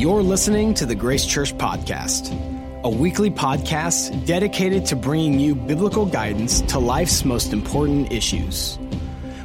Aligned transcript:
You're 0.00 0.22
listening 0.22 0.72
to 0.74 0.86
the 0.86 0.94
Grace 0.94 1.26
Church 1.26 1.52
Podcast, 1.58 2.32
a 2.84 2.88
weekly 2.88 3.30
podcast 3.30 4.24
dedicated 4.24 4.86
to 4.86 4.96
bringing 4.96 5.38
you 5.38 5.54
biblical 5.54 6.06
guidance 6.06 6.62
to 6.62 6.78
life's 6.78 7.22
most 7.26 7.52
important 7.52 8.10
issues. 8.10 8.78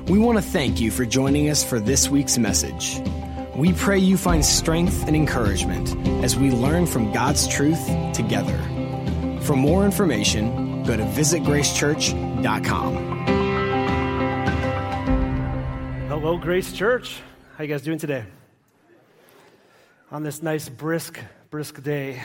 We 0.08 0.18
want 0.18 0.38
to 0.38 0.42
thank 0.42 0.80
you 0.80 0.92
for 0.92 1.04
joining 1.04 1.50
us 1.50 1.62
for 1.62 1.78
this 1.78 2.08
week's 2.10 2.38
message. 2.38 3.02
We 3.54 3.74
pray 3.74 4.00
you 4.00 4.16
find 4.16 4.46
strength 4.46 5.06
and 5.06 5.14
encouragement 5.14 5.94
as 6.24 6.38
we 6.38 6.52
learn 6.52 6.86
from 6.86 7.12
God's 7.12 7.50
truth 7.50 7.86
together. 8.14 8.58
For 9.42 9.58
more 9.58 9.84
information, 9.84 10.86
go 10.86 10.96
to 10.96 11.04
visitgracechurch.com. 11.04 12.96
Hello, 16.08 16.38
Grace 16.38 16.72
Church. 16.72 17.22
How 17.58 17.66
you 17.66 17.70
guys 17.70 17.82
doing 17.82 18.00
today? 18.00 18.24
On 20.16 20.24
this 20.24 20.42
nice, 20.42 20.70
brisk, 20.70 21.20
brisk 21.50 21.84
day, 21.84 22.24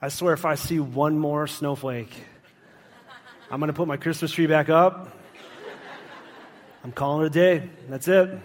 I 0.00 0.08
swear 0.08 0.32
if 0.32 0.46
I 0.46 0.54
see 0.54 0.80
one 0.80 1.18
more 1.18 1.46
snowflake, 1.46 2.10
I'm 3.50 3.60
going 3.60 3.68
to 3.68 3.74
put 3.74 3.86
my 3.86 3.98
Christmas 3.98 4.32
tree 4.32 4.46
back 4.46 4.70
up. 4.70 5.14
I'm 6.82 6.92
calling 6.92 7.26
it 7.26 7.28
a 7.28 7.30
day. 7.58 7.68
That's 7.90 8.08
it. 8.08 8.38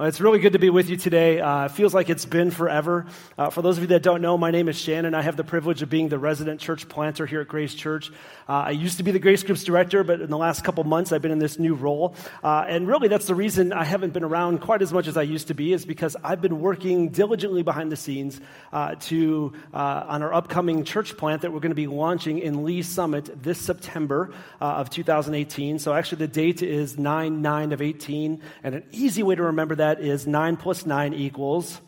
Well, 0.00 0.08
it's 0.08 0.18
really 0.18 0.38
good 0.38 0.54
to 0.54 0.58
be 0.58 0.70
with 0.70 0.88
you 0.88 0.96
today. 0.96 1.40
Uh, 1.40 1.66
it 1.66 1.72
feels 1.72 1.92
like 1.92 2.08
it's 2.08 2.24
been 2.24 2.50
forever. 2.50 3.04
Uh, 3.36 3.50
for 3.50 3.60
those 3.60 3.76
of 3.76 3.82
you 3.82 3.88
that 3.88 4.02
don't 4.02 4.22
know, 4.22 4.38
my 4.38 4.50
name 4.50 4.70
is 4.70 4.78
Shannon. 4.78 5.14
I 5.14 5.20
have 5.20 5.36
the 5.36 5.44
privilege 5.44 5.82
of 5.82 5.90
being 5.90 6.08
the 6.08 6.18
resident 6.18 6.58
church 6.58 6.88
planter 6.88 7.26
here 7.26 7.42
at 7.42 7.48
Grace 7.48 7.74
Church. 7.74 8.10
Uh, 8.48 8.52
I 8.52 8.70
used 8.70 8.96
to 8.96 9.02
be 9.02 9.10
the 9.10 9.18
Grace 9.18 9.42
Groups 9.42 9.62
director, 9.62 10.02
but 10.02 10.22
in 10.22 10.30
the 10.30 10.38
last 10.38 10.64
couple 10.64 10.82
months, 10.84 11.12
I've 11.12 11.20
been 11.20 11.32
in 11.32 11.38
this 11.38 11.58
new 11.58 11.74
role. 11.74 12.14
Uh, 12.42 12.64
and 12.66 12.88
really, 12.88 13.08
that's 13.08 13.26
the 13.26 13.34
reason 13.34 13.74
I 13.74 13.84
haven't 13.84 14.14
been 14.14 14.24
around 14.24 14.62
quite 14.62 14.80
as 14.80 14.90
much 14.90 15.06
as 15.06 15.18
I 15.18 15.22
used 15.22 15.48
to 15.48 15.54
be, 15.54 15.74
is 15.74 15.84
because 15.84 16.16
I've 16.24 16.40
been 16.40 16.62
working 16.62 17.10
diligently 17.10 17.62
behind 17.62 17.92
the 17.92 17.96
scenes 17.96 18.40
uh, 18.72 18.94
to 19.00 19.52
uh, 19.74 20.06
on 20.08 20.22
our 20.22 20.32
upcoming 20.32 20.84
church 20.84 21.18
plant 21.18 21.42
that 21.42 21.52
we're 21.52 21.60
going 21.60 21.72
to 21.72 21.74
be 21.74 21.88
launching 21.88 22.38
in 22.38 22.64
Lee's 22.64 22.88
Summit 22.88 23.42
this 23.42 23.58
September 23.58 24.32
of 24.62 24.88
2018. 24.88 25.78
So 25.78 25.92
actually, 25.92 26.20
the 26.20 26.28
date 26.28 26.62
is 26.62 26.96
9 26.96 27.42
9 27.42 27.72
of 27.72 27.82
18, 27.82 28.40
and 28.64 28.74
an 28.76 28.84
easy 28.92 29.22
way 29.22 29.34
to 29.34 29.42
remember 29.42 29.74
that 29.74 29.89
that 29.90 30.00
is 30.00 30.24
9 30.24 30.56
plus 30.56 30.86
9 30.86 31.14
equals 31.14 31.80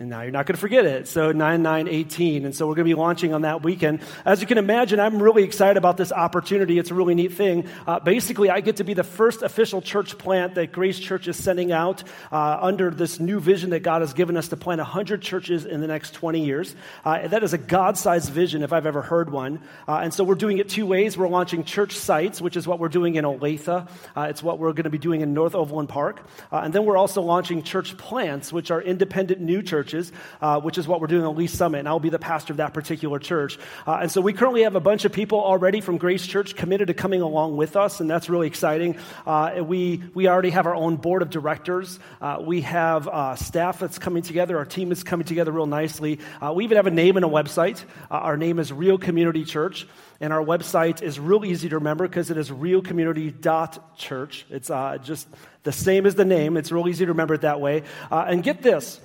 and 0.00 0.08
now 0.08 0.22
you're 0.22 0.30
not 0.30 0.46
going 0.46 0.54
to 0.54 0.60
forget 0.60 0.86
it. 0.86 1.06
So 1.06 1.30
9918. 1.30 2.46
And 2.46 2.56
so 2.56 2.66
we're 2.66 2.74
going 2.74 2.88
to 2.88 2.94
be 2.94 2.98
launching 2.98 3.34
on 3.34 3.42
that 3.42 3.62
weekend. 3.62 4.00
As 4.24 4.40
you 4.40 4.46
can 4.46 4.56
imagine, 4.56 4.98
I'm 4.98 5.22
really 5.22 5.42
excited 5.42 5.76
about 5.76 5.98
this 5.98 6.10
opportunity. 6.10 6.78
It's 6.78 6.90
a 6.90 6.94
really 6.94 7.14
neat 7.14 7.34
thing. 7.34 7.68
Uh, 7.86 8.00
basically, 8.00 8.48
I 8.48 8.60
get 8.60 8.76
to 8.76 8.84
be 8.84 8.94
the 8.94 9.04
first 9.04 9.42
official 9.42 9.82
church 9.82 10.16
plant 10.16 10.54
that 10.54 10.72
Grace 10.72 10.98
Church 10.98 11.28
is 11.28 11.36
sending 11.36 11.70
out 11.70 12.02
uh, 12.32 12.58
under 12.62 12.90
this 12.90 13.20
new 13.20 13.40
vision 13.40 13.70
that 13.70 13.80
God 13.80 14.00
has 14.00 14.14
given 14.14 14.38
us 14.38 14.48
to 14.48 14.56
plant 14.56 14.78
100 14.78 15.20
churches 15.20 15.66
in 15.66 15.82
the 15.82 15.86
next 15.86 16.14
20 16.14 16.46
years. 16.46 16.74
Uh, 17.04 17.28
that 17.28 17.44
is 17.44 17.52
a 17.52 17.58
God 17.58 17.98
sized 17.98 18.30
vision 18.30 18.62
if 18.62 18.72
I've 18.72 18.86
ever 18.86 19.02
heard 19.02 19.28
one. 19.28 19.60
Uh, 19.86 19.98
and 19.98 20.14
so 20.14 20.24
we're 20.24 20.34
doing 20.34 20.56
it 20.56 20.70
two 20.70 20.86
ways. 20.86 21.18
We're 21.18 21.28
launching 21.28 21.62
church 21.62 21.94
sites, 21.94 22.40
which 22.40 22.56
is 22.56 22.66
what 22.66 22.78
we're 22.78 22.88
doing 22.88 23.16
in 23.16 23.26
Olathe. 23.26 23.68
Uh, 23.68 24.22
it's 24.22 24.42
what 24.42 24.58
we're 24.58 24.72
going 24.72 24.84
to 24.84 24.90
be 24.90 24.96
doing 24.96 25.20
in 25.20 25.34
North 25.34 25.54
Overland 25.54 25.90
Park. 25.90 26.26
Uh, 26.50 26.60
and 26.64 26.72
then 26.72 26.86
we're 26.86 26.96
also 26.96 27.20
launching 27.20 27.62
church 27.62 27.98
plants, 27.98 28.50
which 28.50 28.70
are 28.70 28.80
independent 28.80 29.42
new 29.42 29.60
churches 29.62 29.89
churches, 29.90 30.12
uh, 30.40 30.60
which 30.60 30.78
is 30.78 30.86
what 30.86 31.00
we're 31.00 31.06
doing 31.06 31.24
at 31.24 31.36
Lee's 31.36 31.52
Summit, 31.52 31.78
and 31.78 31.88
I'll 31.88 32.00
be 32.00 32.10
the 32.10 32.18
pastor 32.18 32.52
of 32.52 32.58
that 32.58 32.74
particular 32.74 33.18
church. 33.18 33.58
Uh, 33.86 33.98
and 34.02 34.10
so 34.10 34.20
we 34.20 34.32
currently 34.32 34.62
have 34.62 34.76
a 34.76 34.80
bunch 34.80 35.04
of 35.04 35.12
people 35.12 35.40
already 35.40 35.80
from 35.80 35.98
Grace 35.98 36.26
Church 36.26 36.54
committed 36.54 36.88
to 36.88 36.94
coming 36.94 37.22
along 37.22 37.56
with 37.56 37.76
us, 37.76 38.00
and 38.00 38.08
that's 38.08 38.28
really 38.28 38.46
exciting. 38.46 38.96
Uh, 39.26 39.62
we, 39.62 40.02
we 40.14 40.28
already 40.28 40.50
have 40.50 40.66
our 40.66 40.74
own 40.74 40.96
board 40.96 41.22
of 41.22 41.30
directors. 41.30 41.98
Uh, 42.20 42.38
we 42.40 42.60
have 42.62 43.08
uh, 43.08 43.34
staff 43.36 43.80
that's 43.80 43.98
coming 43.98 44.22
together. 44.22 44.58
Our 44.58 44.64
team 44.64 44.92
is 44.92 45.02
coming 45.02 45.26
together 45.26 45.52
real 45.52 45.66
nicely. 45.66 46.20
We 46.54 46.64
even 46.64 46.76
have 46.76 46.86
a 46.86 46.90
name 46.90 47.16
and 47.16 47.24
a 47.24 47.28
website. 47.28 47.82
our 48.10 48.36
name 48.36 48.58
is 48.58 48.72
Real 48.72 48.98
Community 48.98 49.44
Church. 49.44 49.86
And 50.22 50.32
our 50.34 50.44
website 50.44 51.02
is 51.02 51.18
real 51.18 51.46
easy 51.46 51.70
to 51.70 51.76
remember 51.76 52.06
because 52.06 52.30
it 52.30 52.36
is 52.36 52.50
realcommunity.church. 52.50 54.46
It's 54.50 54.68
uh, 54.68 54.98
just 54.98 55.26
the 55.62 55.72
same 55.72 56.04
as 56.04 56.14
the 56.14 56.26
name. 56.26 56.58
It's 56.58 56.70
real 56.70 56.86
easy 56.88 57.06
to 57.06 57.12
remember 57.12 57.32
it 57.34 57.40
that 57.40 57.58
way. 57.60 57.84
Uh, 58.10 58.26
and 58.28 58.42
get 58.42 58.60
this 58.60 59.00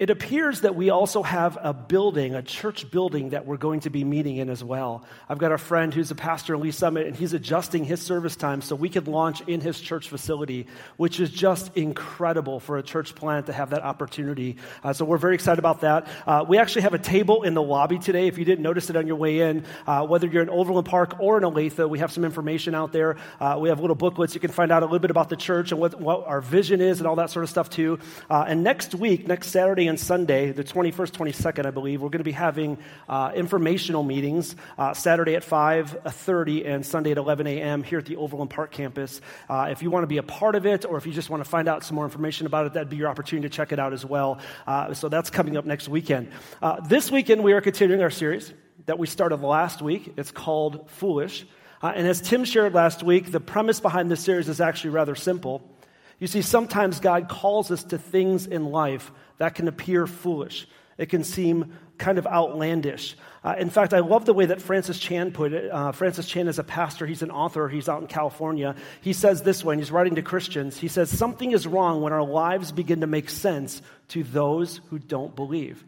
it 0.00 0.08
appears 0.08 0.62
that 0.62 0.74
we 0.74 0.88
also 0.88 1.22
have 1.22 1.58
a 1.60 1.74
building, 1.74 2.34
a 2.34 2.40
church 2.40 2.90
building 2.90 3.28
that 3.30 3.44
we're 3.44 3.58
going 3.58 3.80
to 3.80 3.90
be 3.90 4.02
meeting 4.02 4.38
in 4.38 4.48
as 4.48 4.64
well. 4.64 5.04
I've 5.28 5.36
got 5.36 5.52
a 5.52 5.58
friend 5.58 5.92
who's 5.92 6.10
a 6.10 6.14
pastor 6.14 6.54
in 6.54 6.62
Lee's 6.62 6.74
Summit, 6.76 7.06
and 7.06 7.14
he's 7.14 7.34
adjusting 7.34 7.84
his 7.84 8.00
service 8.00 8.34
time 8.34 8.62
so 8.62 8.74
we 8.74 8.88
could 8.88 9.08
launch 9.08 9.42
in 9.42 9.60
his 9.60 9.78
church 9.78 10.08
facility, 10.08 10.66
which 10.96 11.20
is 11.20 11.30
just 11.30 11.76
incredible 11.76 12.60
for 12.60 12.78
a 12.78 12.82
church 12.82 13.14
plant 13.14 13.44
to 13.46 13.52
have 13.52 13.70
that 13.70 13.82
opportunity. 13.82 14.56
Uh, 14.82 14.94
so 14.94 15.04
we're 15.04 15.18
very 15.18 15.34
excited 15.34 15.58
about 15.58 15.82
that. 15.82 16.08
Uh, 16.26 16.46
we 16.48 16.56
actually 16.56 16.80
have 16.80 16.94
a 16.94 16.98
table 16.98 17.42
in 17.42 17.52
the 17.52 17.62
lobby 17.62 17.98
today. 17.98 18.26
If 18.26 18.38
you 18.38 18.46
didn't 18.46 18.62
notice 18.62 18.88
it 18.88 18.96
on 18.96 19.06
your 19.06 19.16
way 19.16 19.40
in, 19.40 19.66
uh, 19.86 20.06
whether 20.06 20.26
you're 20.26 20.42
in 20.42 20.48
Overland 20.48 20.86
Park 20.86 21.20
or 21.20 21.36
in 21.36 21.44
Olathe, 21.44 21.86
we 21.90 21.98
have 21.98 22.10
some 22.10 22.24
information 22.24 22.74
out 22.74 22.92
there. 22.92 23.18
Uh, 23.38 23.58
we 23.60 23.68
have 23.68 23.80
little 23.80 23.96
booklets. 23.96 24.32
You 24.32 24.40
can 24.40 24.50
find 24.50 24.72
out 24.72 24.82
a 24.82 24.86
little 24.86 24.98
bit 24.98 25.10
about 25.10 25.28
the 25.28 25.36
church 25.36 25.72
and 25.72 25.80
what, 25.80 26.00
what 26.00 26.26
our 26.26 26.40
vision 26.40 26.80
is 26.80 27.00
and 27.00 27.06
all 27.06 27.16
that 27.16 27.28
sort 27.28 27.44
of 27.44 27.50
stuff 27.50 27.68
too. 27.68 27.98
Uh, 28.30 28.46
and 28.48 28.64
next 28.64 28.94
week, 28.94 29.28
next 29.28 29.48
Saturday, 29.48 29.89
and 29.90 30.00
Sunday, 30.00 30.52
the 30.52 30.64
21st, 30.64 31.10
22nd, 31.10 31.66
I 31.66 31.70
believe, 31.70 32.00
we're 32.00 32.08
going 32.08 32.20
to 32.20 32.24
be 32.24 32.32
having 32.32 32.78
uh, 33.08 33.32
informational 33.34 34.02
meetings 34.02 34.56
uh, 34.78 34.94
Saturday 34.94 35.34
at 35.34 35.42
5.30 35.42 36.66
and 36.66 36.86
Sunday 36.86 37.10
at 37.10 37.18
11 37.18 37.46
a.m. 37.46 37.82
here 37.82 37.98
at 37.98 38.06
the 38.06 38.16
Overland 38.16 38.50
Park 38.50 38.70
campus. 38.70 39.20
Uh, 39.48 39.68
if 39.70 39.82
you 39.82 39.90
want 39.90 40.04
to 40.04 40.06
be 40.06 40.16
a 40.16 40.22
part 40.22 40.54
of 40.54 40.64
it 40.64 40.86
or 40.86 40.96
if 40.96 41.06
you 41.06 41.12
just 41.12 41.28
want 41.28 41.44
to 41.44 41.50
find 41.50 41.68
out 41.68 41.84
some 41.84 41.96
more 41.96 42.04
information 42.04 42.46
about 42.46 42.66
it, 42.66 42.72
that'd 42.72 42.88
be 42.88 42.96
your 42.96 43.08
opportunity 43.08 43.48
to 43.48 43.54
check 43.54 43.72
it 43.72 43.78
out 43.78 43.92
as 43.92 44.06
well. 44.06 44.38
Uh, 44.66 44.94
so 44.94 45.08
that's 45.08 45.28
coming 45.28 45.56
up 45.56 45.66
next 45.66 45.88
weekend. 45.88 46.30
Uh, 46.62 46.80
this 46.80 47.10
weekend, 47.10 47.42
we 47.42 47.52
are 47.52 47.60
continuing 47.60 48.00
our 48.00 48.10
series 48.10 48.54
that 48.86 48.98
we 48.98 49.06
started 49.06 49.42
last 49.42 49.82
week. 49.82 50.14
It's 50.16 50.30
called 50.30 50.88
Foolish. 50.88 51.46
Uh, 51.82 51.92
and 51.94 52.06
as 52.06 52.20
Tim 52.20 52.44
shared 52.44 52.74
last 52.74 53.02
week, 53.02 53.32
the 53.32 53.40
premise 53.40 53.80
behind 53.80 54.10
this 54.10 54.20
series 54.20 54.48
is 54.48 54.60
actually 54.60 54.90
rather 54.90 55.16
simple. 55.16 55.68
You 56.20 56.26
see, 56.26 56.42
sometimes 56.42 57.00
God 57.00 57.28
calls 57.28 57.70
us 57.70 57.82
to 57.84 57.98
things 57.98 58.46
in 58.46 58.66
life 58.66 59.10
that 59.40 59.54
can 59.54 59.68
appear 59.68 60.06
foolish. 60.06 60.68
It 60.98 61.08
can 61.08 61.24
seem 61.24 61.72
kind 61.96 62.18
of 62.18 62.26
outlandish. 62.26 63.16
Uh, 63.42 63.54
in 63.58 63.70
fact, 63.70 63.94
I 63.94 64.00
love 64.00 64.26
the 64.26 64.34
way 64.34 64.44
that 64.44 64.60
Francis 64.60 64.98
Chan 64.98 65.32
put 65.32 65.54
it. 65.54 65.70
Uh, 65.70 65.92
Francis 65.92 66.26
Chan 66.26 66.46
is 66.46 66.58
a 66.58 66.64
pastor, 66.64 67.06
he's 67.06 67.22
an 67.22 67.30
author, 67.30 67.66
he's 67.66 67.88
out 67.88 68.02
in 68.02 68.06
California. 68.06 68.76
He 69.00 69.14
says 69.14 69.42
this 69.42 69.64
way, 69.64 69.72
and 69.72 69.82
he's 69.82 69.90
writing 69.90 70.16
to 70.16 70.22
Christians. 70.22 70.76
He 70.76 70.88
says, 70.88 71.08
Something 71.08 71.52
is 71.52 71.66
wrong 71.66 72.02
when 72.02 72.12
our 72.12 72.22
lives 72.22 72.70
begin 72.70 73.00
to 73.00 73.06
make 73.06 73.30
sense 73.30 73.80
to 74.08 74.22
those 74.24 74.82
who 74.90 74.98
don't 74.98 75.34
believe. 75.34 75.82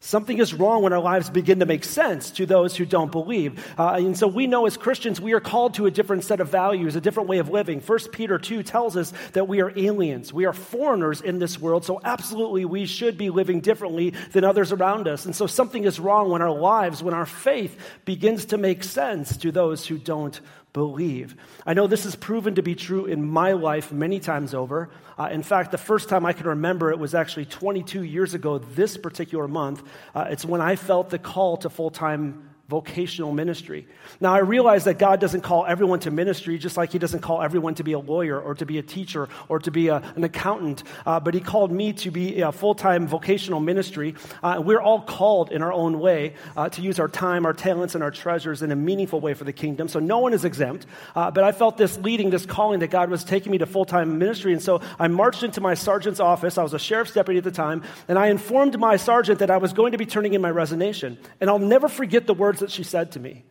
Something 0.00 0.38
is 0.38 0.54
wrong 0.54 0.84
when 0.84 0.92
our 0.92 1.00
lives 1.00 1.28
begin 1.28 1.58
to 1.58 1.66
make 1.66 1.82
sense 1.82 2.30
to 2.32 2.46
those 2.46 2.76
who 2.76 2.86
don't 2.86 3.10
believe. 3.10 3.66
Uh, 3.76 3.94
and 3.94 4.16
so 4.16 4.28
we 4.28 4.46
know 4.46 4.64
as 4.64 4.76
Christians, 4.76 5.20
we 5.20 5.32
are 5.32 5.40
called 5.40 5.74
to 5.74 5.86
a 5.86 5.90
different 5.90 6.22
set 6.22 6.38
of 6.38 6.48
values, 6.48 6.94
a 6.94 7.00
different 7.00 7.28
way 7.28 7.38
of 7.38 7.50
living. 7.50 7.80
1 7.80 7.98
Peter 8.12 8.38
2 8.38 8.62
tells 8.62 8.96
us 8.96 9.12
that 9.32 9.48
we 9.48 9.60
are 9.60 9.76
aliens. 9.76 10.32
We 10.32 10.46
are 10.46 10.52
foreigners 10.52 11.20
in 11.20 11.40
this 11.40 11.58
world. 11.58 11.84
So 11.84 12.00
absolutely, 12.04 12.64
we 12.64 12.86
should 12.86 13.18
be 13.18 13.30
living 13.30 13.58
differently 13.58 14.10
than 14.30 14.44
others 14.44 14.70
around 14.70 15.08
us. 15.08 15.24
And 15.24 15.34
so 15.34 15.48
something 15.48 15.82
is 15.82 15.98
wrong 15.98 16.30
when 16.30 16.42
our 16.42 16.56
lives, 16.56 17.02
when 17.02 17.14
our 17.14 17.26
faith 17.26 17.76
begins 18.04 18.44
to 18.46 18.56
make 18.56 18.84
sense 18.84 19.36
to 19.38 19.50
those 19.50 19.84
who 19.84 19.98
don't 19.98 20.40
believe. 20.72 21.36
I 21.66 21.74
know 21.74 21.86
this 21.86 22.04
has 22.04 22.14
proven 22.14 22.54
to 22.56 22.62
be 22.62 22.74
true 22.74 23.06
in 23.06 23.28
my 23.28 23.52
life 23.52 23.92
many 23.92 24.20
times 24.20 24.54
over. 24.54 24.90
Uh, 25.18 25.28
in 25.30 25.42
fact, 25.42 25.70
the 25.70 25.78
first 25.78 26.08
time 26.08 26.24
I 26.24 26.32
can 26.32 26.46
remember 26.46 26.90
it 26.90 26.98
was 26.98 27.14
actually 27.14 27.46
22 27.46 28.02
years 28.02 28.34
ago, 28.34 28.58
this 28.58 28.96
particular 28.96 29.48
month. 29.48 29.82
Uh, 30.14 30.26
it's 30.30 30.44
when 30.44 30.60
I 30.60 30.76
felt 30.76 31.10
the 31.10 31.18
call 31.18 31.56
to 31.58 31.70
full 31.70 31.90
time 31.90 32.47
vocational 32.68 33.32
ministry. 33.32 33.86
Now, 34.20 34.34
I 34.34 34.40
realize 34.40 34.84
that 34.84 34.98
God 34.98 35.20
doesn't 35.20 35.40
call 35.40 35.64
everyone 35.64 36.00
to 36.00 36.10
ministry, 36.10 36.58
just 36.58 36.76
like 36.76 36.92
He 36.92 36.98
doesn't 36.98 37.20
call 37.20 37.40
everyone 37.40 37.74
to 37.76 37.82
be 37.82 37.92
a 37.92 37.98
lawyer 37.98 38.38
or 38.38 38.54
to 38.56 38.66
be 38.66 38.76
a 38.76 38.82
teacher 38.82 39.26
or 39.48 39.58
to 39.60 39.70
be 39.70 39.88
a, 39.88 39.96
an 40.16 40.22
accountant, 40.22 40.82
uh, 41.06 41.18
but 41.18 41.32
He 41.32 41.40
called 41.40 41.72
me 41.72 41.94
to 41.94 42.10
be 42.10 42.42
a 42.42 42.52
full 42.52 42.74
time 42.74 43.06
vocational 43.06 43.60
ministry. 43.60 44.14
Uh, 44.42 44.60
we're 44.62 44.82
all 44.82 45.00
called 45.00 45.50
in 45.50 45.62
our 45.62 45.72
own 45.72 45.98
way 45.98 46.34
uh, 46.58 46.68
to 46.68 46.82
use 46.82 47.00
our 47.00 47.08
time, 47.08 47.46
our 47.46 47.54
talents, 47.54 47.94
and 47.94 48.04
our 48.04 48.10
treasures 48.10 48.60
in 48.60 48.70
a 48.70 48.76
meaningful 48.76 49.18
way 49.18 49.32
for 49.32 49.44
the 49.44 49.52
kingdom. 49.52 49.88
So 49.88 49.98
no 49.98 50.18
one 50.18 50.34
is 50.34 50.44
exempt. 50.44 50.84
Uh, 51.16 51.30
but 51.30 51.44
I 51.44 51.52
felt 51.52 51.78
this 51.78 51.96
leading, 51.96 52.28
this 52.28 52.44
calling 52.44 52.80
that 52.80 52.90
God 52.90 53.08
was 53.08 53.24
taking 53.24 53.50
me 53.50 53.58
to 53.58 53.66
full 53.66 53.86
time 53.86 54.18
ministry. 54.18 54.52
And 54.52 54.60
so 54.60 54.82
I 54.98 55.08
marched 55.08 55.42
into 55.42 55.62
my 55.62 55.72
sergeant's 55.72 56.20
office. 56.20 56.58
I 56.58 56.64
was 56.64 56.74
a 56.74 56.78
sheriff's 56.78 57.14
deputy 57.14 57.38
at 57.38 57.44
the 57.44 57.50
time, 57.50 57.82
and 58.08 58.18
I 58.18 58.26
informed 58.26 58.78
my 58.78 58.98
sergeant 58.98 59.38
that 59.38 59.50
I 59.50 59.56
was 59.56 59.72
going 59.72 59.92
to 59.92 59.98
be 59.98 60.04
turning 60.04 60.34
in 60.34 60.42
my 60.42 60.50
resignation. 60.50 61.16
And 61.40 61.48
I'll 61.48 61.58
never 61.58 61.88
forget 61.88 62.26
the 62.26 62.34
words 62.34 62.57
words 62.60 62.72
that 62.72 62.74
she 62.74 62.84
said 62.84 63.12
to 63.12 63.20
me. 63.20 63.44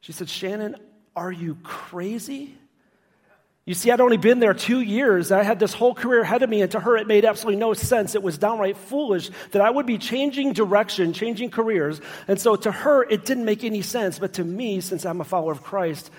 She 0.00 0.12
said, 0.12 0.28
Shannon, 0.28 0.76
are 1.16 1.32
you 1.32 1.56
crazy? 1.62 2.54
You 3.64 3.74
see, 3.74 3.90
I'd 3.90 4.00
only 4.00 4.16
been 4.16 4.38
there 4.38 4.54
two 4.54 4.80
years. 4.80 5.30
I 5.30 5.42
had 5.42 5.58
this 5.58 5.74
whole 5.74 5.94
career 5.94 6.22
ahead 6.22 6.42
of 6.42 6.48
me, 6.48 6.62
and 6.62 6.70
to 6.72 6.80
her, 6.80 6.96
it 6.96 7.06
made 7.06 7.26
absolutely 7.26 7.60
no 7.60 7.74
sense. 7.74 8.14
It 8.14 8.22
was 8.22 8.38
downright 8.38 8.78
foolish 8.78 9.30
that 9.50 9.60
I 9.60 9.68
would 9.68 9.84
be 9.84 9.98
changing 9.98 10.54
direction, 10.54 11.12
changing 11.12 11.50
careers. 11.50 12.00
And 12.28 12.40
so 12.40 12.56
to 12.56 12.72
her, 12.72 13.02
it 13.02 13.26
didn't 13.26 13.44
make 13.44 13.64
any 13.64 13.82
sense. 13.82 14.18
But 14.18 14.34
to 14.34 14.44
me, 14.44 14.80
since 14.80 15.04
I'm 15.04 15.20
a 15.20 15.24
follower 15.24 15.52
of 15.52 15.62
Christ, 15.62 16.10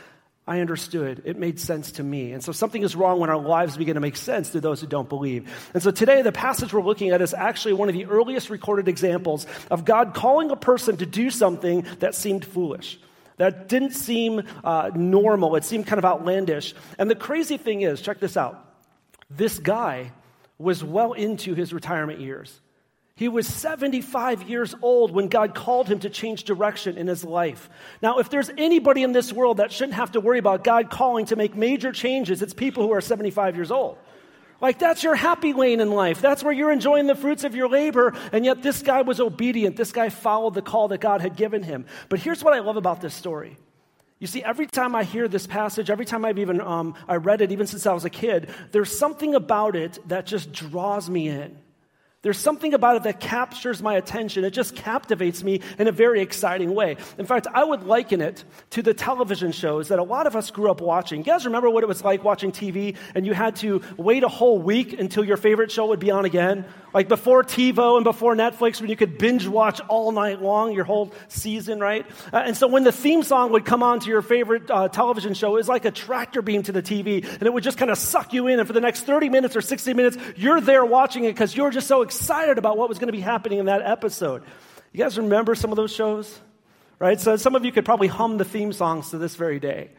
I 0.50 0.62
understood. 0.62 1.22
It 1.26 1.38
made 1.38 1.60
sense 1.60 1.92
to 1.94 2.04
me. 2.04 2.32
And 2.32 2.44
so 2.44 2.52
something 2.52 2.82
is 2.82 2.96
wrong 2.96 3.20
when 3.20 3.30
our 3.30 3.38
lives 3.38 3.78
begin 3.78 3.94
to 3.94 4.00
make 4.00 4.18
sense 4.18 4.50
to 4.50 4.60
those 4.60 4.82
who 4.82 4.88
don't 4.88 5.08
believe. 5.08 5.48
And 5.76 5.84
so 5.84 5.92
today, 5.92 6.24
the 6.24 6.32
passage 6.32 6.74
we're 6.74 6.82
looking 6.82 7.12
at 7.12 7.22
is 7.22 7.36
actually 7.36 7.74
one 7.74 7.88
of 7.88 7.94
the 7.94 8.08
earliest 8.08 8.50
recorded 8.50 8.88
examples 8.88 9.46
of 9.70 9.86
God 9.86 10.16
calling 10.16 10.50
a 10.50 10.56
person 10.56 10.98
to 10.98 11.06
do 11.06 11.30
something 11.30 11.86
that 12.00 12.16
seemed 12.16 12.44
foolish. 12.44 13.00
That 13.38 13.68
didn't 13.68 13.92
seem 13.92 14.42
uh, 14.64 14.90
normal. 14.96 15.56
It 15.56 15.66
seemed 15.66 15.86
kind 15.86 16.00
of 16.00 16.06
outlandish. 16.06 16.74
And 16.98 17.12
the 17.12 17.16
crazy 17.16 17.58
thing 17.58 17.82
is, 17.82 18.02
check 18.02 18.20
this 18.20 18.36
out. 18.36 18.74
This 19.30 19.60
guy 19.60 20.14
was 20.58 20.84
well 20.84 21.14
into 21.14 21.54
his 21.54 21.74
retirement 21.74 22.22
years. 22.22 22.60
He 23.20 23.28
was 23.28 23.46
75 23.48 24.44
years 24.44 24.74
old 24.82 25.12
when 25.12 25.28
God 25.28 25.54
called 25.54 25.90
him 25.90 26.00
to 26.00 26.10
change 26.10 26.46
direction 26.46 26.98
in 26.98 27.06
his 27.06 27.26
life. 27.26 27.70
Now, 28.02 28.20
if 28.20 28.30
there's 28.30 28.50
anybody 28.58 29.04
in 29.04 29.12
this 29.12 29.34
world 29.34 29.58
that 29.58 29.74
shouldn't 29.74 29.96
have 29.96 30.14
to 30.14 30.22
worry 30.22 30.40
about 30.40 30.64
God 30.64 30.90
calling 30.90 31.26
to 31.26 31.36
make 31.36 31.54
major 31.54 31.92
changes, 31.92 32.42
it's 32.42 32.54
people 32.54 32.82
who 32.82 32.94
are 32.94 33.02
75 33.02 33.58
years 33.58 33.72
old. 33.72 33.98
Like, 34.62 34.80
that's 34.80 35.04
your 35.04 35.16
happy 35.16 35.52
lane 35.52 35.82
in 35.82 35.92
life. 35.92 36.22
That's 36.22 36.46
where 36.46 36.54
you're 36.54 36.72
enjoying 36.72 37.08
the 37.08 37.16
fruits 37.16 37.44
of 37.44 37.56
your 37.56 37.68
labor. 37.68 38.14
And 38.32 38.46
yet, 38.46 38.64
this 38.64 38.82
guy 38.82 39.02
was 39.02 39.20
obedient. 39.20 39.76
This 39.76 39.92
guy 39.92 40.08
followed 40.08 40.54
the 40.54 40.62
call 40.62 40.88
that 40.88 41.02
God 41.02 41.20
had 41.20 41.36
given 41.36 41.62
him. 41.62 41.88
But 42.08 42.20
here's 42.20 42.42
what 42.42 42.54
I 42.54 42.60
love 42.60 42.78
about 42.78 43.02
this 43.02 43.14
story. 43.14 43.58
You 44.20 44.28
see, 44.28 44.46
every 44.46 44.66
time 44.66 44.96
I 44.96 45.04
hear 45.04 45.28
this 45.28 45.46
passage, 45.46 45.90
every 45.90 46.06
time 46.06 46.24
I've 46.24 46.40
even 46.40 46.62
um, 46.62 46.96
I 47.06 47.18
read 47.18 47.42
it, 47.42 47.52
even 47.52 47.68
since 47.68 47.86
I 47.86 47.92
was 47.92 48.06
a 48.06 48.10
kid, 48.10 48.50
there's 48.72 48.98
something 48.98 49.36
about 49.36 49.76
it 49.76 50.00
that 50.08 50.26
just 50.26 50.54
draws 50.54 51.10
me 51.10 51.28
in. 51.28 51.58
There's 52.22 52.38
something 52.38 52.74
about 52.74 52.98
it 52.98 53.04
that 53.04 53.22
captures 53.22 53.82
my 53.82 53.96
attention. 53.96 54.44
It 54.44 54.52
just 54.52 54.76
captivates 54.76 55.42
me 55.42 55.62
in 55.78 55.88
a 55.88 55.92
very 55.94 56.20
exciting 56.20 56.76
way. 56.76 56.98
In 57.18 57.26
fact, 57.26 57.48
I 57.54 57.64
would 57.64 57.84
liken 57.84 58.20
it 58.20 58.44
to 58.72 58.82
the 58.82 58.94
television 58.94 59.54
shows 59.54 59.88
that 59.88 60.00
a 60.00 60.04
lot 60.04 60.28
of 60.28 60.36
us 60.36 60.52
grew 60.52 60.70
up 60.70 60.82
watching. 60.82 61.20
You 61.20 61.24
guys 61.24 61.46
remember 61.46 61.70
what 61.70 61.82
it 61.84 61.88
was 61.88 62.04
like 62.04 62.22
watching 62.22 62.52
TV 62.52 62.98
and 63.16 63.26
you 63.26 63.34
had 63.34 63.56
to 63.58 63.82
wait 63.96 64.24
a 64.26 64.28
whole 64.28 64.60
week 64.60 65.00
until 65.00 65.24
your 65.24 65.38
favorite 65.38 65.72
show 65.72 65.88
would 65.88 66.02
be 66.02 66.12
on 66.12 66.26
again? 66.26 66.66
Like 66.94 67.08
before 67.08 67.44
TiVo 67.44 67.98
and 67.98 68.04
before 68.04 68.36
Netflix, 68.36 68.82
when 68.82 68.90
you 68.90 68.96
could 68.96 69.18
binge 69.18 69.48
watch 69.48 69.80
all 69.88 70.12
night 70.12 70.42
long 70.42 70.74
your 70.74 70.86
whole 70.86 71.14
season, 71.28 71.80
right? 71.80 72.06
Uh, 72.34 72.38
and 72.38 72.58
so 72.58 72.68
when 72.68 72.84
the 72.84 72.92
theme 72.92 73.24
song 73.24 73.52
would 73.52 73.64
come 73.64 73.84
on 73.84 74.00
to 74.02 74.10
your 74.10 74.22
favorite 74.22 74.70
uh, 74.70 74.90
television 74.90 75.34
show, 75.34 75.54
it 75.54 75.60
was 75.60 75.70
like 75.70 75.86
a 75.86 75.92
tractor 75.92 76.42
beam 76.42 76.64
to 76.64 76.72
the 76.72 76.82
TV, 76.82 77.24
and 77.26 77.44
it 77.44 77.54
would 77.54 77.64
just 77.64 77.78
kind 77.78 77.92
of 77.92 77.98
suck 77.98 78.34
you 78.34 78.48
in. 78.48 78.60
And 78.60 78.68
for 78.68 78.74
the 78.74 78.82
next 78.82 79.02
30 79.02 79.30
minutes 79.30 79.56
or 79.56 79.62
60 79.62 79.94
minutes, 79.94 80.18
you're 80.36 80.62
there 80.62 80.84
watching 80.84 81.26
it 81.26 81.30
because 81.30 81.56
you're 81.56 81.70
just 81.70 81.88
so 81.88 82.02
excited 82.10 82.58
about 82.58 82.76
what 82.76 82.90
was 82.90 82.98
going 82.98 83.10
to 83.10 83.14
be 83.14 83.22
happening 83.22 83.60
in 83.60 83.68
that 83.68 83.84
episode. 83.84 84.42
You 84.94 85.04
guys 85.04 85.16
remember 85.16 85.54
some 85.54 85.72
of 85.72 85.76
those 85.76 85.94
shows? 85.94 86.40
Right? 86.98 87.20
So 87.20 87.36
some 87.36 87.56
of 87.56 87.64
you 87.64 87.72
could 87.72 87.86
probably 87.86 88.08
hum 88.08 88.40
the 88.40 88.46
theme 88.46 88.74
songs 88.74 89.12
to 89.12 89.20
this 89.20 89.36
very 89.36 89.60
day. 89.60 89.92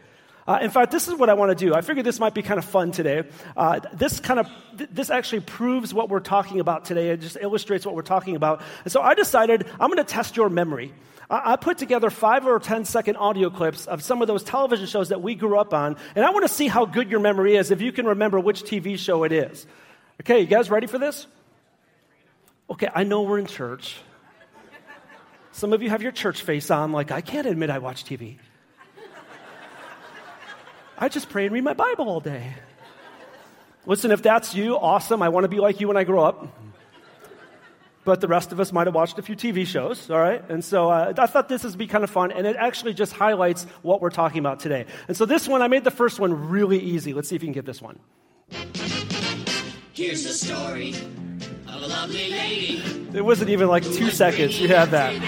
Uh, 0.45 0.59
in 0.61 0.71
fact, 0.71 0.91
this 0.91 1.07
is 1.07 1.15
what 1.15 1.31
I 1.31 1.35
want 1.35 1.57
to 1.57 1.65
do. 1.65 1.73
I 1.73 1.83
figured 1.83 2.05
this 2.05 2.19
might 2.19 2.35
be 2.35 2.43
kind 2.43 2.59
of 2.59 2.65
fun 2.65 2.91
today. 2.91 3.23
Uh, 3.57 3.79
this 3.93 4.19
kind 4.19 4.41
of 4.41 4.49
th- 4.77 4.91
this 4.93 5.09
actually 5.09 5.43
proves 5.43 5.95
what 5.95 6.09
we're 6.09 6.19
talking 6.19 6.59
about 6.59 6.85
today. 6.85 7.11
It 7.11 7.21
just 7.21 7.37
illustrates 7.41 7.87
what 7.87 7.95
we're 7.95 8.03
talking 8.03 8.35
about. 8.35 8.61
And 8.83 8.93
so 8.93 9.01
I 9.01 9.15
decided 9.15 9.69
I'm 9.79 9.89
going 9.91 10.05
to 10.05 10.13
test 10.13 10.37
your 10.37 10.51
memory. 10.51 10.93
I, 11.31 11.53
I 11.53 11.57
put 11.57 11.79
together 11.79 12.11
five 12.11 12.45
or 12.45 12.59
ten 12.59 12.85
second 12.85 13.17
audio 13.17 13.51
clips 13.51 13.87
of 13.87 14.03
some 14.03 14.23
of 14.23 14.27
those 14.27 14.43
television 14.43 14.87
shows 14.87 15.11
that 15.11 15.23
we 15.23 15.37
grew 15.37 15.57
up 15.57 15.73
on, 15.73 15.97
and 16.17 16.25
I 16.25 16.31
want 16.31 16.43
to 16.49 16.53
see 16.53 16.67
how 16.67 16.85
good 16.85 17.09
your 17.13 17.21
memory 17.21 17.55
is 17.55 17.71
if 17.71 17.81
you 17.81 17.93
can 17.93 18.07
remember 18.07 18.41
which 18.41 18.65
TV 18.65 18.99
show 18.99 19.23
it 19.23 19.31
is. 19.31 19.69
Okay, 20.23 20.41
you 20.41 20.47
guys 20.47 20.69
ready 20.69 20.89
for 20.89 20.99
this? 20.99 21.29
Okay, 22.71 22.89
I 22.95 23.03
know 23.03 23.23
we're 23.23 23.39
in 23.39 23.47
church. 23.47 23.97
Some 25.53 25.73
of 25.73 25.83
you 25.83 25.91
have 25.91 26.03
your 26.03 26.13
church 26.13 26.43
face 26.43 26.71
on, 26.71 26.93
like, 26.93 27.11
I 27.11 27.21
can't 27.21 27.47
admit 27.47 27.69
I 27.69 27.79
watch 27.79 28.05
TV. 28.05 28.39
I 30.97 31.09
just 31.09 31.29
pray 31.29 31.47
and 31.47 31.53
read 31.53 31.65
my 31.65 31.75
Bible 31.75 32.09
all 32.09 32.21
day. 32.21 32.55
Listen, 33.87 34.13
if 34.13 34.23
that's 34.23 34.55
you, 34.55 34.77
awesome. 34.77 35.23
I 35.23 35.31
want 35.31 35.45
to 35.45 35.49
be 35.49 35.59
like 35.59 35.81
you 35.81 35.89
when 35.89 35.97
I 35.97 36.05
grow 36.05 36.23
up. 36.23 36.57
But 38.05 38.21
the 38.21 38.29
rest 38.29 38.53
of 38.53 38.61
us 38.61 38.73
might 38.73 38.87
have 38.87 38.95
watched 38.95 39.19
a 39.19 39.23
few 39.23 39.35
TV 39.35 39.67
shows, 39.67 40.09
all 40.11 40.19
right? 40.19 40.43
And 40.49 40.65
so 40.65 40.91
uh, 40.91 41.13
I 41.19 41.27
thought 41.27 41.49
this 41.49 41.65
would 41.65 41.77
be 41.77 41.87
kind 41.87 42.05
of 42.05 42.11
fun, 42.11 42.31
and 42.31 42.47
it 42.47 42.57
actually 42.57 42.95
just 42.95 43.13
highlights 43.13 43.65
what 43.83 44.01
we're 44.01 44.11
talking 44.11 44.39
about 44.39 44.61
today. 44.61 44.87
And 45.09 45.17
so 45.17 45.27
this 45.27 45.49
one, 45.49 45.61
I 45.61 45.69
made 45.69 45.85
the 45.85 45.91
first 45.91 46.21
one 46.21 46.49
really 46.49 46.79
easy. 46.79 47.13
Let's 47.15 47.29
see 47.29 47.37
if 47.37 47.43
you 47.43 47.47
can 47.47 47.55
get 47.55 47.67
this 47.67 47.83
one. 47.83 47.99
Here's 49.93 50.25
the 50.25 50.33
story 50.33 50.95
It 53.13 53.25
wasn't 53.25 53.51
even 53.51 53.69
like 53.69 53.85
two 53.85 54.11
seconds. 54.11 54.61
You 54.61 54.69
had 54.69 54.91
that. 54.91 55.21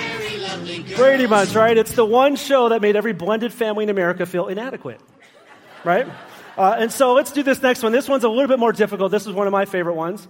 Pretty 0.95 1.27
much, 1.27 1.55
right? 1.55 1.77
It's 1.77 1.95
the 1.95 2.05
one 2.05 2.37
show 2.37 2.69
that 2.69 2.81
made 2.83 2.97
every 2.97 3.13
blended 3.13 3.53
family 3.53 3.85
in 3.85 3.91
America 3.91 4.27
feel 4.27 4.49
inadequate 4.49 5.01
right? 5.85 6.07
Uh, 6.57 6.77
and 6.79 6.93
so 6.93 7.15
let's 7.15 7.33
do 7.33 7.43
this 7.43 7.63
next 7.63 7.83
one. 7.83 7.93
This 7.93 8.09
one's 8.09 8.25
a 8.25 8.29
little 8.29 8.49
bit 8.49 8.59
more 8.59 8.73
difficult. 8.73 9.11
This 9.11 9.27
is 9.27 9.33
one 9.33 9.47
of 9.47 9.53
my 9.53 9.65
favorite 9.65 9.95
ones. 9.95 10.29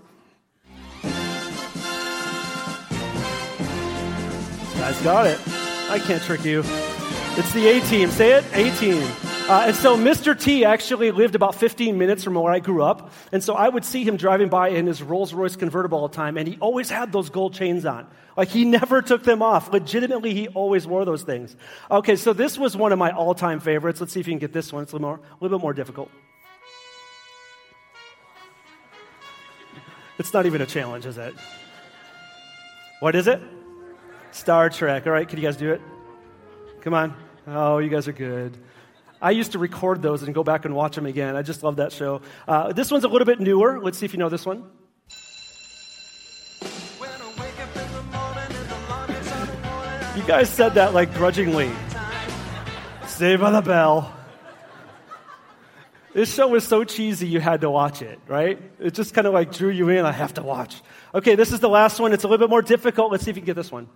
Guys 4.78 5.00
got 5.02 5.26
it. 5.26 5.38
I 5.90 5.98
can't 6.04 6.22
trick 6.22 6.44
you. 6.44 6.60
It's 7.34 7.52
the 7.52 7.66
A 7.68 7.80
team. 7.82 8.10
Say 8.10 8.32
it, 8.32 8.44
A 8.52 8.70
team. 8.76 9.02
Uh, 9.48 9.64
and 9.66 9.76
so 9.76 9.96
Mr. 9.96 10.38
T 10.38 10.64
actually 10.64 11.10
lived 11.10 11.34
about 11.34 11.56
15 11.56 11.98
minutes 11.98 12.22
from 12.22 12.34
where 12.34 12.52
I 12.52 12.60
grew 12.60 12.82
up. 12.82 13.12
And 13.32 13.42
so 13.42 13.54
I 13.54 13.68
would 13.68 13.84
see 13.84 14.04
him 14.04 14.16
driving 14.16 14.48
by 14.48 14.68
in 14.68 14.86
his 14.86 15.02
Rolls 15.02 15.34
Royce 15.34 15.56
convertible 15.56 15.98
all 15.98 16.08
the 16.08 16.14
time, 16.14 16.38
and 16.38 16.46
he 16.46 16.56
always 16.60 16.88
had 16.88 17.12
those 17.12 17.28
gold 17.28 17.52
chains 17.52 17.84
on. 17.84 18.06
Like 18.36 18.48
he 18.48 18.64
never 18.64 19.02
took 19.02 19.24
them 19.24 19.42
off. 19.42 19.72
Legitimately, 19.72 20.32
he 20.32 20.48
always 20.48 20.86
wore 20.86 21.04
those 21.04 21.22
things. 21.22 21.56
Okay, 21.90 22.16
so 22.16 22.32
this 22.32 22.56
was 22.56 22.76
one 22.76 22.92
of 22.92 22.98
my 22.98 23.10
all 23.10 23.34
time 23.34 23.58
favorites. 23.58 24.00
Let's 24.00 24.12
see 24.12 24.20
if 24.20 24.28
you 24.28 24.32
can 24.32 24.38
get 24.38 24.52
this 24.52 24.72
one. 24.72 24.84
It's 24.84 24.92
a 24.92 24.96
little, 24.96 25.08
more, 25.08 25.16
a 25.16 25.44
little 25.44 25.58
bit 25.58 25.62
more 25.62 25.74
difficult. 25.74 26.08
It's 30.18 30.32
not 30.32 30.46
even 30.46 30.60
a 30.62 30.66
challenge, 30.66 31.04
is 31.04 31.18
it? 31.18 31.34
What 33.00 33.16
is 33.16 33.26
it? 33.26 33.40
Star 34.30 34.70
Trek. 34.70 35.06
All 35.06 35.12
right, 35.12 35.28
can 35.28 35.38
you 35.38 35.44
guys 35.44 35.56
do 35.56 35.72
it? 35.72 35.80
Come 36.82 36.94
on. 36.94 37.14
Oh, 37.46 37.78
you 37.78 37.88
guys 37.88 38.06
are 38.06 38.12
good. 38.12 38.56
I 39.22 39.30
used 39.30 39.52
to 39.52 39.60
record 39.60 40.02
those 40.02 40.24
and 40.24 40.34
go 40.34 40.42
back 40.42 40.64
and 40.64 40.74
watch 40.74 40.96
them 40.96 41.06
again. 41.06 41.36
I 41.36 41.42
just 41.42 41.62
love 41.62 41.76
that 41.76 41.92
show. 41.92 42.22
Uh, 42.48 42.72
this 42.72 42.90
one's 42.90 43.04
a 43.04 43.08
little 43.08 43.24
bit 43.24 43.38
newer. 43.38 43.80
Let's 43.80 43.96
see 43.96 44.04
if 44.04 44.12
you 44.12 44.18
know 44.18 44.28
this 44.28 44.44
one. 44.44 44.68
You 50.16 50.22
guys 50.26 50.50
said 50.50 50.74
that 50.74 50.92
like 50.92 51.14
grudgingly. 51.14 51.70
Saved 53.06 53.40
by 53.40 53.52
the 53.52 53.62
Bell. 53.62 54.12
This 56.12 56.34
show 56.34 56.48
was 56.48 56.66
so 56.66 56.84
cheesy 56.84 57.26
you 57.26 57.40
had 57.40 57.62
to 57.62 57.70
watch 57.70 58.02
it, 58.02 58.18
right? 58.26 58.60
It 58.78 58.92
just 58.92 59.14
kind 59.14 59.26
of 59.26 59.32
like 59.32 59.52
drew 59.52 59.70
you 59.70 59.88
in. 59.88 60.04
I 60.04 60.12
have 60.12 60.34
to 60.34 60.42
watch. 60.42 60.82
Okay, 61.14 61.36
this 61.36 61.52
is 61.52 61.60
the 61.60 61.68
last 61.68 62.00
one. 62.00 62.12
It's 62.12 62.24
a 62.24 62.28
little 62.28 62.44
bit 62.44 62.50
more 62.50 62.60
difficult. 62.60 63.12
Let's 63.12 63.24
see 63.24 63.30
if 63.30 63.36
you 63.36 63.42
can 63.42 63.46
get 63.46 63.56
this 63.56 63.70
one. 63.72 63.88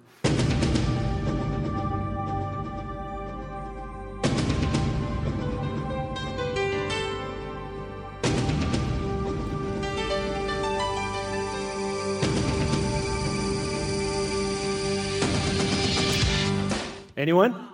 Anyone? 17.17 17.69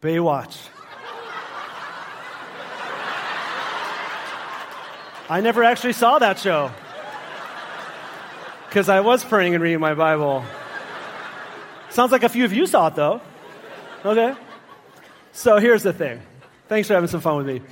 Baywatch. 0.00 0.56
I 5.28 5.40
never 5.40 5.64
actually 5.64 5.94
saw 5.94 6.20
that 6.20 6.38
show 6.38 6.70
because 8.68 8.88
I 8.88 9.00
was 9.00 9.24
praying 9.24 9.54
and 9.54 9.62
reading 9.62 9.80
my 9.80 9.94
Bible. 9.94 10.44
Sounds 11.90 12.12
like 12.12 12.22
a 12.22 12.28
few 12.28 12.44
of 12.44 12.52
you 12.52 12.66
saw 12.66 12.88
it 12.88 12.94
though. 12.94 13.20
Okay. 14.04 14.34
So 15.32 15.58
here's 15.58 15.82
the 15.82 15.92
thing. 15.92 16.20
Thanks 16.68 16.86
for 16.86 16.94
having 16.94 17.08
some 17.08 17.20
fun 17.20 17.38
with 17.38 17.46
me. 17.46 17.62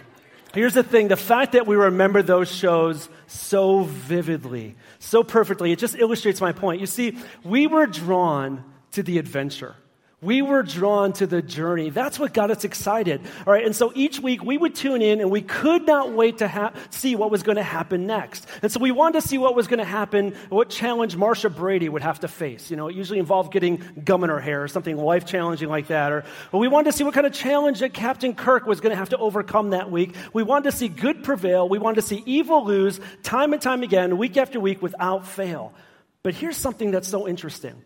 Here's 0.53 0.75
the 0.75 0.83
thing 0.83 1.09
the 1.09 1.17
fact 1.17 1.53
that 1.53 1.67
we 1.67 1.77
remember 1.77 2.23
those 2.23 2.51
shows 2.51 3.09
so 3.27 3.83
vividly, 3.85 4.77
so 4.99 5.23
perfectly, 5.23 5.71
it 5.71 5.79
just 5.79 5.95
illustrates 5.97 6.41
my 6.41 6.53
point. 6.53 6.81
You 6.81 6.87
see, 6.87 7.19
we 7.45 7.67
were 7.67 7.87
drawn 7.87 8.65
to 8.93 9.03
the 9.03 9.19
adventure. 9.19 9.77
We 10.25 10.41
were 10.41 10.63
drawn 10.63 11.13
to 11.15 11.27
the 11.27 11.43
journey. 11.43 11.91
That's 11.91 12.19
what 12.19 12.33
got 12.33 12.51
us 12.51 12.65
excited. 12.65 13.21
All 13.47 13.53
right. 13.53 13.65
And 13.65 13.77
so 13.77 13.93
each 13.95 14.21
week 14.21 14.43
we 14.43 14.57
would 14.57 14.75
tune 14.75 15.03
in 15.03 15.21
and 15.21 15.31
we 15.31 15.43
could 15.43 15.87
not 15.87 16.13
wait 16.13 16.39
to 16.39 16.49
ha- 16.49 16.73
see 16.89 17.15
what 17.15 17.31
was 17.31 17.43
going 17.43 17.57
to 17.57 17.63
happen 17.63 18.07
next. 18.07 18.47
And 18.63 18.73
so 18.73 18.81
we 18.81 18.91
wanted 18.91 19.21
to 19.21 19.29
see 19.29 19.37
what 19.37 19.55
was 19.55 19.67
going 19.67 19.81
to 19.81 19.85
happen, 19.85 20.35
what 20.49 20.71
challenge 20.71 21.15
Marcia 21.15 21.51
Brady 21.51 21.91
would 21.91 22.01
have 22.01 22.21
to 22.21 22.29
face. 22.29 22.71
You 22.71 22.79
know, 22.79 22.89
it 22.89 22.97
usually 22.97 23.19
involved 23.19 23.53
getting 23.53 23.83
gum 24.03 24.25
in 24.25 24.31
her 24.31 24.41
hair 24.41 24.63
or 24.63 24.69
something 24.69 24.97
life 24.97 25.27
challenging 25.27 25.69
like 25.69 25.89
that. 25.89 26.11
Or, 26.11 26.25
or 26.53 26.59
we 26.59 26.69
wanted 26.69 26.91
to 26.91 26.97
see 26.97 27.05
what 27.05 27.13
kind 27.13 27.27
of 27.27 27.35
challenge 27.35 27.81
that 27.81 27.93
Captain 27.93 28.35
Kirk 28.35 28.67
was 28.67 28.81
going 28.81 28.93
to 28.93 28.97
have 28.97 29.11
to 29.11 29.19
overcome 29.19 29.71
that 29.71 29.91
week. 29.91 30.15
We 30.33 30.43
wanted 30.43 30.71
to 30.71 30.77
see 30.77 30.89
good 30.89 31.23
prevail. 31.23 31.69
We 31.69 31.79
wanted 31.79 31.97
to 31.97 32.07
see 32.07 32.23
evil 32.25 32.65
lose 32.65 32.99
time 33.23 33.53
and 33.53 33.61
time 33.61 33.83
again, 33.83 34.17
week 34.17 34.39
after 34.39 34.59
week 34.59 34.81
without 34.81 35.29
fail. 35.29 35.75
But 36.23 36.33
here's 36.33 36.57
something 36.57 36.91
that's 36.91 37.09
so 37.09 37.29
interesting. 37.29 37.84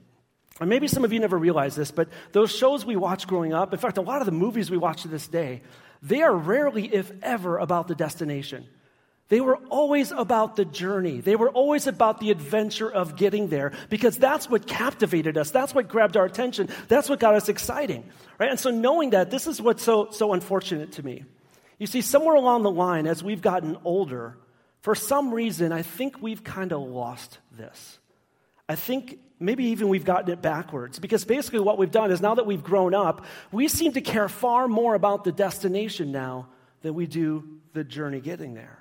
And 0.61 0.69
maybe 0.69 0.89
some 0.89 1.05
of 1.05 1.13
you 1.13 1.21
never 1.21 1.39
realize 1.39 1.77
this, 1.77 1.91
but 1.91 2.09
those 2.33 2.55
shows 2.55 2.85
we 2.85 2.97
watched 2.97 3.29
growing 3.29 3.53
up, 3.53 3.73
in 3.73 3.79
fact, 3.79 3.97
a 3.97 4.03
lot 4.03 4.21
of 4.21 4.27
the 4.27 4.33
movies 4.33 4.71
we 4.71 4.77
watch 4.77 5.03
to 5.03 5.09
this 5.09 5.29
day, 5.29 5.63
they 6.03 6.23
are 6.23 6.35
rarely, 6.35 6.93
if 6.93 7.13
ever, 7.23 7.59
about 7.59 7.89
the 7.89 7.95
destination. 7.95 8.67
They 9.29 9.41
were 9.41 9.57
always 9.69 10.11
about 10.11 10.57
the 10.57 10.65
journey. 10.65 11.21
They 11.21 11.37
were 11.37 11.51
always 11.51 11.87
about 11.87 12.19
the 12.19 12.31
adventure 12.31 12.91
of 12.91 13.17
getting 13.17 13.49
there 13.49 13.73
because 13.91 14.17
that's 14.17 14.49
what 14.49 14.67
captivated 14.67 15.37
us. 15.37 15.51
That's 15.51 15.75
what 15.75 15.89
grabbed 15.89 16.17
our 16.17 16.25
attention. 16.25 16.71
That's 16.89 17.11
what 17.11 17.21
got 17.21 17.35
us 17.35 17.49
exciting. 17.49 18.09
Right? 18.39 18.51
And 18.51 18.59
so 18.59 18.71
knowing 18.71 19.11
that, 19.11 19.31
this 19.31 19.47
is 19.47 19.61
what's 19.61 19.83
so, 19.83 20.11
so 20.11 20.33
unfortunate 20.33 20.93
to 20.93 21.05
me. 21.05 21.25
You 21.79 21.87
see, 21.87 22.01
somewhere 22.01 22.37
along 22.37 22.63
the 22.63 22.71
line, 22.71 23.07
as 23.07 23.23
we've 23.23 23.43
gotten 23.43 23.77
older, 23.85 24.37
for 24.81 24.95
some 24.95 25.33
reason, 25.33 25.73
I 25.73 25.83
think 25.83 26.23
we've 26.23 26.43
kind 26.43 26.73
of 26.73 26.81
lost 26.81 27.39
this. 27.57 27.99
I 28.67 28.77
think 28.77 29.19
maybe 29.41 29.65
even 29.65 29.89
we've 29.89 30.05
gotten 30.05 30.31
it 30.31 30.43
backwards. 30.43 30.99
Because 30.99 31.25
basically 31.25 31.61
what 31.61 31.79
we've 31.79 31.91
done 31.91 32.11
is 32.11 32.21
now 32.21 32.35
that 32.35 32.47
we've 32.47 32.63
grown 32.63 32.95
up, 32.95 33.25
we 33.53 33.69
seem 33.69 33.93
to 33.93 34.01
care 34.01 34.29
far 34.29 34.69
more 34.69 34.95
about 34.95 35.25
the 35.25 35.33
destination 35.33 36.13
now 36.13 36.49
than 36.83 36.95
we 36.95 37.07
do 37.07 37.61
the 37.73 37.85
journey 37.85 38.21
getting 38.21 38.55
there 38.55 38.79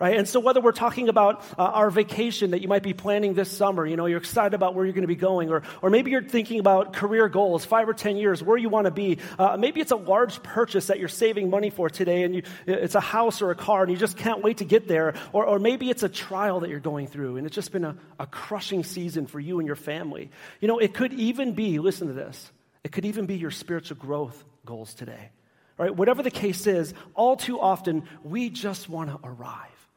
right? 0.00 0.16
And 0.16 0.26
so 0.26 0.40
whether 0.40 0.60
we're 0.62 0.72
talking 0.72 1.10
about 1.10 1.44
uh, 1.58 1.62
our 1.62 1.90
vacation 1.90 2.52
that 2.52 2.62
you 2.62 2.68
might 2.68 2.82
be 2.82 2.94
planning 2.94 3.34
this 3.34 3.50
summer, 3.50 3.86
you 3.86 3.96
know, 3.96 4.06
you're 4.06 4.18
excited 4.18 4.54
about 4.54 4.74
where 4.74 4.86
you're 4.86 4.94
going 4.94 5.02
to 5.02 5.08
be 5.08 5.14
going, 5.14 5.50
or, 5.50 5.62
or 5.82 5.90
maybe 5.90 6.10
you're 6.10 6.22
thinking 6.22 6.58
about 6.58 6.94
career 6.94 7.28
goals, 7.28 7.66
five 7.66 7.88
or 7.88 7.92
10 7.92 8.16
years, 8.16 8.42
where 8.42 8.56
you 8.56 8.70
want 8.70 8.86
to 8.86 8.90
be. 8.90 9.18
Uh, 9.38 9.58
maybe 9.58 9.80
it's 9.80 9.92
a 9.92 9.96
large 9.96 10.42
purchase 10.42 10.86
that 10.86 10.98
you're 10.98 11.08
saving 11.08 11.50
money 11.50 11.68
for 11.68 11.90
today, 11.90 12.22
and 12.22 12.34
you, 12.34 12.42
it's 12.66 12.94
a 12.94 13.00
house 13.00 13.42
or 13.42 13.50
a 13.50 13.54
car, 13.54 13.82
and 13.82 13.92
you 13.92 13.98
just 13.98 14.16
can't 14.16 14.42
wait 14.42 14.56
to 14.56 14.64
get 14.64 14.88
there. 14.88 15.14
Or, 15.32 15.44
or 15.44 15.58
maybe 15.58 15.90
it's 15.90 16.02
a 16.02 16.08
trial 16.08 16.60
that 16.60 16.70
you're 16.70 16.80
going 16.80 17.06
through, 17.06 17.36
and 17.36 17.46
it's 17.46 17.54
just 17.54 17.70
been 17.70 17.84
a, 17.84 17.94
a 18.18 18.26
crushing 18.26 18.82
season 18.84 19.26
for 19.26 19.38
you 19.38 19.58
and 19.58 19.66
your 19.66 19.76
family. 19.76 20.30
You 20.60 20.68
know, 20.68 20.78
it 20.78 20.94
could 20.94 21.12
even 21.12 21.52
be, 21.52 21.78
listen 21.78 22.08
to 22.08 22.14
this, 22.14 22.50
it 22.82 22.92
could 22.92 23.04
even 23.04 23.26
be 23.26 23.36
your 23.36 23.50
spiritual 23.50 23.98
growth 23.98 24.42
goals 24.64 24.94
today. 24.94 25.30
Right? 25.76 25.94
Whatever 25.94 26.22
the 26.22 26.30
case 26.30 26.66
is, 26.66 26.92
all 27.14 27.36
too 27.36 27.58
often 27.58 28.04
we 28.22 28.50
just 28.50 28.88
want 28.88 29.10
to 29.10 29.18
arrive. 29.26 29.89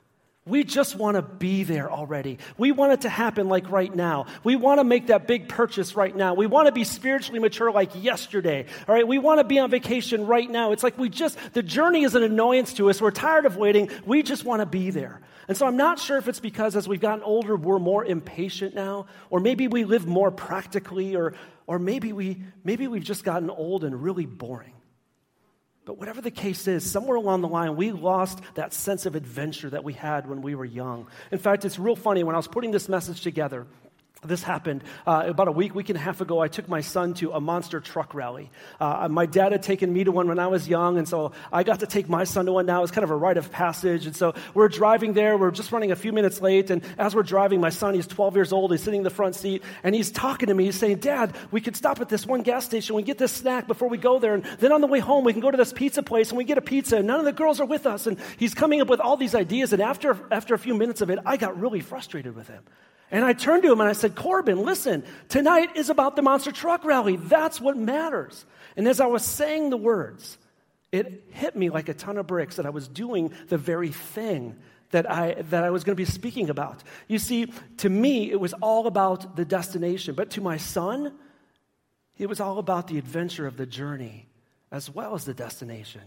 We 0.46 0.66
just 0.66 0.98
want 0.98 1.16
to 1.16 1.22
be 1.22 1.64
there 1.64 1.90
already. 1.90 2.38
We 2.58 2.74
want 2.74 2.92
it 2.92 3.02
to 3.02 3.10
happen 3.10 3.48
like 3.48 3.72
right 3.72 3.94
now. 3.94 4.26
We 4.44 4.58
want 4.58 4.82
to 4.82 4.84
make 4.84 5.08
that 5.08 5.26
big 5.26 5.48
purchase 5.48 5.96
right 5.96 6.14
now. 6.14 6.34
We 6.34 6.48
want 6.48 6.66
to 6.66 6.74
be 6.74 6.84
spiritually 6.84 7.40
mature 7.40 7.72
like 7.72 8.04
yesterday. 8.04 8.66
All 8.86 8.94
right, 8.94 9.08
we 9.08 9.20
want 9.20 9.40
to 9.40 9.46
be 9.46 9.60
on 9.60 9.72
vacation 9.72 10.28
right 10.28 10.50
now. 10.50 10.74
It's 10.74 10.84
like 10.84 10.98
we 10.98 11.08
just, 11.08 11.38
the 11.54 11.64
journey 11.64 12.04
is 12.04 12.16
an 12.16 12.24
annoyance 12.24 12.74
to 12.74 12.90
us. 12.90 13.02
We're 13.02 13.12
tired 13.12 13.46
of 13.46 13.56
waiting. 13.56 13.90
We 14.06 14.22
just 14.22 14.44
want 14.44 14.60
to 14.60 14.66
be 14.66 14.90
there. 14.90 15.22
And 15.48 15.56
so 15.56 15.66
I'm 15.66 15.78
not 15.78 15.98
sure 15.98 16.18
if 16.18 16.28
it's 16.28 16.42
because 16.42 16.76
as 16.76 16.90
we've 16.90 17.00
gotten 17.00 17.24
older, 17.24 17.56
we're 17.56 17.80
more 17.80 18.04
impatient 18.04 18.76
now, 18.76 19.06
or 19.30 19.40
maybe 19.40 19.70
we 19.70 19.86
live 19.86 20.06
more 20.06 20.30
practically, 20.30 21.16
or, 21.16 21.36
or 21.68 21.80
maybe, 21.80 22.12
we, 22.12 22.42
maybe 22.66 22.88
we've 22.88 23.04
just 23.04 23.24
gotten 23.24 23.50
old 23.50 23.86
and 23.86 24.04
really 24.04 24.26
boring. 24.26 24.74
But 25.86 25.98
whatever 25.98 26.22
the 26.22 26.32
case 26.32 26.68
is, 26.68 26.90
somewhere 26.90 27.18
along 27.18 27.42
the 27.42 27.48
line, 27.50 27.76
we 27.76 27.92
lost 27.92 28.40
that 28.54 28.74
sense 28.74 29.06
of 29.06 29.16
adventure 29.16 29.70
that 29.70 29.84
we 29.84 29.92
had 29.94 30.30
when 30.30 30.42
we 30.42 30.56
were 30.56 30.64
young. 30.64 31.08
In 31.32 31.40
fact, 31.40 31.66
it's 31.66 31.78
real 31.78 31.98
funny. 31.98 32.24
When 32.24 32.36
I 32.36 32.40
was 32.40 32.48
putting 32.48 32.72
this 32.72 32.88
message 32.88 33.22
together, 33.22 33.68
this 34.28 34.44
happened 34.44 34.84
uh, 35.06 35.24
about 35.28 35.48
a 35.48 35.52
week, 35.52 35.76
week 35.76 35.90
and 35.90 35.98
a 35.98 36.02
half 36.02 36.22
ago. 36.22 36.40
I 36.40 36.48
took 36.48 36.68
my 36.68 36.82
son 36.82 37.14
to 37.16 37.32
a 37.32 37.40
monster 37.40 37.80
truck 37.80 38.14
rally. 38.14 38.52
Uh, 38.80 39.08
my 39.10 39.26
dad 39.26 39.52
had 39.52 39.64
taken 39.64 39.92
me 39.92 40.04
to 40.04 40.12
one 40.12 40.28
when 40.28 40.40
I 40.40 40.48
was 40.48 40.68
young, 40.68 40.98
and 40.98 41.08
so 41.08 41.32
I 41.52 41.64
got 41.64 41.82
to 41.82 41.88
take 41.88 42.10
my 42.10 42.24
son 42.24 42.46
to 42.46 42.52
one 42.54 42.66
now. 42.66 42.84
It's 42.84 42.92
kind 42.92 43.04
of 43.04 43.12
a 43.12 43.16
rite 43.16 43.38
of 43.38 43.52
passage. 43.52 44.06
And 44.06 44.16
so 44.16 44.34
we're 44.54 44.70
driving 44.70 45.14
there. 45.14 45.38
We're 45.38 45.52
just 45.52 45.72
running 45.72 45.92
a 45.92 45.96
few 45.96 46.14
minutes 46.14 46.42
late. 46.42 46.70
And 46.70 46.84
as 46.98 47.16
we're 47.16 47.24
driving, 47.24 47.62
my 47.62 47.70
son, 47.70 47.94
he's 47.94 48.08
12 48.08 48.36
years 48.36 48.54
old, 48.54 48.72
he's 48.72 48.84
sitting 48.84 49.00
in 49.00 49.04
the 49.04 49.10
front 49.10 49.36
seat, 49.36 49.64
and 49.84 49.94
he's 49.96 50.12
talking 50.12 50.48
to 50.48 50.54
me. 50.54 50.66
He's 50.66 50.80
saying, 50.80 50.98
Dad, 50.98 51.36
we 51.52 51.62
could 51.62 51.76
stop 51.76 52.00
at 52.02 52.10
this 52.10 52.26
one 52.26 52.42
gas 52.42 52.66
station. 52.66 52.96
We 52.96 53.04
get 53.04 53.18
this 53.18 53.32
snack 53.32 53.68
before 53.68 53.90
we 53.90 53.98
go 53.98 54.20
there. 54.20 54.36
And 54.36 54.44
then 54.60 54.72
on 54.72 54.82
the 54.82 54.88
way 54.88 55.00
home, 55.00 55.24
we 55.24 55.34
can 55.34 55.42
go 55.42 55.52
to 55.52 55.58
this 55.58 55.74
pizza 55.74 56.04
place 56.04 56.30
and 56.30 56.38
we 56.38 56.44
get 56.44 56.58
a 56.58 56.62
pizza. 56.62 56.98
And 56.98 57.08
none 57.08 57.20
of 57.20 57.26
the 57.26 57.34
girls 57.34 57.60
are 57.60 57.66
with 57.66 57.86
us. 57.86 58.08
And 58.08 58.18
he's 58.38 58.54
coming 58.54 58.82
up 58.82 58.88
with 58.88 59.00
all 59.00 59.18
these 59.18 59.36
ideas. 59.36 59.74
And 59.74 59.82
after, 59.82 60.18
after 60.32 60.54
a 60.54 60.60
few 60.60 60.76
minutes 60.76 61.02
of 61.02 61.10
it, 61.10 61.20
I 61.26 61.38
got 61.38 61.60
really 61.60 61.82
frustrated 61.82 62.36
with 62.36 62.48
him. 62.48 62.64
And 63.12 63.24
I 63.24 63.34
turned 63.34 63.64
to 63.64 63.72
him 63.72 63.80
and 63.80 63.90
I 63.90 63.94
said, 63.94 64.16
Corbin, 64.16 64.64
listen, 64.64 65.04
tonight 65.30 65.76
is 65.76 65.90
about 65.90 66.16
the 66.16 66.22
monster 66.22 66.52
truck 66.52 66.84
rally. 66.84 67.16
That's 67.16 67.62
what 67.62 67.78
matters. 67.78 68.46
And 68.76 68.88
as 68.88 69.00
I 69.00 69.06
was 69.06 69.24
saying 69.24 69.70
the 69.70 69.78
words, 69.78 70.38
it 70.92 71.26
hit 71.32 71.56
me 71.56 71.70
like 71.70 71.90
a 71.90 71.94
ton 71.94 72.18
of 72.18 72.28
bricks 72.28 72.56
that 72.56 72.66
I 72.66 72.72
was 72.72 72.88
doing 72.88 73.34
the 73.50 73.58
very 73.58 73.90
thing 73.90 74.56
that 74.92 75.10
I, 75.10 75.34
that 75.50 75.64
I 75.64 75.72
was 75.72 75.84
going 75.84 75.96
to 75.96 76.02
be 76.02 76.10
speaking 76.10 76.50
about. 76.50 76.84
You 77.08 77.20
see, 77.20 77.52
to 77.78 77.90
me, 77.90 78.32
it 78.32 78.40
was 78.40 78.54
all 78.54 78.88
about 78.88 79.36
the 79.36 79.44
destination, 79.44 80.14
but 80.14 80.32
to 80.32 80.42
my 80.42 80.58
son, 80.58 81.14
it 82.18 82.28
was 82.28 82.40
all 82.40 82.60
about 82.60 82.88
the 82.88 82.98
adventure 82.98 83.48
of 83.48 83.58
the 83.58 83.66
journey 83.66 84.28
as 84.72 84.90
well 84.90 85.16
as 85.16 85.26
the 85.26 85.34
destination. 85.34 86.02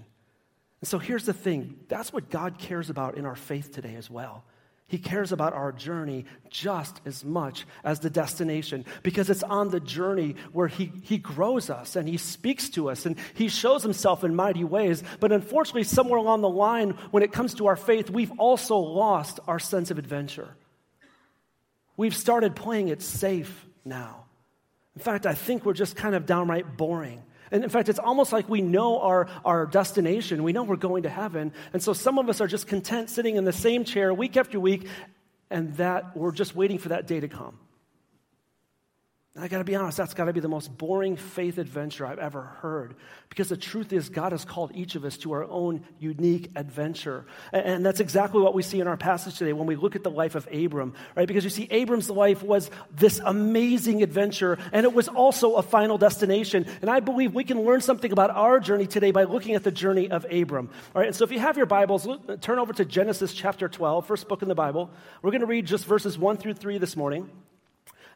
And 0.80 0.88
so 0.88 0.98
here's 0.98 1.24
the 1.24 1.32
thing 1.32 1.78
that's 1.88 2.12
what 2.12 2.30
God 2.30 2.58
cares 2.58 2.90
about 2.90 3.16
in 3.16 3.26
our 3.26 3.36
faith 3.36 3.72
today 3.72 3.94
as 3.96 4.10
well. 4.10 4.44
He 4.88 4.98
cares 4.98 5.32
about 5.32 5.52
our 5.52 5.72
journey 5.72 6.26
just 6.48 7.00
as 7.04 7.24
much 7.24 7.66
as 7.82 7.98
the 7.98 8.10
destination 8.10 8.84
because 9.02 9.28
it's 9.28 9.42
on 9.42 9.70
the 9.70 9.80
journey 9.80 10.36
where 10.52 10.68
he, 10.68 10.92
he 11.02 11.18
grows 11.18 11.70
us 11.70 11.96
and 11.96 12.08
He 12.08 12.16
speaks 12.18 12.70
to 12.70 12.88
us 12.88 13.04
and 13.04 13.16
He 13.34 13.48
shows 13.48 13.82
Himself 13.82 14.22
in 14.22 14.36
mighty 14.36 14.62
ways. 14.62 15.02
But 15.18 15.32
unfortunately, 15.32 15.82
somewhere 15.82 16.18
along 16.18 16.42
the 16.42 16.48
line, 16.48 16.90
when 17.10 17.24
it 17.24 17.32
comes 17.32 17.54
to 17.54 17.66
our 17.66 17.74
faith, 17.74 18.10
we've 18.10 18.32
also 18.38 18.76
lost 18.76 19.40
our 19.48 19.58
sense 19.58 19.90
of 19.90 19.98
adventure. 19.98 20.54
We've 21.96 22.14
started 22.14 22.54
playing 22.54 22.88
it 22.88 23.02
safe 23.02 23.66
now. 23.84 24.26
In 24.94 25.02
fact, 25.02 25.26
I 25.26 25.34
think 25.34 25.64
we're 25.64 25.72
just 25.72 25.96
kind 25.96 26.14
of 26.14 26.26
downright 26.26 26.76
boring. 26.76 27.22
And 27.50 27.64
in 27.64 27.70
fact, 27.70 27.88
it's 27.88 27.98
almost 27.98 28.32
like 28.32 28.48
we 28.48 28.60
know 28.60 29.00
our, 29.00 29.28
our 29.44 29.66
destination. 29.66 30.42
We 30.42 30.52
know 30.52 30.62
we're 30.62 30.76
going 30.76 31.04
to 31.04 31.08
heaven. 31.08 31.52
And 31.72 31.82
so 31.82 31.92
some 31.92 32.18
of 32.18 32.28
us 32.28 32.40
are 32.40 32.46
just 32.46 32.66
content 32.66 33.10
sitting 33.10 33.36
in 33.36 33.44
the 33.44 33.52
same 33.52 33.84
chair 33.84 34.12
week 34.12 34.36
after 34.36 34.58
week, 34.58 34.88
and 35.50 35.74
that 35.76 36.16
we're 36.16 36.32
just 36.32 36.56
waiting 36.56 36.78
for 36.78 36.88
that 36.88 37.06
day 37.06 37.20
to 37.20 37.28
come. 37.28 37.58
I 39.38 39.48
got 39.48 39.58
to 39.58 39.64
be 39.64 39.76
honest, 39.76 39.98
that's 39.98 40.14
got 40.14 40.24
to 40.24 40.32
be 40.32 40.40
the 40.40 40.48
most 40.48 40.76
boring 40.78 41.16
faith 41.16 41.58
adventure 41.58 42.06
I've 42.06 42.18
ever 42.18 42.40
heard. 42.40 42.94
Because 43.28 43.50
the 43.50 43.56
truth 43.56 43.92
is, 43.92 44.08
God 44.08 44.32
has 44.32 44.46
called 44.46 44.72
each 44.74 44.94
of 44.94 45.04
us 45.04 45.18
to 45.18 45.32
our 45.32 45.44
own 45.44 45.84
unique 45.98 46.50
adventure. 46.56 47.26
And 47.52 47.84
that's 47.84 48.00
exactly 48.00 48.40
what 48.40 48.54
we 48.54 48.62
see 48.62 48.80
in 48.80 48.88
our 48.88 48.96
passage 48.96 49.36
today 49.36 49.52
when 49.52 49.66
we 49.66 49.76
look 49.76 49.94
at 49.94 50.02
the 50.02 50.10
life 50.10 50.36
of 50.36 50.48
Abram, 50.50 50.94
right? 51.14 51.28
Because 51.28 51.44
you 51.44 51.50
see, 51.50 51.68
Abram's 51.70 52.08
life 52.08 52.42
was 52.42 52.70
this 52.90 53.20
amazing 53.22 54.02
adventure, 54.02 54.56
and 54.72 54.84
it 54.84 54.94
was 54.94 55.08
also 55.08 55.56
a 55.56 55.62
final 55.62 55.98
destination. 55.98 56.64
And 56.80 56.88
I 56.88 57.00
believe 57.00 57.34
we 57.34 57.44
can 57.44 57.62
learn 57.62 57.82
something 57.82 58.12
about 58.12 58.30
our 58.30 58.58
journey 58.58 58.86
today 58.86 59.10
by 59.10 59.24
looking 59.24 59.54
at 59.54 59.64
the 59.64 59.70
journey 59.70 60.10
of 60.10 60.24
Abram. 60.30 60.70
All 60.94 61.00
right, 61.00 61.08
and 61.08 61.16
so 61.16 61.24
if 61.24 61.30
you 61.30 61.40
have 61.40 61.58
your 61.58 61.66
Bibles, 61.66 62.06
look, 62.06 62.40
turn 62.40 62.58
over 62.58 62.72
to 62.72 62.86
Genesis 62.86 63.34
chapter 63.34 63.68
12, 63.68 64.06
first 64.06 64.28
book 64.28 64.40
in 64.40 64.48
the 64.48 64.54
Bible. 64.54 64.90
We're 65.20 65.30
going 65.30 65.42
to 65.42 65.46
read 65.46 65.66
just 65.66 65.84
verses 65.84 66.16
1 66.18 66.38
through 66.38 66.54
3 66.54 66.78
this 66.78 66.96
morning. 66.96 67.30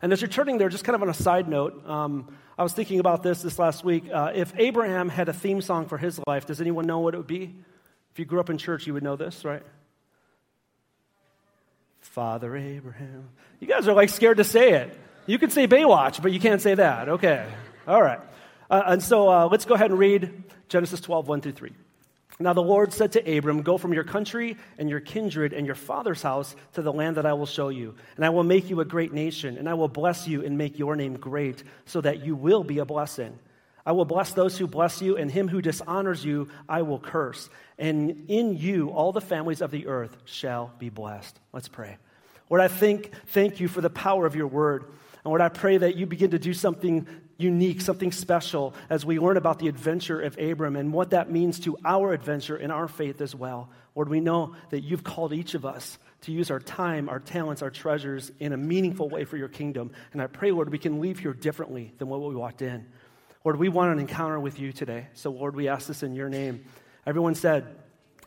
And 0.02 0.12
as 0.12 0.21
you're 0.21 0.28
turning 0.28 0.59
there, 0.59 0.69
just 0.69 0.85
kind 0.85 0.97
of 0.97 1.02
on 1.02 1.09
a 1.09 1.14
side 1.14 1.49
note, 1.49 1.87
um, 1.88 2.35
I 2.59 2.62
was 2.62 2.73
thinking 2.73 3.00
about 3.00 3.23
this 3.23 3.42
this 3.42 3.59
last 3.59 3.85
week. 3.85 4.04
Uh, 4.12 4.33
if 4.35 4.52
Abraham 4.57 5.09
had 5.09 5.28
a 5.28 5.33
theme 5.33 5.61
song 5.61 5.87
for 5.87 5.99
his 5.99 6.21
life, 6.26 6.47
does 6.47 6.61
anyone 6.61 6.87
know 6.87 7.00
what 7.00 7.14
it 7.14 7.19
would 7.19 7.26
be? 7.26 7.54
If 8.12 8.19
you 8.19 8.25
grew 8.25 8.40
up 8.40 8.50
in 8.50 8.59
church, 8.59 8.87
you 8.87 8.95
would 8.95 9.02
know 9.02 9.16
this, 9.16 9.45
right? 9.45 9.62
Father 12.00 12.57
Abraham. 12.57 13.28
You 13.61 13.66
guys 13.66 13.87
are 13.87 13.95
like 13.95 14.09
scared 14.09 14.38
to 14.38 14.45
say 14.45 14.73
it. 14.73 14.99
You 15.26 15.38
can 15.38 15.50
say 15.50 15.69
Baywatch, 15.69 16.23
but 16.23 16.33
you 16.33 16.40
can't 16.40 16.61
say 16.61 16.75
that. 16.75 17.09
Okay. 17.09 17.47
All 17.87 18.02
right. 18.02 18.21
Uh, 18.69 18.83
and 18.87 19.02
so 19.02 19.28
uh, 19.28 19.49
let's 19.50 19.64
go 19.64 19.75
ahead 19.75 19.90
and 19.90 19.99
read 19.99 20.42
Genesis 20.69 21.00
12, 21.00 21.28
1 21.28 21.40
through 21.40 21.52
3. 21.52 21.73
Now 22.42 22.54
the 22.54 22.62
Lord 22.62 22.94
said 22.94 23.12
to 23.12 23.37
Abram, 23.37 23.61
Go 23.61 23.76
from 23.76 23.92
your 23.92 24.02
country 24.02 24.56
and 24.78 24.88
your 24.88 25.00
kindred 25.00 25.52
and 25.52 25.66
your 25.66 25.75
father's 25.75 26.23
house 26.23 26.56
to 26.73 26.80
the 26.80 26.92
land 26.92 27.18
that 27.18 27.26
I 27.26 27.35
will 27.35 27.47
show 27.47 27.68
you. 27.68 27.94
And 28.16 28.25
I 28.25 28.30
will 28.30 28.44
make 28.44 28.70
you 28.70 28.80
a 28.80 28.85
great 28.85 29.12
nation, 29.12 29.59
and 29.59 29.68
I 29.68 29.75
will 29.75 29.88
bless 29.88 30.26
you 30.26 30.42
and 30.42 30.56
make 30.56 30.78
your 30.78 30.97
name 30.97 31.18
great, 31.18 31.62
so 31.85 32.00
that 32.00 32.25
you 32.25 32.35
will 32.35 32.64
be 32.64 32.78
a 32.78 32.87
blessing. 32.87 33.38
I 33.85 33.92
will 33.92 34.06
bless 34.06 34.32
those 34.32 34.56
who 34.56 34.66
bless 34.66 35.02
you, 35.02 35.18
and 35.18 35.30
him 35.30 35.49
who 35.49 35.61
dishonors 35.61 36.25
you 36.25 36.49
I 36.66 36.80
will 36.80 36.99
curse. 36.99 37.50
And 37.78 38.25
in 38.28 38.56
you 38.56 38.88
all 38.88 39.12
the 39.12 39.20
families 39.20 39.61
of 39.61 39.70
the 39.70 39.87
earth 39.87 40.16
shall 40.25 40.73
be 40.78 40.88
blessed. 40.88 41.38
Let's 41.52 41.68
pray. 41.68 41.99
Lord, 42.49 42.62
I 42.62 42.68
think, 42.68 43.12
thank 43.28 43.61
you 43.61 43.68
for 43.68 43.82
the 43.82 43.90
power 43.90 44.25
of 44.25 44.35
your 44.35 44.47
word. 44.47 44.85
And 44.85 45.26
Lord, 45.26 45.42
I 45.42 45.50
pray 45.50 45.76
that 45.76 45.97
you 45.97 46.06
begin 46.06 46.30
to 46.30 46.38
do 46.38 46.54
something 46.54 47.06
unique, 47.40 47.80
something 47.80 48.12
special 48.12 48.75
as 48.88 49.04
we 49.04 49.18
learn 49.18 49.37
about 49.37 49.59
the 49.59 49.68
adventure 49.68 50.20
of 50.20 50.38
Abram 50.38 50.76
and 50.76 50.92
what 50.92 51.11
that 51.11 51.30
means 51.30 51.61
to 51.61 51.76
our 51.85 52.12
adventure 52.12 52.56
in 52.56 52.70
our 52.70 52.88
faith 52.88 53.20
as 53.20 53.35
well. 53.35 53.70
Lord, 53.94 54.09
we 54.09 54.20
know 54.20 54.54
that 54.70 54.80
you've 54.80 55.04
called 55.04 55.32
each 55.32 55.54
of 55.54 55.64
us 55.64 55.99
to 56.23 56.32
use 56.32 56.50
our 56.50 56.61
time, 56.61 57.09
our 57.09 57.18
talents, 57.18 57.62
our 57.62 57.70
treasures 57.70 58.30
in 58.38 58.52
a 58.52 58.56
meaningful 58.56 59.09
way 59.09 59.25
for 59.25 59.37
your 59.37 59.49
kingdom. 59.49 59.90
And 60.12 60.20
I 60.20 60.26
pray, 60.26 60.50
Lord, 60.52 60.70
we 60.70 60.78
can 60.78 61.00
leave 61.00 61.18
here 61.18 61.32
differently 61.32 61.92
than 61.99 62.09
what 62.09 62.20
we 62.20 62.35
walked 62.35 62.62
in. 62.62 62.87
Lord, 63.44 63.59
we 63.59 63.70
want 63.70 63.92
an 63.92 63.99
encounter 63.99 64.38
with 64.38 64.61
you 64.61 64.73
today. 64.73 65.09
So, 65.14 65.30
Lord, 65.30 65.56
we 65.56 65.68
ask 65.68 65.88
this 65.88 66.02
in 66.02 66.14
your 66.14 66.28
name. 66.28 66.64
Everyone 67.06 67.35
said, 67.35 67.75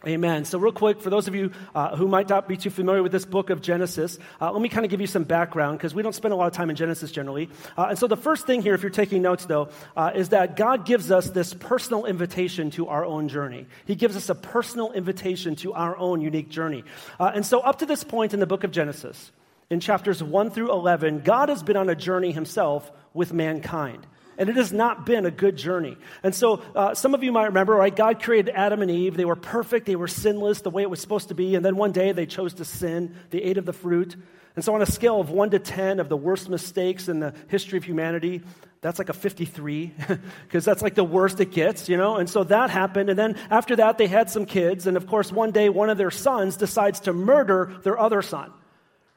Amen. 0.05 0.43
So, 0.43 0.59
real 0.59 0.73
quick, 0.73 0.99
for 0.99 1.09
those 1.09 1.29
of 1.29 1.35
you 1.35 1.51
uh, 1.73 1.95
who 1.95 2.09
might 2.09 2.27
not 2.27 2.45
be 2.45 2.57
too 2.57 2.69
familiar 2.69 3.01
with 3.01 3.13
this 3.13 3.23
book 3.23 3.49
of 3.49 3.61
Genesis, 3.61 4.19
uh, 4.41 4.51
let 4.51 4.61
me 4.61 4.67
kind 4.67 4.83
of 4.83 4.91
give 4.91 4.99
you 4.99 5.07
some 5.07 5.23
background 5.23 5.77
because 5.77 5.95
we 5.95 6.03
don't 6.03 6.13
spend 6.13 6.33
a 6.33 6.35
lot 6.35 6.47
of 6.47 6.51
time 6.51 6.69
in 6.69 6.75
Genesis 6.75 7.09
generally. 7.09 7.49
Uh, 7.77 7.87
and 7.91 7.97
so, 7.97 8.07
the 8.07 8.17
first 8.17 8.45
thing 8.45 8.61
here, 8.61 8.73
if 8.73 8.81
you're 8.81 8.89
taking 8.89 9.21
notes 9.21 9.45
though, 9.45 9.69
uh, 9.95 10.11
is 10.13 10.29
that 10.29 10.57
God 10.57 10.85
gives 10.85 11.09
us 11.09 11.29
this 11.29 11.53
personal 11.53 12.03
invitation 12.03 12.69
to 12.71 12.87
our 12.87 13.05
own 13.05 13.29
journey. 13.29 13.65
He 13.85 13.95
gives 13.95 14.17
us 14.17 14.27
a 14.27 14.35
personal 14.35 14.91
invitation 14.91 15.55
to 15.57 15.71
our 15.71 15.95
own 15.97 16.19
unique 16.19 16.49
journey. 16.49 16.83
Uh, 17.17 17.31
and 17.33 17.45
so, 17.45 17.61
up 17.61 17.79
to 17.79 17.85
this 17.85 18.03
point 18.03 18.33
in 18.33 18.41
the 18.41 18.47
book 18.47 18.65
of 18.65 18.71
Genesis, 18.71 19.31
in 19.69 19.79
chapters 19.79 20.21
1 20.21 20.51
through 20.51 20.71
11, 20.71 21.21
God 21.21 21.47
has 21.47 21.63
been 21.63 21.77
on 21.77 21.87
a 21.87 21.95
journey 21.95 22.33
himself 22.33 22.91
with 23.13 23.31
mankind. 23.31 24.05
And 24.37 24.49
it 24.49 24.55
has 24.55 24.73
not 24.73 25.05
been 25.05 25.25
a 25.25 25.31
good 25.31 25.55
journey. 25.55 25.97
And 26.23 26.33
so, 26.33 26.61
uh, 26.75 26.95
some 26.95 27.13
of 27.13 27.23
you 27.23 27.31
might 27.31 27.45
remember, 27.45 27.73
right? 27.73 27.95
God 27.95 28.21
created 28.21 28.53
Adam 28.55 28.81
and 28.81 28.89
Eve. 28.89 29.15
They 29.15 29.25
were 29.25 29.35
perfect, 29.35 29.85
they 29.85 29.95
were 29.95 30.07
sinless, 30.07 30.61
the 30.61 30.69
way 30.69 30.81
it 30.81 30.89
was 30.89 30.99
supposed 30.99 31.29
to 31.29 31.35
be. 31.35 31.55
And 31.55 31.63
then 31.63 31.75
one 31.75 31.91
day 31.91 32.11
they 32.11 32.25
chose 32.25 32.55
to 32.55 32.65
sin. 32.65 33.15
They 33.29 33.39
ate 33.39 33.57
of 33.57 33.65
the 33.65 33.73
fruit. 33.73 34.15
And 34.55 34.63
so, 34.63 34.75
on 34.75 34.81
a 34.81 34.85
scale 34.85 35.19
of 35.19 35.29
1 35.29 35.51
to 35.51 35.59
10 35.59 35.99
of 35.99 36.09
the 36.09 36.17
worst 36.17 36.49
mistakes 36.49 37.09
in 37.09 37.19
the 37.19 37.33
history 37.47 37.77
of 37.77 37.83
humanity, 37.83 38.43
that's 38.81 38.99
like 38.99 39.09
a 39.09 39.13
53, 39.13 39.93
because 40.43 40.65
that's 40.65 40.81
like 40.81 40.93
the 40.93 41.03
worst 41.03 41.39
it 41.39 41.51
gets, 41.51 41.87
you 41.87 41.97
know? 41.97 42.17
And 42.17 42.29
so 42.29 42.43
that 42.43 42.69
happened. 42.69 43.09
And 43.09 43.17
then 43.17 43.37
after 43.49 43.77
that, 43.77 43.97
they 43.97 44.07
had 44.07 44.29
some 44.29 44.45
kids. 44.45 44.85
And 44.85 44.97
of 44.97 45.07
course, 45.07 45.31
one 45.31 45.51
day, 45.51 45.69
one 45.69 45.89
of 45.89 45.97
their 45.97 46.11
sons 46.11 46.57
decides 46.57 46.99
to 47.01 47.13
murder 47.13 47.73
their 47.83 47.97
other 47.97 48.21
son, 48.21 48.51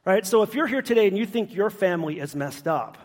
right? 0.04 0.25
So, 0.25 0.42
if 0.42 0.54
you're 0.54 0.68
here 0.68 0.82
today 0.82 1.08
and 1.08 1.18
you 1.18 1.26
think 1.26 1.52
your 1.52 1.68
family 1.68 2.20
is 2.20 2.35
messed 2.35 2.66
up, 2.66 2.96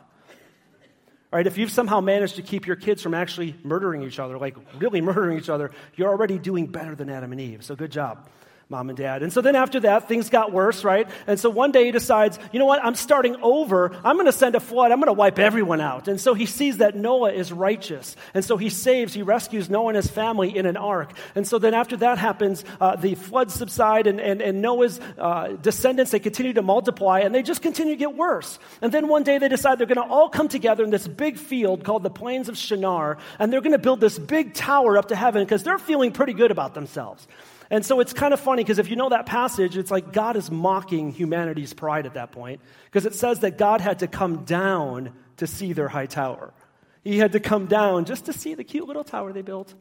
right, 1.37 1.47
if 1.47 1.57
you've 1.57 1.71
somehow 1.71 2.01
managed 2.01 2.35
to 2.35 2.41
keep 2.41 2.67
your 2.67 2.75
kids 2.75 3.01
from 3.01 3.13
actually 3.13 3.55
murdering 3.63 4.03
each 4.03 4.19
other, 4.19 4.37
like 4.37 4.55
really 4.79 5.01
murdering 5.01 5.37
each 5.37 5.49
other, 5.49 5.71
you're 5.95 6.09
already 6.09 6.37
doing 6.37 6.67
better 6.67 6.95
than 6.95 7.09
Adam 7.09 7.31
and 7.31 7.39
Eve. 7.39 7.63
So 7.63 7.75
good 7.75 7.91
job 7.91 8.27
mom 8.71 8.87
and 8.87 8.97
dad. 8.97 9.21
And 9.21 9.33
so 9.33 9.41
then 9.41 9.57
after 9.57 9.81
that, 9.81 10.07
things 10.07 10.29
got 10.29 10.53
worse, 10.53 10.85
right? 10.85 11.07
And 11.27 11.37
so 11.37 11.49
one 11.49 11.71
day 11.71 11.85
he 11.85 11.91
decides, 11.91 12.39
you 12.53 12.59
know 12.59 12.65
what? 12.65 12.83
I'm 12.83 12.95
starting 12.95 13.35
over. 13.41 13.91
I'm 14.03 14.15
going 14.15 14.27
to 14.27 14.31
send 14.31 14.55
a 14.55 14.61
flood. 14.61 14.93
I'm 14.93 14.99
going 14.99 15.07
to 15.07 15.13
wipe 15.13 15.37
everyone 15.39 15.81
out. 15.81 16.07
And 16.07 16.19
so 16.19 16.33
he 16.33 16.45
sees 16.45 16.77
that 16.77 16.95
Noah 16.95 17.33
is 17.33 17.51
righteous. 17.51 18.15
And 18.33 18.45
so 18.45 18.55
he 18.55 18.69
saves, 18.69 19.13
he 19.13 19.23
rescues 19.23 19.69
Noah 19.69 19.89
and 19.89 19.97
his 19.97 20.07
family 20.07 20.55
in 20.57 20.65
an 20.65 20.77
ark. 20.77 21.11
And 21.35 21.45
so 21.45 21.59
then 21.59 21.73
after 21.73 21.97
that 21.97 22.17
happens, 22.17 22.63
uh, 22.79 22.95
the 22.95 23.15
floods 23.15 23.53
subside 23.53 24.07
and, 24.07 24.21
and, 24.21 24.41
and 24.41 24.61
Noah's 24.61 25.01
uh, 25.17 25.49
descendants, 25.61 26.11
they 26.11 26.19
continue 26.19 26.53
to 26.53 26.61
multiply 26.61 27.19
and 27.19 27.35
they 27.35 27.43
just 27.43 27.61
continue 27.61 27.95
to 27.95 27.99
get 27.99 28.15
worse. 28.15 28.57
And 28.81 28.93
then 28.93 29.09
one 29.09 29.23
day 29.23 29.37
they 29.37 29.49
decide 29.49 29.79
they're 29.79 29.85
going 29.85 30.07
to 30.07 30.13
all 30.13 30.29
come 30.29 30.47
together 30.47 30.85
in 30.85 30.91
this 30.91 31.09
big 31.09 31.37
field 31.37 31.83
called 31.83 32.03
the 32.03 32.09
Plains 32.09 32.47
of 32.47 32.57
Shinar 32.57 33.17
and 33.37 33.51
they're 33.51 33.59
going 33.59 33.73
to 33.73 33.79
build 33.79 33.99
this 33.99 34.17
big 34.17 34.53
tower 34.53 34.97
up 34.97 35.09
to 35.09 35.15
heaven 35.17 35.43
because 35.43 35.63
they're 35.63 35.77
feeling 35.77 36.13
pretty 36.13 36.33
good 36.33 36.51
about 36.51 36.73
themselves. 36.73 37.27
And 37.71 37.85
so 37.85 38.01
it's 38.01 38.11
kind 38.11 38.33
of 38.33 38.41
funny 38.41 38.63
because 38.63 38.79
if 38.79 38.89
you 38.89 38.97
know 38.97 39.09
that 39.09 39.25
passage, 39.25 39.77
it's 39.77 39.89
like 39.89 40.11
God 40.11 40.35
is 40.35 40.51
mocking 40.51 41.13
humanity's 41.13 41.73
pride 41.73 42.05
at 42.05 42.15
that 42.15 42.33
point 42.33 42.59
because 42.85 43.05
it 43.05 43.15
says 43.15 43.39
that 43.39 43.57
God 43.57 43.79
had 43.79 43.99
to 43.99 44.07
come 44.07 44.43
down 44.43 45.13
to 45.37 45.47
see 45.47 45.71
their 45.71 45.87
high 45.87 46.05
tower. 46.05 46.53
He 47.01 47.17
had 47.17 47.31
to 47.31 47.39
come 47.39 47.67
down 47.67 48.03
just 48.03 48.25
to 48.25 48.33
see 48.33 48.55
the 48.55 48.65
cute 48.65 48.87
little 48.87 49.05
tower 49.05 49.31
they 49.31 49.41
built. 49.41 49.73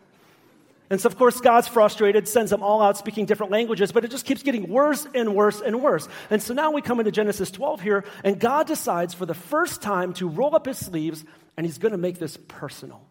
And 0.89 1.01
so, 1.01 1.09
of 1.09 1.17
course, 1.17 1.41
God's 1.41 1.67
frustrated, 1.67 2.29
sends 2.29 2.51
them 2.51 2.63
all 2.63 2.81
out 2.81 2.97
speaking 2.97 3.27
different 3.27 3.53
languages, 3.53 3.91
but 3.91 4.05
it 4.05 4.11
just 4.11 4.25
keeps 4.25 4.45
getting 4.45 4.69
worse 4.69 5.07
and 5.13 5.35
worse 5.35 5.61
and 5.61 5.83
worse. 5.83 6.09
And 6.31 6.41
so 6.41 6.55
now 6.55 6.71
we 6.71 6.83
come 6.83 7.01
into 7.01 7.13
Genesis 7.13 7.51
12 7.51 7.81
here, 7.81 8.05
and 8.25 8.41
God 8.41 8.67
decides 8.67 9.15
for 9.15 9.27
the 9.27 9.35
first 9.35 9.83
time 9.83 10.15
to 10.15 10.29
roll 10.29 10.55
up 10.57 10.67
his 10.67 10.79
sleeves, 10.79 11.25
and 11.57 11.67
he's 11.67 11.79
going 11.79 11.93
to 11.93 11.99
make 11.99 12.19
this 12.19 12.37
personal. 12.49 13.10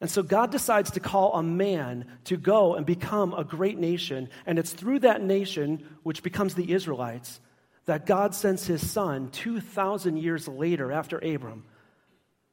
And 0.00 0.08
so 0.10 0.22
God 0.22 0.52
decides 0.52 0.92
to 0.92 1.00
call 1.00 1.34
a 1.34 1.42
man 1.42 2.06
to 2.24 2.36
go 2.36 2.74
and 2.74 2.86
become 2.86 3.34
a 3.34 3.44
great 3.44 3.78
nation. 3.78 4.28
And 4.46 4.58
it's 4.58 4.72
through 4.72 5.00
that 5.00 5.22
nation, 5.22 5.84
which 6.04 6.22
becomes 6.22 6.54
the 6.54 6.72
Israelites, 6.72 7.40
that 7.86 8.06
God 8.06 8.34
sends 8.34 8.66
his 8.66 8.88
son 8.88 9.30
2,000 9.30 10.16
years 10.18 10.46
later 10.46 10.92
after 10.92 11.18
Abram 11.18 11.64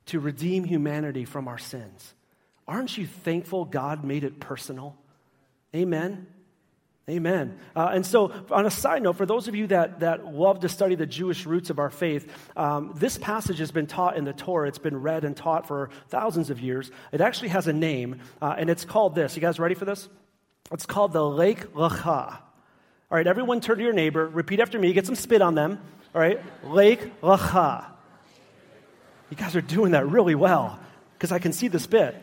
to 0.08 0.20
redeem 0.20 0.64
humanity 0.64 1.26
from 1.26 1.48
our 1.48 1.58
sins. 1.58 2.14
Aren't 2.68 2.98
you 2.98 3.06
thankful 3.06 3.66
God 3.66 4.04
made 4.04 4.24
it 4.24 4.40
personal? 4.40 4.96
Amen. 5.76 6.28
Amen. 7.08 7.60
Uh, 7.76 7.92
and 7.94 8.04
so, 8.04 8.34
on 8.50 8.66
a 8.66 8.72
side 8.72 9.04
note, 9.04 9.16
for 9.16 9.28
those 9.28 9.48
of 9.48 9.54
you 9.54 9.68
that, 9.68 10.00
that 10.00 10.26
love 10.26 10.62
to 10.62 10.70
study 10.70 10.96
the 10.96 11.06
Jewish 11.06 11.46
roots 11.46 11.70
of 11.70 11.78
our 11.78 11.92
faith, 11.92 12.28
um, 12.58 12.94
this 12.96 13.20
passage 13.20 13.60
has 13.60 13.70
been 13.70 13.86
taught 13.86 14.18
in 14.18 14.24
the 14.24 14.34
Torah. 14.34 14.68
It's 14.68 14.80
been 14.80 15.00
read 15.00 15.24
and 15.24 15.38
taught 15.38 15.68
for 15.68 15.92
thousands 16.10 16.50
of 16.50 16.60
years. 16.60 16.90
It 17.12 17.22
actually 17.22 17.50
has 17.50 17.68
a 17.68 17.74
name, 17.74 18.22
uh, 18.42 18.56
and 18.58 18.72
it's 18.72 18.86
called 18.86 19.14
this. 19.14 19.36
You 19.36 19.42
guys 19.42 19.60
ready 19.60 19.76
for 19.76 19.86
this? 19.86 20.10
It's 20.72 20.88
called 20.88 21.14
the 21.14 21.24
Lech 21.24 21.74
Lecha. 21.74 22.40
All 23.12 23.18
right, 23.18 23.28
everyone 23.28 23.62
turn 23.62 23.78
to 23.78 23.84
your 23.84 23.94
neighbor, 23.94 24.28
repeat 24.28 24.60
after 24.60 24.80
me, 24.80 24.92
get 24.92 25.06
some 25.06 25.14
spit 25.14 25.44
on 25.44 25.54
them. 25.54 25.80
All 26.16 26.22
right, 26.22 26.42
Lech 26.64 27.22
Lecha. 27.22 27.86
You 29.30 29.38
guys 29.38 29.56
are 29.56 29.62
doing 29.62 29.92
that 29.92 30.08
really 30.08 30.34
well 30.34 30.80
because 31.14 31.32
I 31.32 31.38
can 31.38 31.54
see 31.54 31.68
the 31.68 31.80
spit. 31.80 32.16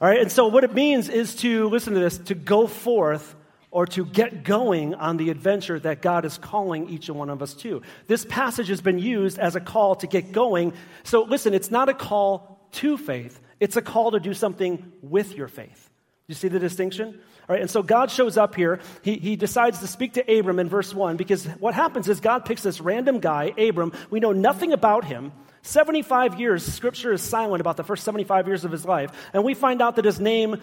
All 0.00 0.08
right, 0.08 0.20
and 0.20 0.32
so 0.32 0.46
what 0.46 0.64
it 0.64 0.72
means 0.72 1.10
is 1.10 1.34
to, 1.36 1.68
listen 1.68 1.92
to 1.92 2.00
this, 2.00 2.16
to 2.16 2.34
go 2.34 2.66
forth 2.66 3.35
or 3.76 3.84
to 3.84 4.06
get 4.06 4.42
going 4.42 4.94
on 4.94 5.18
the 5.18 5.28
adventure 5.28 5.78
that 5.78 6.00
God 6.00 6.24
is 6.24 6.38
calling 6.38 6.88
each 6.88 7.10
and 7.10 7.18
one 7.18 7.28
of 7.28 7.42
us 7.42 7.52
to. 7.56 7.82
This 8.06 8.24
passage 8.24 8.68
has 8.68 8.80
been 8.80 8.98
used 8.98 9.38
as 9.38 9.54
a 9.54 9.60
call 9.60 9.96
to 9.96 10.06
get 10.06 10.32
going. 10.32 10.72
So 11.04 11.24
listen, 11.24 11.52
it's 11.52 11.70
not 11.70 11.90
a 11.90 11.92
call 11.92 12.58
to 12.72 12.96
faith, 12.96 13.38
it's 13.60 13.76
a 13.76 13.82
call 13.82 14.12
to 14.12 14.18
do 14.18 14.32
something 14.32 14.92
with 15.02 15.34
your 15.34 15.46
faith. 15.46 15.90
You 16.26 16.34
see 16.34 16.48
the 16.48 16.58
distinction? 16.58 17.20
All 17.48 17.54
right, 17.54 17.60
and 17.60 17.70
so 17.70 17.82
God 17.82 18.10
shows 18.10 18.38
up 18.38 18.54
here. 18.54 18.80
He, 19.02 19.18
he 19.18 19.36
decides 19.36 19.80
to 19.80 19.86
speak 19.86 20.14
to 20.14 20.38
Abram 20.38 20.58
in 20.58 20.70
verse 20.70 20.94
1 20.94 21.18
because 21.18 21.44
what 21.44 21.74
happens 21.74 22.08
is 22.08 22.20
God 22.20 22.46
picks 22.46 22.62
this 22.62 22.80
random 22.80 23.20
guy, 23.20 23.52
Abram. 23.58 23.92
We 24.08 24.20
know 24.20 24.32
nothing 24.32 24.72
about 24.72 25.04
him. 25.04 25.32
75 25.60 26.40
years, 26.40 26.64
scripture 26.64 27.12
is 27.12 27.20
silent 27.20 27.60
about 27.60 27.76
the 27.76 27.84
first 27.84 28.04
75 28.04 28.46
years 28.46 28.64
of 28.64 28.72
his 28.72 28.86
life. 28.86 29.10
And 29.34 29.44
we 29.44 29.52
find 29.52 29.82
out 29.82 29.96
that 29.96 30.06
his 30.06 30.18
name, 30.18 30.62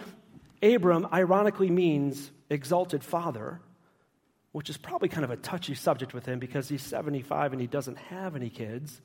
Abram, 0.60 1.06
ironically 1.12 1.70
means 1.70 2.32
exalted 2.50 3.02
father, 3.02 3.60
which 4.52 4.70
is 4.70 4.76
probably 4.76 5.08
kind 5.08 5.24
of 5.24 5.30
a 5.30 5.36
touchy 5.36 5.74
subject 5.74 6.14
with 6.14 6.26
him 6.26 6.38
because 6.38 6.68
he's 6.68 6.82
75 6.82 7.52
and 7.52 7.60
he 7.60 7.66
doesn't 7.66 7.98
have 7.98 8.36
any 8.36 8.50
kids. 8.50 9.00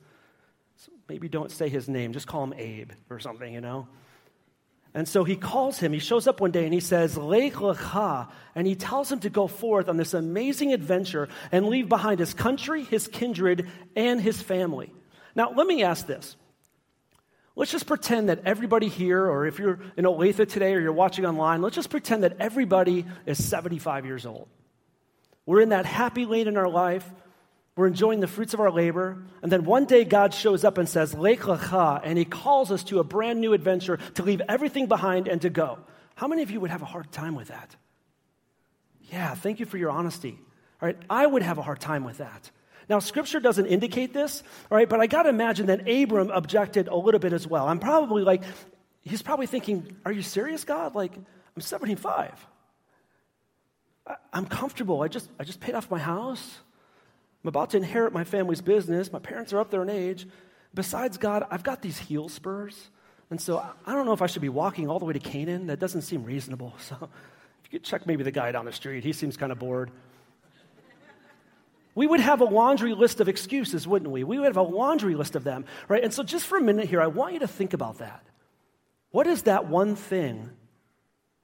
So 0.76 0.92
maybe 1.08 1.28
don't 1.28 1.50
say 1.50 1.68
his 1.68 1.88
name, 1.88 2.12
just 2.12 2.26
call 2.26 2.44
him 2.44 2.54
Abe 2.56 2.92
or 3.10 3.18
something, 3.18 3.52
you 3.52 3.60
know? 3.60 3.88
And 4.92 5.06
so 5.06 5.22
he 5.22 5.36
calls 5.36 5.78
him. 5.78 5.92
He 5.92 6.00
shows 6.00 6.26
up 6.26 6.40
one 6.40 6.50
day 6.50 6.64
and 6.64 6.74
he 6.74 6.80
says, 6.80 7.16
Lech 7.16 7.54
lecha, 7.54 8.28
and 8.54 8.66
he 8.66 8.74
tells 8.74 9.10
him 9.10 9.20
to 9.20 9.30
go 9.30 9.46
forth 9.46 9.88
on 9.88 9.96
this 9.96 10.14
amazing 10.14 10.72
adventure 10.72 11.28
and 11.52 11.68
leave 11.68 11.88
behind 11.88 12.18
his 12.18 12.34
country, 12.34 12.82
his 12.82 13.06
kindred, 13.06 13.68
and 13.94 14.20
his 14.20 14.42
family. 14.42 14.92
Now, 15.36 15.52
let 15.54 15.66
me 15.66 15.84
ask 15.84 16.06
this. 16.06 16.36
Let's 17.56 17.72
just 17.72 17.86
pretend 17.86 18.28
that 18.28 18.42
everybody 18.44 18.88
here, 18.88 19.26
or 19.26 19.46
if 19.46 19.58
you're 19.58 19.80
in 19.96 20.04
Olathe 20.04 20.48
today 20.48 20.74
or 20.74 20.80
you're 20.80 20.92
watching 20.92 21.26
online, 21.26 21.62
let's 21.62 21.74
just 21.74 21.90
pretend 21.90 22.22
that 22.22 22.36
everybody 22.38 23.04
is 23.26 23.44
75 23.44 24.06
years 24.06 24.24
old. 24.24 24.48
We're 25.46 25.60
in 25.60 25.70
that 25.70 25.84
happy 25.84 26.26
lane 26.26 26.48
in 26.48 26.56
our 26.56 26.68
life. 26.68 27.08
We're 27.76 27.86
enjoying 27.86 28.20
the 28.20 28.26
fruits 28.26 28.54
of 28.54 28.60
our 28.60 28.70
labor. 28.70 29.24
And 29.42 29.50
then 29.50 29.64
one 29.64 29.84
day 29.84 30.04
God 30.04 30.32
shows 30.34 30.64
up 30.64 30.78
and 30.78 30.88
says, 30.88 31.14
Lech 31.14 31.40
lecha, 31.40 32.00
and 32.04 32.18
he 32.18 32.24
calls 32.24 32.70
us 32.70 32.84
to 32.84 33.00
a 33.00 33.04
brand 33.04 33.40
new 33.40 33.52
adventure 33.52 33.98
to 34.14 34.22
leave 34.22 34.42
everything 34.48 34.86
behind 34.86 35.28
and 35.28 35.40
to 35.42 35.50
go. 35.50 35.78
How 36.14 36.28
many 36.28 36.42
of 36.42 36.50
you 36.50 36.60
would 36.60 36.70
have 36.70 36.82
a 36.82 36.86
hard 36.86 37.10
time 37.10 37.34
with 37.34 37.48
that? 37.48 37.74
Yeah, 39.10 39.34
thank 39.34 39.60
you 39.60 39.66
for 39.66 39.76
your 39.76 39.90
honesty. 39.90 40.38
All 40.80 40.86
right, 40.86 40.96
I 41.08 41.26
would 41.26 41.42
have 41.42 41.58
a 41.58 41.62
hard 41.62 41.80
time 41.80 42.04
with 42.04 42.18
that. 42.18 42.50
Now, 42.90 42.98
scripture 42.98 43.38
doesn't 43.38 43.66
indicate 43.66 44.12
this, 44.12 44.42
all 44.68 44.76
right, 44.76 44.88
but 44.88 44.98
I 44.98 45.06
got 45.06 45.22
to 45.22 45.28
imagine 45.28 45.66
that 45.66 45.88
Abram 45.88 46.32
objected 46.32 46.88
a 46.88 46.96
little 46.96 47.20
bit 47.20 47.32
as 47.32 47.46
well. 47.46 47.68
I'm 47.68 47.78
probably 47.78 48.24
like, 48.24 48.42
he's 49.02 49.22
probably 49.22 49.46
thinking, 49.46 49.96
Are 50.04 50.10
you 50.10 50.22
serious, 50.22 50.64
God? 50.64 50.96
Like, 50.96 51.14
I'm 51.14 51.62
75. 51.62 52.48
I, 54.08 54.16
I'm 54.32 54.44
comfortable. 54.44 55.02
I 55.02 55.06
just, 55.06 55.30
I 55.38 55.44
just 55.44 55.60
paid 55.60 55.76
off 55.76 55.88
my 55.88 56.00
house. 56.00 56.58
I'm 57.44 57.48
about 57.48 57.70
to 57.70 57.76
inherit 57.76 58.12
my 58.12 58.24
family's 58.24 58.60
business. 58.60 59.12
My 59.12 59.20
parents 59.20 59.52
are 59.52 59.60
up 59.60 59.70
there 59.70 59.82
in 59.82 59.88
age. 59.88 60.26
Besides, 60.74 61.16
God, 61.16 61.46
I've 61.48 61.62
got 61.62 61.82
these 61.82 61.96
heel 61.96 62.28
spurs. 62.28 62.90
And 63.30 63.40
so 63.40 63.64
I 63.86 63.94
don't 63.94 64.04
know 64.04 64.14
if 64.14 64.20
I 64.20 64.26
should 64.26 64.42
be 64.42 64.48
walking 64.48 64.88
all 64.88 64.98
the 64.98 65.04
way 65.04 65.12
to 65.12 65.20
Canaan. 65.20 65.68
That 65.68 65.78
doesn't 65.78 66.02
seem 66.02 66.24
reasonable. 66.24 66.74
So 66.88 66.96
if 67.62 67.72
you 67.72 67.78
could 67.78 67.84
check 67.84 68.04
maybe 68.04 68.24
the 68.24 68.32
guy 68.32 68.50
down 68.50 68.64
the 68.64 68.72
street, 68.72 69.04
he 69.04 69.12
seems 69.12 69.36
kind 69.36 69.52
of 69.52 69.60
bored. 69.60 69.92
We 71.94 72.06
would 72.06 72.20
have 72.20 72.40
a 72.40 72.44
laundry 72.44 72.94
list 72.94 73.20
of 73.20 73.28
excuses, 73.28 73.86
wouldn't 73.86 74.10
we? 74.10 74.24
We 74.24 74.38
would 74.38 74.46
have 74.46 74.56
a 74.56 74.62
laundry 74.62 75.14
list 75.14 75.34
of 75.34 75.44
them, 75.44 75.64
right? 75.88 76.02
And 76.02 76.12
so, 76.14 76.22
just 76.22 76.46
for 76.46 76.56
a 76.56 76.62
minute 76.62 76.88
here, 76.88 77.00
I 77.00 77.08
want 77.08 77.34
you 77.34 77.40
to 77.40 77.48
think 77.48 77.72
about 77.72 77.98
that. 77.98 78.24
What 79.10 79.26
is 79.26 79.42
that 79.42 79.66
one 79.66 79.96
thing 79.96 80.50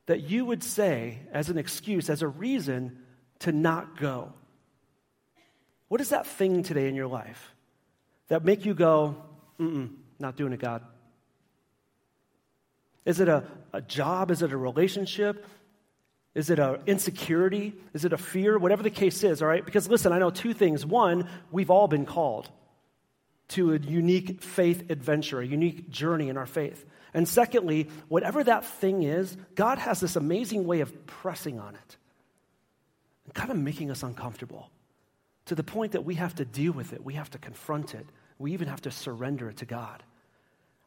that 0.06 0.22
you 0.22 0.44
would 0.44 0.62
say 0.62 1.18
as 1.32 1.48
an 1.48 1.58
excuse, 1.58 2.08
as 2.08 2.22
a 2.22 2.28
reason 2.28 2.98
to 3.40 3.52
not 3.52 3.98
go? 3.98 4.32
What 5.88 6.00
is 6.00 6.10
that 6.10 6.26
thing 6.26 6.62
today 6.62 6.88
in 6.88 6.94
your 6.94 7.08
life 7.08 7.54
that 8.28 8.44
make 8.44 8.64
you 8.64 8.74
go, 8.74 9.16
mm-mm, 9.58 9.90
not 10.18 10.36
doing 10.36 10.52
it, 10.52 10.60
God? 10.60 10.82
Is 13.04 13.20
it 13.20 13.28
a, 13.28 13.44
a 13.72 13.80
job? 13.80 14.30
Is 14.30 14.42
it 14.42 14.52
a 14.52 14.56
relationship? 14.56 15.44
Is 16.36 16.50
it 16.50 16.58
an 16.58 16.80
insecurity? 16.86 17.72
Is 17.94 18.04
it 18.04 18.12
a 18.12 18.18
fear? 18.18 18.58
Whatever 18.58 18.82
the 18.82 18.90
case 18.90 19.24
is, 19.24 19.40
all 19.40 19.48
right? 19.48 19.64
Because 19.64 19.88
listen, 19.88 20.12
I 20.12 20.18
know 20.18 20.28
two 20.28 20.52
things. 20.52 20.84
One, 20.84 21.26
we've 21.50 21.70
all 21.70 21.88
been 21.88 22.04
called 22.04 22.50
to 23.48 23.72
a 23.72 23.78
unique 23.78 24.42
faith 24.42 24.90
adventure, 24.90 25.40
a 25.40 25.46
unique 25.46 25.88
journey 25.88 26.28
in 26.28 26.36
our 26.36 26.44
faith. 26.44 26.84
And 27.14 27.26
secondly, 27.26 27.88
whatever 28.08 28.44
that 28.44 28.66
thing 28.66 29.02
is, 29.02 29.34
God 29.54 29.78
has 29.78 29.98
this 29.98 30.14
amazing 30.14 30.66
way 30.66 30.80
of 30.80 31.06
pressing 31.06 31.58
on 31.58 31.74
it 31.74 31.96
and 33.24 33.32
kind 33.32 33.50
of 33.50 33.56
making 33.56 33.90
us 33.90 34.02
uncomfortable 34.02 34.70
to 35.46 35.54
the 35.54 35.64
point 35.64 35.92
that 35.92 36.04
we 36.04 36.16
have 36.16 36.34
to 36.34 36.44
deal 36.44 36.72
with 36.72 36.92
it, 36.92 37.02
we 37.02 37.14
have 37.14 37.30
to 37.30 37.38
confront 37.38 37.94
it, 37.94 38.04
we 38.38 38.52
even 38.52 38.68
have 38.68 38.82
to 38.82 38.90
surrender 38.90 39.48
it 39.48 39.56
to 39.56 39.64
God. 39.64 40.02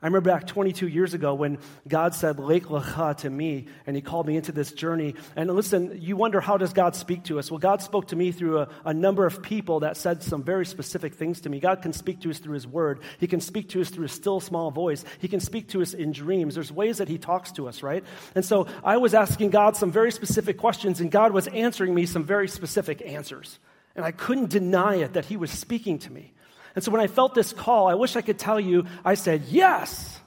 I 0.01 0.05
remember 0.05 0.31
back 0.31 0.47
22 0.47 0.87
years 0.87 1.13
ago 1.13 1.33
when 1.33 1.57
God 1.85 2.15
said, 2.15 2.39
Lech 2.39 2.63
Lecha 2.63 3.17
to 3.17 3.29
me, 3.29 3.65
and 3.85 3.97
He 3.97 4.01
called 4.01 4.27
me 4.27 4.37
into 4.37 4.53
this 4.53 4.71
journey. 4.71 5.15
And 5.35 5.53
listen, 5.53 5.99
you 6.01 6.15
wonder, 6.15 6.39
how 6.39 6.55
does 6.55 6.71
God 6.71 6.95
speak 6.95 7.25
to 7.25 7.37
us? 7.37 7.51
Well, 7.51 7.57
God 7.57 7.81
spoke 7.81 8.07
to 8.07 8.15
me 8.15 8.31
through 8.31 8.59
a, 8.59 8.69
a, 8.85 8.93
number 8.93 9.25
of 9.25 9.43
people 9.43 9.81
that 9.81 9.97
said 9.97 10.23
some 10.23 10.41
very 10.41 10.65
specific 10.65 11.15
things 11.15 11.41
to 11.41 11.49
me. 11.49 11.59
God 11.59 11.81
can 11.81 11.91
speak 11.91 12.21
to 12.21 12.29
us 12.29 12.39
through 12.39 12.53
His 12.53 12.65
Word, 12.65 13.01
He 13.19 13.27
can 13.27 13.41
speak 13.41 13.67
to 13.69 13.81
us 13.81 13.89
through 13.89 14.05
a 14.05 14.09
still 14.09 14.39
small 14.39 14.71
voice, 14.71 15.03
He 15.19 15.27
can 15.27 15.41
speak 15.41 15.67
to 15.69 15.81
us 15.81 15.93
in 15.93 16.13
dreams. 16.13 16.55
There's 16.55 16.71
ways 16.71 16.99
that 16.99 17.09
He 17.09 17.17
talks 17.17 17.51
to 17.53 17.67
us, 17.67 17.83
right? 17.83 18.05
And 18.35 18.45
so 18.45 18.67
I 18.85 18.95
was 18.95 19.13
asking 19.13 19.49
God 19.49 19.75
some 19.75 19.91
very 19.91 20.13
specific 20.13 20.57
questions, 20.57 21.01
and 21.01 21.11
God 21.11 21.33
was 21.33 21.47
answering 21.47 21.93
me 21.93 22.05
some 22.05 22.23
very 22.23 22.47
specific 22.47 23.01
answers. 23.05 23.59
And 23.97 24.05
I 24.05 24.11
couldn't 24.11 24.49
deny 24.49 24.95
it 24.95 25.11
that 25.13 25.25
He 25.25 25.35
was 25.35 25.51
speaking 25.51 25.99
to 25.99 26.11
me. 26.11 26.31
And 26.75 26.83
so 26.83 26.91
when 26.91 27.01
I 27.01 27.07
felt 27.07 27.35
this 27.35 27.53
call, 27.53 27.87
I 27.87 27.95
wish 27.95 28.15
I 28.15 28.21
could 28.21 28.39
tell 28.39 28.59
you, 28.59 28.85
I 29.03 29.15
said 29.15 29.43
yes, 29.49 30.19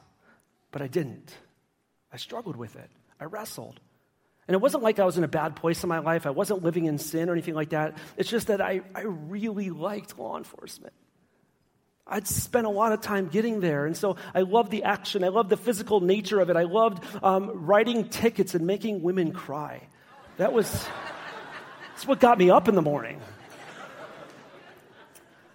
but 0.70 0.82
I 0.82 0.86
didn't. 0.86 1.34
I 2.12 2.16
struggled 2.16 2.56
with 2.56 2.76
it, 2.76 2.90
I 3.20 3.24
wrestled. 3.24 3.80
And 4.48 4.54
it 4.56 4.60
wasn't 4.60 4.82
like 4.82 4.98
I 4.98 5.04
was 5.04 5.16
in 5.16 5.24
a 5.24 5.28
bad 5.28 5.54
place 5.54 5.82
in 5.82 5.88
my 5.88 6.00
life, 6.00 6.26
I 6.26 6.30
wasn't 6.30 6.62
living 6.62 6.86
in 6.86 6.98
sin 6.98 7.28
or 7.28 7.32
anything 7.32 7.54
like 7.54 7.70
that. 7.70 7.96
It's 8.16 8.28
just 8.28 8.48
that 8.48 8.60
I, 8.60 8.82
I 8.94 9.02
really 9.02 9.70
liked 9.70 10.18
law 10.18 10.36
enforcement. 10.36 10.92
I'd 12.06 12.26
spent 12.26 12.66
a 12.66 12.70
lot 12.70 12.92
of 12.92 13.00
time 13.00 13.28
getting 13.28 13.60
there. 13.60 13.86
And 13.86 13.96
so 13.96 14.16
I 14.34 14.40
loved 14.40 14.70
the 14.70 14.82
action. 14.82 15.24
I 15.24 15.28
loved 15.28 15.48
the 15.48 15.56
physical 15.56 16.00
nature 16.00 16.40
of 16.40 16.50
it. 16.50 16.56
I 16.56 16.64
loved 16.64 17.02
um, 17.22 17.64
writing 17.64 18.08
tickets 18.08 18.54
and 18.54 18.66
making 18.66 19.02
women 19.02 19.32
cry. 19.32 19.88
That 20.36 20.52
was 20.52 20.70
that's 21.88 22.06
what 22.06 22.20
got 22.20 22.38
me 22.38 22.50
up 22.50 22.68
in 22.68 22.74
the 22.74 22.82
morning. 22.82 23.20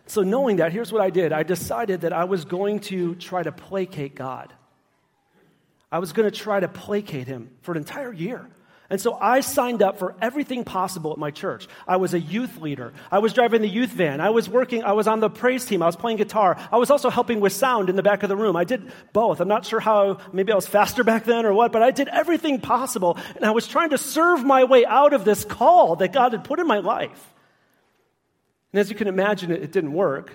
So, 0.07 0.23
knowing 0.23 0.57
that, 0.57 0.71
here's 0.71 0.91
what 0.91 1.01
I 1.01 1.09
did 1.09 1.33
I 1.33 1.43
decided 1.43 2.01
that 2.01 2.13
I 2.13 2.23
was 2.23 2.45
going 2.45 2.79
to 2.81 3.15
try 3.15 3.43
to 3.43 3.51
placate 3.51 4.15
God. 4.15 4.53
I 5.91 5.99
was 5.99 6.11
going 6.13 6.29
to 6.29 6.35
try 6.35 6.59
to 6.59 6.67
placate 6.67 7.27
him 7.27 7.49
for 7.61 7.71
an 7.71 7.77
entire 7.77 8.11
year. 8.11 8.47
And 8.89 9.01
so 9.01 9.15
I 9.15 9.41
signed 9.41 9.81
up 9.81 9.99
for 9.99 10.15
everything 10.21 10.63
possible 10.63 11.11
at 11.11 11.17
my 11.17 11.29
church. 11.29 11.67
I 11.85 11.97
was 11.97 12.13
a 12.13 12.19
youth 12.19 12.61
leader. 12.61 12.93
I 13.11 13.19
was 13.19 13.33
driving 13.33 13.61
the 13.61 13.67
youth 13.67 13.89
van. 13.89 14.21
I 14.21 14.29
was 14.29 14.47
working, 14.47 14.83
I 14.83 14.93
was 14.93 15.07
on 15.07 15.19
the 15.19 15.29
praise 15.29 15.65
team. 15.65 15.81
I 15.81 15.87
was 15.87 15.97
playing 15.97 16.17
guitar. 16.17 16.57
I 16.71 16.77
was 16.77 16.89
also 16.89 17.09
helping 17.09 17.41
with 17.41 17.51
sound 17.51 17.89
in 17.89 17.97
the 17.97 18.03
back 18.03 18.23
of 18.23 18.29
the 18.29 18.37
room. 18.37 18.55
I 18.55 18.63
did 18.63 18.89
both. 19.11 19.41
I'm 19.41 19.49
not 19.49 19.65
sure 19.65 19.81
how, 19.81 20.19
maybe 20.31 20.53
I 20.53 20.55
was 20.55 20.67
faster 20.67 21.03
back 21.03 21.25
then 21.25 21.45
or 21.45 21.53
what, 21.53 21.73
but 21.73 21.83
I 21.83 21.91
did 21.91 22.07
everything 22.07 22.61
possible. 22.61 23.17
And 23.35 23.43
I 23.43 23.51
was 23.51 23.67
trying 23.67 23.89
to 23.89 23.97
serve 23.97 24.45
my 24.45 24.63
way 24.63 24.85
out 24.85 25.11
of 25.11 25.25
this 25.25 25.43
call 25.43 25.97
that 25.97 26.13
God 26.13 26.31
had 26.31 26.45
put 26.45 26.59
in 26.59 26.67
my 26.67 26.79
life. 26.79 27.33
And 28.77 28.81
as 28.81 28.91
you 28.91 28.95
can 28.95 29.07
imagine, 29.07 29.49
it, 29.49 29.63
it 29.63 29.71
didn't 29.71 29.93
work. 29.93 30.31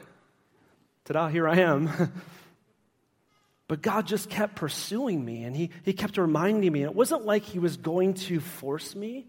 Ta-da, 1.05 1.29
here 1.29 1.49
I 1.49 1.59
am. 1.59 1.89
but 3.69 3.81
God 3.81 4.05
just 4.05 4.29
kept 4.29 4.57
pursuing 4.57 5.25
me 5.25 5.45
and 5.45 5.55
he, 5.55 5.71
he 5.85 5.93
kept 5.93 6.19
reminding 6.19 6.73
me. 6.73 6.83
And 6.83 6.91
it 6.91 6.97
wasn't 6.97 7.25
like 7.25 7.45
he 7.45 7.61
was 7.61 7.77
going 7.77 8.15
to 8.15 8.41
force 8.41 8.97
me, 8.97 9.29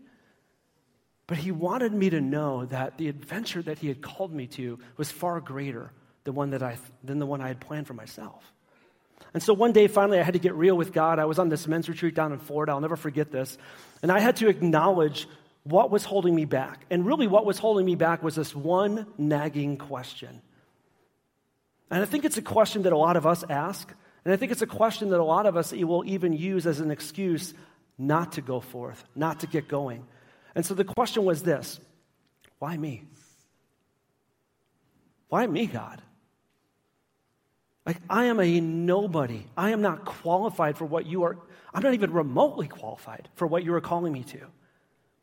but 1.27 1.37
he 1.37 1.51
wanted 1.51 1.93
me 1.93 2.09
to 2.09 2.21
know 2.21 2.65
that 2.65 2.97
the 2.97 3.07
adventure 3.07 3.61
that 3.61 3.77
he 3.77 3.87
had 3.87 4.01
called 4.01 4.33
me 4.33 4.47
to 4.47 4.79
was 4.97 5.11
far 5.11 5.39
greater 5.39 5.91
than, 6.23 6.33
one 6.33 6.49
that 6.49 6.63
I, 6.63 6.79
than 7.03 7.19
the 7.19 7.27
one 7.27 7.39
I 7.39 7.49
had 7.49 7.59
planned 7.59 7.85
for 7.85 7.93
myself. 7.93 8.51
And 9.31 9.43
so 9.43 9.53
one 9.53 9.73
day, 9.73 9.85
finally, 9.85 10.19
I 10.19 10.23
had 10.23 10.33
to 10.33 10.39
get 10.39 10.55
real 10.55 10.75
with 10.75 10.91
God. 10.91 11.19
I 11.19 11.25
was 11.25 11.37
on 11.37 11.49
this 11.49 11.67
men's 11.67 11.87
retreat 11.87 12.15
down 12.15 12.33
in 12.33 12.39
Florida. 12.39 12.71
I'll 12.71 12.81
never 12.81 12.95
forget 12.95 13.31
this. 13.31 13.59
And 14.01 14.11
I 14.11 14.21
had 14.21 14.37
to 14.37 14.47
acknowledge 14.47 15.27
what 15.63 15.89
was 15.89 16.03
holding 16.03 16.35
me 16.35 16.45
back. 16.45 16.85
And 16.89 17.05
really, 17.05 17.27
what 17.27 17.45
was 17.45 17.57
holding 17.57 17.85
me 17.85 17.95
back 17.95 18.21
was 18.21 18.35
this 18.35 18.55
one 18.55 19.07
nagging 19.17 19.77
question. 19.77 20.41
And 21.89 22.01
I 22.01 22.05
think 22.05 22.25
it's 22.25 22.37
a 22.37 22.41
question 22.41 22.83
that 22.83 22.93
a 22.93 22.97
lot 22.97 23.17
of 23.17 23.25
us 23.25 23.43
ask. 23.49 23.91
And 24.25 24.33
I 24.33 24.37
think 24.37 24.51
it's 24.51 24.61
a 24.61 24.67
question 24.67 25.09
that 25.09 25.19
a 25.19 25.23
lot 25.23 25.45
of 25.45 25.57
us 25.57 25.71
will 25.71 26.03
even 26.05 26.33
use 26.33 26.65
as 26.65 26.79
an 26.79 26.91
excuse 26.91 27.53
not 27.97 28.33
to 28.33 28.41
go 28.41 28.59
forth, 28.59 29.03
not 29.15 29.41
to 29.41 29.47
get 29.47 29.67
going. 29.67 30.05
And 30.55 30.65
so 30.65 30.73
the 30.73 30.83
question 30.83 31.25
was 31.25 31.43
this 31.43 31.79
why 32.59 32.77
me? 32.77 33.03
Why 35.29 35.47
me, 35.47 35.65
God? 35.65 36.01
Like, 37.85 37.97
I 38.09 38.25
am 38.25 38.39
a 38.39 38.61
nobody. 38.61 39.45
I 39.57 39.71
am 39.71 39.81
not 39.81 40.05
qualified 40.05 40.77
for 40.77 40.85
what 40.85 41.05
you 41.05 41.23
are, 41.23 41.37
I'm 41.73 41.83
not 41.83 41.93
even 41.93 42.11
remotely 42.13 42.67
qualified 42.67 43.29
for 43.35 43.47
what 43.47 43.63
you 43.63 43.73
are 43.73 43.81
calling 43.81 44.13
me 44.13 44.23
to. 44.23 44.39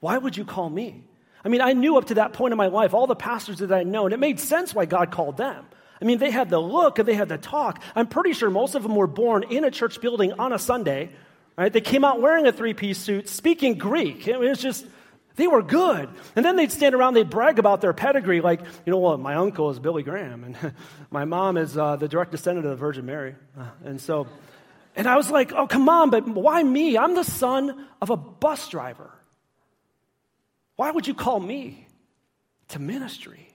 Why 0.01 0.19
would 0.19 0.37
you 0.37 0.45
call 0.45 0.69
me? 0.69 1.05
I 1.45 1.49
mean, 1.49 1.61
I 1.61 1.73
knew 1.73 1.97
up 1.97 2.07
to 2.07 2.15
that 2.15 2.33
point 2.33 2.53
in 2.53 2.59
my 2.59 2.67
life 2.67 2.93
all 2.93 3.07
the 3.07 3.15
pastors 3.15 3.59
that 3.59 3.73
I 3.73 3.83
know, 3.83 4.05
and 4.05 4.13
it 4.13 4.19
made 4.19 4.41
sense 4.41 4.75
why 4.75 4.85
God 4.85 5.11
called 5.11 5.37
them. 5.37 5.65
I 6.01 6.05
mean, 6.05 6.19
they 6.19 6.31
had 6.31 6.49
the 6.49 6.59
look 6.59 6.99
and 6.99 7.07
they 7.07 7.15
had 7.15 7.29
the 7.29 7.39
talk. 7.39 7.83
I'm 7.95 8.07
pretty 8.07 8.33
sure 8.33 8.51
most 8.51 8.75
of 8.75 8.83
them 8.83 8.97
were 8.97 9.07
born 9.07 9.45
in 9.45 9.65
a 9.65 9.71
church 9.71 10.01
building 10.01 10.33
on 10.33 10.53
a 10.53 10.59
Sunday, 10.59 11.11
right? 11.57 11.73
They 11.73 11.83
came 11.83 12.05
out 12.05 12.23
wearing 12.23 12.47
a 12.47 12.53
three 12.53 12.73
piece 12.75 12.99
suit, 12.99 13.29
speaking 13.29 13.77
Greek. 13.77 14.27
It 14.27 14.39
was 14.39 14.59
just, 14.59 14.87
they 15.37 15.47
were 15.47 15.63
good. 15.63 16.09
And 16.37 16.45
then 16.45 16.57
they'd 16.57 16.73
stand 16.73 16.95
around, 16.95 17.15
they'd 17.15 17.29
brag 17.29 17.59
about 17.59 17.83
their 17.83 17.93
pedigree, 17.93 18.41
like, 18.41 18.61
you 18.87 18.91
know 18.91 18.99
what, 18.99 19.21
my 19.21 19.35
uncle 19.35 19.69
is 19.71 19.79
Billy 19.79 20.03
Graham, 20.03 20.45
and 20.45 20.75
my 21.11 21.27
mom 21.27 21.59
is 21.59 21.77
uh, 21.77 21.97
the 21.97 22.09
direct 22.09 22.31
descendant 22.31 22.67
of 22.67 22.71
the 22.71 22.77
Virgin 22.77 23.05
Mary. 23.05 23.35
Uh, 23.59 23.67
and 23.85 24.01
so, 24.01 24.27
and 24.97 25.07
I 25.07 25.17
was 25.17 25.31
like, 25.31 25.53
oh, 25.53 25.67
come 25.67 25.89
on, 25.89 26.09
but 26.09 26.27
why 26.27 26.63
me? 26.63 26.97
I'm 26.97 27.15
the 27.15 27.25
son 27.25 27.87
of 28.01 28.09
a 28.09 28.17
bus 28.17 28.69
driver. 28.69 29.11
Why 30.81 30.91
would 30.91 31.07
you 31.07 31.13
call 31.13 31.39
me 31.39 31.87
to 32.69 32.79
ministry? 32.79 33.55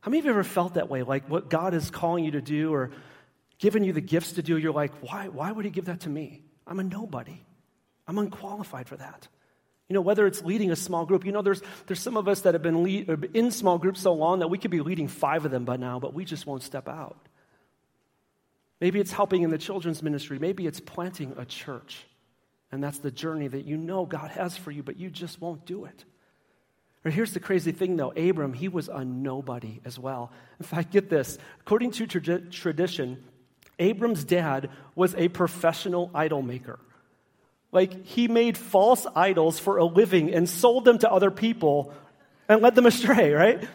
How 0.00 0.10
many 0.10 0.20
of 0.20 0.24
you 0.24 0.30
ever 0.30 0.42
felt 0.42 0.74
that 0.74 0.88
way? 0.88 1.02
Like 1.02 1.28
what 1.28 1.50
God 1.50 1.74
is 1.74 1.90
calling 1.90 2.24
you 2.24 2.30
to 2.30 2.40
do 2.40 2.72
or 2.72 2.90
giving 3.58 3.84
you 3.84 3.92
the 3.92 4.00
gifts 4.00 4.32
to 4.32 4.42
do, 4.42 4.56
you're 4.56 4.72
like, 4.72 4.92
why, 5.02 5.28
why 5.28 5.52
would 5.52 5.66
He 5.66 5.70
give 5.70 5.84
that 5.84 6.00
to 6.00 6.08
me? 6.08 6.40
I'm 6.66 6.80
a 6.80 6.82
nobody. 6.82 7.38
I'm 8.08 8.16
unqualified 8.16 8.88
for 8.88 8.96
that. 8.96 9.28
You 9.90 9.92
know, 9.92 10.00
whether 10.00 10.26
it's 10.26 10.42
leading 10.42 10.70
a 10.70 10.76
small 10.76 11.04
group, 11.04 11.26
you 11.26 11.32
know, 11.32 11.42
there's, 11.42 11.60
there's 11.86 12.00
some 12.00 12.16
of 12.16 12.28
us 12.28 12.40
that 12.40 12.54
have 12.54 12.62
been 12.62 12.82
lead, 12.82 13.10
uh, 13.10 13.18
in 13.34 13.50
small 13.50 13.76
groups 13.76 14.00
so 14.00 14.14
long 14.14 14.38
that 14.38 14.48
we 14.48 14.56
could 14.56 14.70
be 14.70 14.80
leading 14.80 15.06
five 15.06 15.44
of 15.44 15.50
them 15.50 15.66
by 15.66 15.76
now, 15.76 16.00
but 16.00 16.14
we 16.14 16.24
just 16.24 16.46
won't 16.46 16.62
step 16.62 16.88
out. 16.88 17.28
Maybe 18.80 19.00
it's 19.00 19.12
helping 19.12 19.42
in 19.42 19.50
the 19.50 19.58
children's 19.58 20.02
ministry. 20.02 20.38
Maybe 20.38 20.66
it's 20.66 20.80
planting 20.80 21.34
a 21.36 21.44
church. 21.44 22.06
And 22.72 22.82
that's 22.82 22.98
the 22.98 23.10
journey 23.10 23.48
that 23.48 23.64
you 23.64 23.76
know 23.76 24.04
God 24.06 24.30
has 24.32 24.56
for 24.56 24.70
you, 24.70 24.82
but 24.82 24.96
you 24.96 25.10
just 25.10 25.40
won't 25.40 25.64
do 25.64 25.84
it. 25.84 26.04
Or 27.04 27.10
here's 27.10 27.34
the 27.34 27.40
crazy 27.40 27.72
thing 27.72 27.96
though 27.96 28.12
Abram, 28.12 28.52
he 28.52 28.68
was 28.68 28.88
a 28.88 29.04
nobody 29.04 29.80
as 29.84 29.98
well. 29.98 30.32
In 30.58 30.64
fact, 30.64 30.90
get 30.90 31.10
this 31.10 31.38
according 31.60 31.92
to 31.92 32.06
tra- 32.06 32.40
tradition, 32.40 33.22
Abram's 33.78 34.24
dad 34.24 34.70
was 34.94 35.14
a 35.14 35.28
professional 35.28 36.10
idol 36.14 36.42
maker. 36.42 36.78
Like, 37.72 38.06
he 38.06 38.28
made 38.28 38.56
false 38.56 39.04
idols 39.16 39.58
for 39.58 39.78
a 39.78 39.84
living 39.84 40.32
and 40.32 40.48
sold 40.48 40.84
them 40.84 40.98
to 40.98 41.10
other 41.10 41.32
people 41.32 41.92
and 42.48 42.62
led 42.62 42.76
them 42.76 42.86
astray, 42.86 43.32
right? 43.32 43.66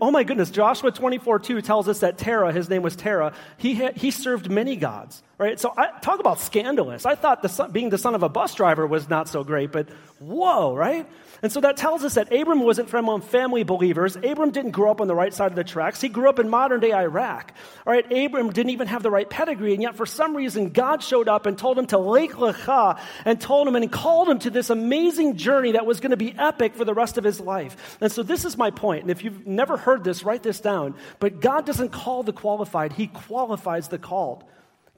Oh 0.00 0.10
my 0.10 0.24
goodness, 0.24 0.50
Joshua 0.50 0.90
24 0.90 1.38
2 1.38 1.60
tells 1.60 1.86
us 1.86 2.00
that 2.00 2.18
Terah, 2.18 2.50
his 2.50 2.68
name 2.68 2.82
was 2.82 2.96
Terah, 2.96 3.34
he, 3.58 3.74
he 3.94 4.10
served 4.10 4.50
many 4.50 4.74
gods, 4.74 5.22
right? 5.38 5.60
So 5.60 5.72
I, 5.76 5.90
talk 6.00 6.18
about 6.18 6.40
scandalous. 6.40 7.04
I 7.04 7.14
thought 7.14 7.42
the 7.42 7.48
son, 7.48 7.70
being 7.70 7.90
the 7.90 7.98
son 7.98 8.14
of 8.14 8.22
a 8.22 8.28
bus 8.28 8.54
driver 8.54 8.86
was 8.86 9.08
not 9.08 9.28
so 9.28 9.44
great, 9.44 9.70
but 9.70 9.88
whoa, 10.18 10.74
right? 10.74 11.06
And 11.42 11.52
so 11.52 11.60
that 11.60 11.76
tells 11.76 12.02
us 12.04 12.14
that 12.14 12.32
Abram 12.32 12.60
wasn't 12.60 12.88
from 12.88 13.20
family 13.20 13.62
believers. 13.62 14.16
Abram 14.16 14.50
didn't 14.50 14.70
grow 14.70 14.90
up 14.90 15.02
on 15.02 15.08
the 15.08 15.14
right 15.14 15.34
side 15.34 15.52
of 15.52 15.56
the 15.56 15.64
tracks. 15.64 16.00
He 16.00 16.08
grew 16.08 16.30
up 16.30 16.38
in 16.38 16.48
modern 16.48 16.80
day 16.80 16.92
Iraq. 16.92 17.52
All 17.86 17.92
right, 17.92 18.10
Abram 18.10 18.50
didn't 18.50 18.70
even 18.70 18.86
have 18.88 19.02
the 19.02 19.10
right 19.10 19.28
pedigree, 19.28 19.74
and 19.74 19.82
yet 19.82 19.96
for 19.96 20.06
some 20.06 20.34
reason 20.34 20.70
God 20.70 21.02
showed 21.02 21.28
up 21.28 21.44
and 21.44 21.58
told 21.58 21.78
him 21.78 21.86
to 21.88 21.98
Lech 21.98 22.30
Lecha 22.30 22.98
and 23.26 23.38
told 23.38 23.68
him 23.68 23.76
and 23.76 23.92
called 23.92 24.30
him 24.30 24.38
to 24.40 24.50
this 24.50 24.70
amazing 24.70 25.36
journey 25.36 25.72
that 25.72 25.84
was 25.84 26.00
going 26.00 26.10
to 26.10 26.16
be 26.16 26.34
epic 26.38 26.74
for 26.74 26.86
the 26.86 26.94
rest 26.94 27.18
of 27.18 27.24
his 27.24 27.40
life. 27.40 27.98
And 28.00 28.10
so 28.10 28.22
this 28.22 28.46
is 28.46 28.56
my 28.56 28.70
point. 28.70 29.02
And 29.02 29.10
if 29.10 29.22
you've 29.22 29.46
never 29.46 29.76
heard 29.76 30.02
this, 30.02 30.24
write 30.24 30.42
this 30.42 30.60
down. 30.60 30.94
But 31.18 31.40
God 31.40 31.66
doesn't 31.66 31.90
call 31.90 32.22
the 32.22 32.32
qualified, 32.32 32.94
He 32.94 33.08
qualifies 33.08 33.88
the 33.88 33.98
called. 33.98 34.44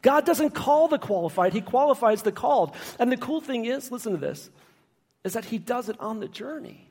God 0.03 0.25
doesn't 0.25 0.51
call 0.51 0.89
the 0.89 0.99
qualified, 0.99 1.53
He 1.53 1.61
qualifies 1.61 2.23
the 2.23 2.33
called. 2.33 2.75
And 2.99 3.11
the 3.11 3.17
cool 3.17 3.41
thing 3.41 3.65
is, 3.65 3.91
listen 3.91 4.13
to 4.13 4.19
this 4.19 4.51
is 5.25 5.35
that 5.35 5.45
he 5.45 5.59
does 5.59 5.89
it 5.89 6.01
on 6.01 6.21
the 6.21 6.29
journey. 6.29 6.88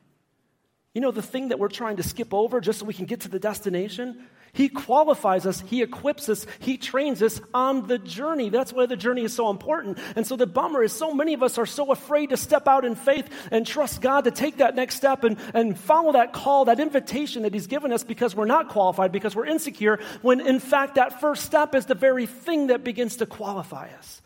You 0.97 1.01
know, 1.01 1.11
the 1.11 1.21
thing 1.21 1.49
that 1.49 1.59
we're 1.59 1.67
trying 1.67 1.97
to 1.97 2.01
skip 2.01 2.33
over 2.33 2.59
just 2.59 2.79
so 2.79 2.85
we 2.87 2.93
can 2.95 3.05
get 3.05 3.19
to 3.19 3.29
the 3.29 3.37
destination? 3.37 4.25
He 4.51 4.67
qualifies 4.67 5.45
us, 5.45 5.61
He 5.61 5.83
equips 5.83 6.27
us, 6.27 6.47
He 6.57 6.75
trains 6.77 7.21
us 7.21 7.39
on 7.53 7.85
the 7.85 7.99
journey. 7.99 8.49
That's 8.49 8.73
why 8.73 8.87
the 8.87 8.95
journey 8.95 9.21
is 9.21 9.31
so 9.31 9.51
important. 9.51 9.99
And 10.15 10.25
so 10.25 10.35
the 10.35 10.47
bummer 10.47 10.81
is 10.81 10.91
so 10.91 11.13
many 11.13 11.35
of 11.35 11.43
us 11.43 11.59
are 11.59 11.67
so 11.67 11.91
afraid 11.91 12.31
to 12.31 12.37
step 12.37 12.67
out 12.67 12.83
in 12.83 12.95
faith 12.95 13.29
and 13.51 13.63
trust 13.63 14.01
God 14.01 14.23
to 14.23 14.31
take 14.31 14.57
that 14.57 14.75
next 14.75 14.95
step 14.95 15.23
and, 15.23 15.37
and 15.53 15.77
follow 15.77 16.13
that 16.13 16.33
call, 16.33 16.65
that 16.65 16.79
invitation 16.79 17.43
that 17.43 17.53
He's 17.53 17.67
given 17.67 17.93
us 17.93 18.03
because 18.03 18.35
we're 18.35 18.45
not 18.45 18.69
qualified, 18.69 19.11
because 19.11 19.35
we're 19.35 19.45
insecure, 19.45 19.99
when 20.23 20.41
in 20.41 20.59
fact 20.59 20.95
that 20.95 21.21
first 21.21 21.45
step 21.45 21.75
is 21.75 21.85
the 21.85 21.93
very 21.93 22.25
thing 22.25 22.67
that 22.67 22.83
begins 22.83 23.17
to 23.17 23.27
qualify 23.27 23.89
us. 23.99 24.19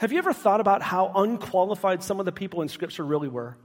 Have 0.00 0.12
you 0.12 0.18
ever 0.18 0.34
thought 0.34 0.60
about 0.60 0.82
how 0.82 1.12
unqualified 1.14 2.02
some 2.02 2.20
of 2.20 2.26
the 2.26 2.32
people 2.32 2.60
in 2.60 2.68
Scripture 2.68 3.06
really 3.06 3.28
were? 3.28 3.56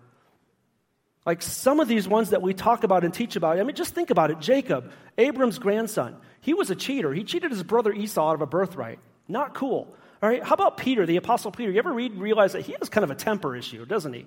Like 1.28 1.42
some 1.42 1.82
of 1.82 1.90
these 1.90 2.08
ones 2.08 2.30
that 2.30 2.42
we 2.42 2.54
talk 2.54 2.86
about 2.86 3.04
and 3.04 3.14
teach 3.14 3.36
about, 3.36 3.60
I 3.60 3.64
mean, 3.64 3.76
just 3.76 3.94
think 3.94 4.12
about 4.12 4.32
it. 4.32 4.40
Jacob, 4.40 4.94
Abram's 5.18 5.60
grandson, 5.60 6.16
he 6.40 6.54
was 6.54 6.70
a 6.70 6.76
cheater. 6.76 7.14
He 7.14 7.26
cheated 7.26 7.52
his 7.52 7.64
brother 7.64 7.92
Esau 7.92 8.30
out 8.30 8.36
of 8.36 8.42
a 8.42 8.46
birthright. 8.46 9.00
Not 9.28 9.54
cool. 9.54 9.94
All 10.24 10.30
right, 10.30 10.42
how 10.42 10.54
about 10.54 10.78
Peter, 10.78 11.06
the 11.06 11.18
Apostle 11.18 11.52
Peter? 11.52 11.70
You 11.70 11.80
ever 11.80 11.92
read 11.92 12.16
realize 12.16 12.54
that 12.54 12.62
he 12.62 12.74
has 12.80 12.88
kind 12.88 13.04
of 13.04 13.12
a 13.12 13.16
temper 13.16 13.58
issue, 13.58 13.86
doesn't 13.86 14.14
he? 14.14 14.26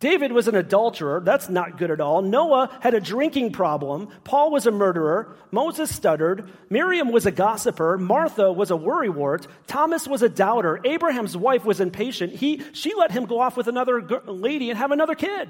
David 0.00 0.32
was 0.32 0.48
an 0.48 0.56
adulterer. 0.56 1.20
That's 1.20 1.48
not 1.48 1.78
good 1.78 1.92
at 1.92 2.00
all. 2.00 2.20
Noah 2.20 2.76
had 2.80 2.94
a 2.94 3.00
drinking 3.00 3.52
problem. 3.52 4.08
Paul 4.24 4.50
was 4.50 4.66
a 4.66 4.72
murderer. 4.72 5.36
Moses 5.52 5.94
stuttered. 5.94 6.50
Miriam 6.68 7.12
was 7.12 7.26
a 7.26 7.30
gossiper. 7.30 7.96
Martha 7.96 8.52
was 8.52 8.72
a 8.72 8.74
worrywart. 8.74 9.46
Thomas 9.68 10.08
was 10.08 10.22
a 10.22 10.28
doubter. 10.28 10.80
Abraham's 10.84 11.36
wife 11.36 11.64
was 11.64 11.80
impatient. 11.80 12.34
He, 12.34 12.60
she 12.72 12.92
let 12.94 13.12
him 13.12 13.26
go 13.26 13.38
off 13.38 13.56
with 13.56 13.68
another 13.68 14.02
lady 14.26 14.68
and 14.70 14.76
have 14.76 14.90
another 14.90 15.14
kid. 15.14 15.48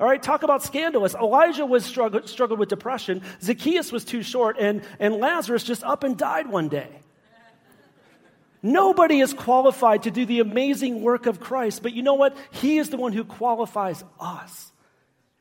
All 0.00 0.06
right, 0.06 0.22
talk 0.22 0.44
about 0.44 0.62
scandalous. 0.62 1.14
Elijah 1.14 1.66
was 1.66 1.84
struggled, 1.84 2.28
struggled 2.28 2.60
with 2.60 2.68
depression. 2.68 3.22
Zacchaeus 3.42 3.90
was 3.90 4.04
too 4.04 4.22
short, 4.22 4.56
and, 4.58 4.82
and 5.00 5.16
Lazarus 5.16 5.64
just 5.64 5.82
up 5.82 6.04
and 6.04 6.16
died 6.16 6.46
one 6.46 6.68
day. 6.68 6.88
Nobody 8.62 9.20
is 9.20 9.32
qualified 9.34 10.04
to 10.04 10.10
do 10.10 10.26
the 10.26 10.40
amazing 10.40 11.02
work 11.02 11.26
of 11.26 11.40
Christ, 11.40 11.82
but 11.82 11.94
you 11.94 12.02
know 12.02 12.14
what? 12.14 12.36
He 12.50 12.78
is 12.78 12.90
the 12.90 12.96
one 12.96 13.12
who 13.12 13.24
qualifies 13.24 14.04
us. 14.20 14.72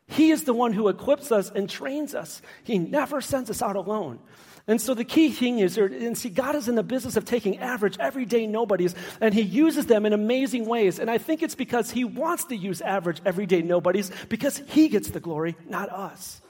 He 0.07 0.31
is 0.31 0.43
the 0.43 0.53
one 0.53 0.73
who 0.73 0.87
equips 0.87 1.31
us 1.31 1.51
and 1.51 1.69
trains 1.69 2.15
us. 2.15 2.41
He 2.63 2.79
never 2.79 3.21
sends 3.21 3.49
us 3.49 3.61
out 3.61 3.75
alone. 3.75 4.19
And 4.69 4.81
so 4.81 4.93
the 4.93 5.05
key 5.05 5.31
thing 5.31 5.59
is, 5.59 5.77
and 5.77 6.17
see, 6.17 6.29
God 6.29 6.53
is 6.55 6.67
in 6.67 6.75
the 6.75 6.83
business 6.83 7.15
of 7.15 7.23
taking 7.23 7.59
average, 7.59 7.97
everyday 7.99 8.47
nobodies, 8.47 8.93
and 9.21 9.33
He 9.33 9.41
uses 9.41 9.85
them 9.85 10.05
in 10.05 10.11
amazing 10.11 10.65
ways. 10.65 10.99
And 10.99 11.09
I 11.09 11.17
think 11.17 11.41
it's 11.41 11.55
because 11.55 11.89
He 11.89 12.03
wants 12.03 12.45
to 12.45 12.55
use 12.55 12.81
average, 12.81 13.21
everyday 13.25 13.61
nobodies 13.61 14.11
because 14.27 14.61
He 14.67 14.89
gets 14.89 15.09
the 15.09 15.21
glory, 15.21 15.55
not 15.69 15.89
us. 15.89 16.41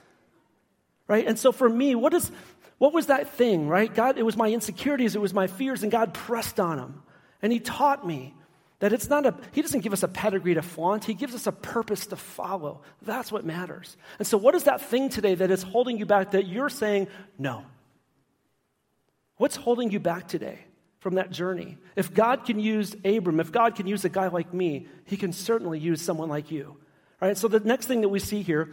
Right? 1.07 1.27
And 1.27 1.37
so 1.37 1.51
for 1.51 1.69
me, 1.69 1.93
what 1.93 2.13
is 2.15 2.31
what 2.79 2.93
was 2.93 3.07
that 3.07 3.33
thing, 3.33 3.67
right? 3.67 3.93
God, 3.93 4.17
it 4.17 4.23
was 4.23 4.37
my 4.37 4.49
insecurities, 4.49 5.15
it 5.15 5.21
was 5.21 5.33
my 5.33 5.47
fears, 5.47 5.83
and 5.83 5.91
God 5.91 6.13
pressed 6.13 6.59
on 6.59 6.77
them. 6.77 7.03
And 7.41 7.51
He 7.51 7.59
taught 7.59 8.05
me 8.05 8.33
that 8.79 8.93
it's 8.93 9.09
not 9.09 9.25
a, 9.25 9.35
He 9.51 9.61
doesn't 9.61 9.81
give 9.81 9.93
us 9.93 10.03
a 10.03 10.07
pedigree 10.07 10.55
to 10.55 10.61
flaunt, 10.63 11.05
He 11.05 11.13
gives 11.13 11.35
us 11.35 11.45
a 11.45 11.51
purpose 11.51 12.07
to 12.07 12.15
follow. 12.15 12.81
That's 13.03 13.31
what 13.31 13.45
matters. 13.45 13.95
And 14.17 14.27
so, 14.27 14.37
what 14.37 14.55
is 14.55 14.63
that 14.63 14.81
thing 14.81 15.09
today 15.09 15.35
that 15.35 15.51
is 15.51 15.61
holding 15.61 15.97
you 15.97 16.05
back 16.07 16.31
that 16.31 16.47
you're 16.47 16.69
saying, 16.69 17.07
no, 17.37 17.63
What's 19.37 19.55
holding 19.55 19.91
you 19.91 19.99
back 19.99 20.27
today 20.27 20.59
from 20.99 21.15
that 21.15 21.31
journey? 21.31 21.77
If 21.95 22.13
God 22.13 22.45
can 22.45 22.59
use 22.59 22.95
Abram, 23.05 23.39
if 23.39 23.51
God 23.51 23.75
can 23.75 23.87
use 23.87 24.03
a 24.03 24.09
guy 24.09 24.27
like 24.27 24.53
me, 24.53 24.87
he 25.05 25.15
can 25.17 25.31
certainly 25.31 25.79
use 25.79 26.01
someone 26.01 26.29
like 26.29 26.51
you. 26.51 26.77
All 27.21 27.27
right, 27.27 27.37
so 27.37 27.47
the 27.47 27.59
next 27.59 27.85
thing 27.87 28.01
that 28.01 28.09
we 28.09 28.19
see 28.19 28.41
here 28.41 28.69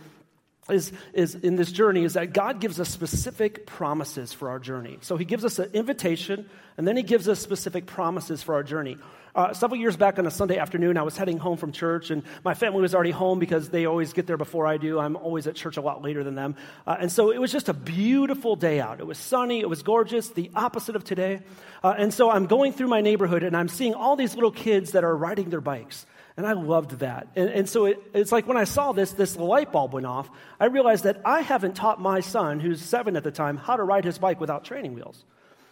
is, 0.70 0.92
is 1.12 1.35
in 1.35 1.57
this 1.57 1.70
journey 1.70 2.05
is 2.05 2.14
that 2.14 2.33
God 2.33 2.61
gives 2.61 2.81
us 2.81 2.88
specific 2.88 3.66
promises 3.66 4.33
for 4.33 4.48
our 4.48 4.59
journey. 4.59 4.98
So 5.03 5.16
he 5.16 5.24
gives 5.24 5.44
us 5.44 5.59
an 5.59 5.70
invitation, 5.74 6.48
and 6.79 6.88
then 6.88 6.96
he 6.96 7.03
gives 7.03 7.29
us 7.29 7.38
specific 7.38 7.87
promises 7.87 8.42
for 8.42 8.55
our 8.55 8.62
journey. 8.62 8.96
Uh, 9.35 9.53
several 9.53 9.81
years 9.81 9.96
back 9.96 10.20
on 10.20 10.27
a 10.27 10.31
Sunday 10.31 10.59
afternoon, 10.59 10.96
I 10.96 11.03
was 11.03 11.16
heading 11.16 11.38
home 11.38 11.57
from 11.57 11.72
church, 11.72 12.11
and 12.11 12.22
my 12.44 12.55
family 12.55 12.81
was 12.81 12.94
already 12.94 13.11
home 13.11 13.40
because 13.40 13.68
they 13.68 13.85
always 13.85 14.12
get 14.12 14.29
there 14.29 14.37
before 14.37 14.64
I 14.64 14.77
do. 14.77 15.00
I'm 15.00 15.16
always 15.16 15.48
at 15.48 15.57
church 15.57 15.77
a 15.77 15.81
lot 15.81 16.03
later 16.03 16.22
than 16.22 16.37
them. 16.37 16.55
Uh, 16.87 16.96
and 17.00 17.11
so 17.11 17.33
it 17.33 17.40
was 17.40 17.50
just 17.50 17.68
a 17.68 17.74
beautiful 17.74 18.55
day 18.55 18.81
out. 18.81 19.00
It 19.00 19.07
was 19.07 19.18
sunny, 19.18 19.61
it 19.61 19.68
was 19.68 19.83
gorgeous, 19.83 20.29
the 20.31 20.53
opposite 20.55 20.94
of 20.94 21.03
today. 21.03 21.40
Uh, 21.83 21.94
and 21.98 22.14
so 22.14 22.31
I'm 22.31 22.46
going 22.46 22.72
through 22.72 22.88
my 22.88 23.00
neighborhood, 23.00 23.42
and 23.42 23.57
I'm 23.57 23.68
seeing 23.68 23.92
all 23.92 24.14
these 24.14 24.37
little 24.37 24.53
kids 24.53 24.92
that 24.92 25.03
are 25.03 25.16
riding 25.16 25.50
their 25.50 25.61
bikes. 25.61 26.07
And 26.37 26.47
I 26.47 26.53
loved 26.53 26.99
that. 26.99 27.29
And, 27.37 27.49
and 27.49 27.68
so 27.68 27.85
it, 27.85 28.03
it's 28.12 28.33
like 28.33 28.49
when 28.49 28.57
I 28.57 28.64
saw 28.64 28.92
this, 28.92 29.12
this 29.12 29.37
light 29.37 29.70
bulb 29.70 29.92
went 29.92 30.07
off. 30.07 30.29
I 30.59 30.66
realized 30.66 31.05
that 31.05 31.20
I 31.25 31.42
haven't 31.42 31.75
taught 31.75 32.01
my 32.01 32.20
son, 32.20 32.59
who's 32.59 32.83
seven 32.83 33.16
at 33.16 33.23
the 33.23 33.31
time, 33.31 33.57
how 33.57 33.77
to 33.77 33.85
ride 33.85 34.05
his 34.05 34.18
bike 34.18 34.40
without 34.40 34.64
training 34.64 34.94
wheels. 34.94 35.25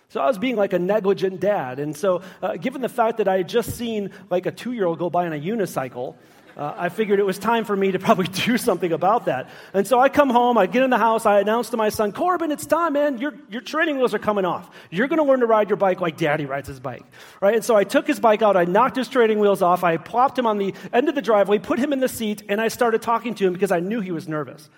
So 0.08 0.20
I 0.20 0.26
was 0.26 0.38
being 0.38 0.56
like 0.56 0.72
a 0.72 0.78
negligent 0.78 1.40
dad. 1.40 1.78
And 1.78 1.96
so, 1.96 2.22
uh, 2.42 2.56
given 2.56 2.80
the 2.80 2.88
fact 2.88 3.16
that 3.16 3.28
I 3.28 3.38
had 3.38 3.48
just 3.48 3.76
seen 3.76 4.10
like 4.30 4.46
a 4.46 4.52
two 4.52 4.72
year 4.72 4.84
old 4.84 4.98
go 4.98 5.10
by 5.10 5.26
on 5.26 5.32
a 5.32 5.40
unicycle, 5.40 6.16
uh, 6.56 6.74
I 6.76 6.88
figured 6.88 7.18
it 7.18 7.26
was 7.26 7.38
time 7.38 7.64
for 7.64 7.74
me 7.74 7.92
to 7.92 7.98
probably 7.98 8.26
do 8.46 8.56
something 8.58 8.92
about 8.92 9.26
that. 9.26 9.50
And 9.72 9.86
so 9.86 9.98
I 9.98 10.08
come 10.08 10.30
home, 10.30 10.58
I 10.58 10.66
get 10.66 10.82
in 10.82 10.90
the 10.90 10.98
house, 10.98 11.26
I 11.26 11.40
announce 11.40 11.70
to 11.70 11.76
my 11.76 11.88
son, 11.88 12.12
Corbin, 12.12 12.50
it's 12.50 12.66
time, 12.66 12.94
man. 12.94 13.18
Your, 13.18 13.34
your 13.50 13.60
training 13.62 13.96
wheels 13.96 14.14
are 14.14 14.18
coming 14.18 14.44
off. 14.44 14.70
You're 14.90 15.08
going 15.08 15.18
to 15.18 15.24
learn 15.24 15.40
to 15.40 15.46
ride 15.46 15.70
your 15.70 15.76
bike 15.76 16.00
like 16.00 16.16
daddy 16.16 16.46
rides 16.46 16.68
his 16.68 16.80
bike. 16.80 17.04
Right? 17.40 17.54
And 17.54 17.64
so 17.64 17.76
I 17.76 17.84
took 17.84 18.06
his 18.06 18.20
bike 18.20 18.42
out, 18.42 18.56
I 18.56 18.64
knocked 18.64 18.96
his 18.96 19.08
training 19.08 19.38
wheels 19.38 19.62
off, 19.62 19.84
I 19.84 19.96
plopped 19.96 20.38
him 20.38 20.46
on 20.46 20.58
the 20.58 20.74
end 20.92 21.08
of 21.08 21.14
the 21.14 21.22
driveway, 21.22 21.58
put 21.58 21.78
him 21.78 21.92
in 21.92 22.00
the 22.00 22.08
seat, 22.08 22.42
and 22.48 22.60
I 22.60 22.68
started 22.68 23.02
talking 23.02 23.34
to 23.36 23.46
him 23.46 23.52
because 23.52 23.72
I 23.72 23.80
knew 23.80 24.00
he 24.00 24.12
was 24.12 24.28
nervous. 24.28 24.68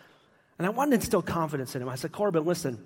And 0.59 0.67
I 0.67 0.71
wanted 0.71 0.91
to 0.91 0.97
instill 0.97 1.23
confidence 1.23 1.75
in 1.75 1.83
him. 1.83 1.89
I 1.89 1.97
said, 1.97 2.13
Corbin, 2.13 2.45
listen, 2.45 2.83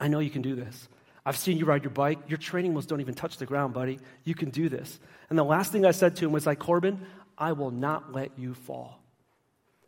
I 0.00 0.08
know 0.08 0.18
you 0.18 0.30
can 0.30 0.42
do 0.42 0.56
this. 0.56 0.88
I've 1.24 1.36
seen 1.36 1.56
you 1.56 1.64
ride 1.64 1.84
your 1.84 1.92
bike. 1.92 2.18
Your 2.26 2.38
training 2.38 2.72
wheels 2.72 2.86
don't 2.86 3.00
even 3.00 3.14
touch 3.14 3.36
the 3.36 3.46
ground, 3.46 3.74
buddy. 3.74 4.00
You 4.24 4.34
can 4.34 4.50
do 4.50 4.68
this. 4.68 4.98
And 5.30 5.38
the 5.38 5.44
last 5.44 5.70
thing 5.70 5.86
I 5.86 5.92
said 5.92 6.16
to 6.16 6.24
him 6.24 6.32
was 6.32 6.46
like, 6.46 6.58
Corbin, 6.58 7.00
I 7.36 7.52
will 7.52 7.70
not 7.70 8.12
let 8.12 8.38
you 8.38 8.54
fall. 8.54 9.02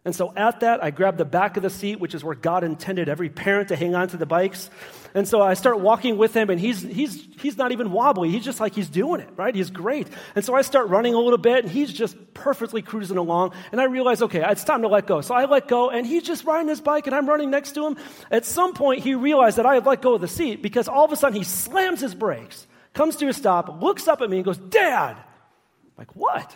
And 0.07 0.14
so 0.14 0.35
at 0.37 0.61
that, 0.61 0.85
I 0.85 0.90
grab 0.90 1.16
the 1.16 1.24
back 1.24 1.57
of 1.57 1.62
the 1.62 1.70
seat, 1.70 1.98
which 1.98 2.14
is 2.14 2.22
where 2.22 2.35
God 2.35 2.62
intended 2.62 3.09
every 3.09 3.30
parent 3.30 3.68
to 3.68 3.76
hang 3.76 3.94
on 3.94 4.09
to 4.09 4.18
the 4.18 4.26
bikes. 4.26 4.68
And 5.14 5.26
so 5.26 5.40
I 5.40 5.54
start 5.54 5.80
walking 5.80 6.18
with 6.18 6.35
him, 6.35 6.50
and 6.50 6.61
he's, 6.61 6.83
he's, 6.83 7.26
he's 7.40 7.57
not 7.57 7.72
even 7.72 7.90
wobbly. 7.90 8.28
He's 8.28 8.44
just 8.44 8.61
like 8.61 8.74
he's 8.74 8.90
doing 8.90 9.22
it, 9.22 9.30
right? 9.35 9.54
He's 9.54 9.70
great. 9.70 10.09
And 10.35 10.44
so 10.44 10.54
I 10.54 10.61
start 10.61 10.88
running 10.88 11.14
a 11.14 11.18
little 11.18 11.38
bit, 11.38 11.64
and 11.64 11.72
he's 11.72 11.90
just 11.90 12.16
perfectly 12.35 12.83
cruising 12.83 13.16
along. 13.16 13.54
And 13.72 13.80
I 13.80 13.85
realize, 13.85 14.20
okay, 14.20 14.44
it's 14.46 14.64
time 14.64 14.83
to 14.83 14.88
let 14.88 15.07
go. 15.07 15.22
So 15.22 15.35
I 15.35 15.46
let 15.46 15.68
go, 15.68 15.88
and 15.88 16.07
he's 16.07 16.24
just 16.24 16.44
riding 16.44 16.68
his 16.68 16.83
bike, 16.83 17.07
and 17.07 17.16
I'm 17.16 17.26
running 17.26 17.50
next 17.50 17.72
to 17.72 17.87
him. 17.87 17.96
At 18.30 18.44
some 18.44 18.74
point, 18.74 19.02
he 19.02 19.14
realized 19.14 19.57
that 19.57 19.64
I 19.64 19.74
had 19.74 19.87
let 19.87 20.02
go 20.02 20.14
of 20.16 20.20
the 20.20 20.28
seat 20.28 20.61
because 20.61 20.87
all 20.87 21.07
of 21.07 21.12
a 21.12 21.16
sudden 21.16 21.38
he 21.38 21.44
slams 21.44 22.00
his 22.00 22.14
brakes, 22.14 22.66
comes 22.92 23.16
to 23.16 23.28
a 23.28 23.33
stop, 23.33 23.80
looks 23.80 24.07
up 24.07 24.20
at 24.20 24.28
me, 24.28 24.37
and 24.37 24.44
goes, 24.44 24.59
Dad! 24.59 25.16
I'm 25.16 25.92
like, 25.96 26.14
what? 26.14 26.54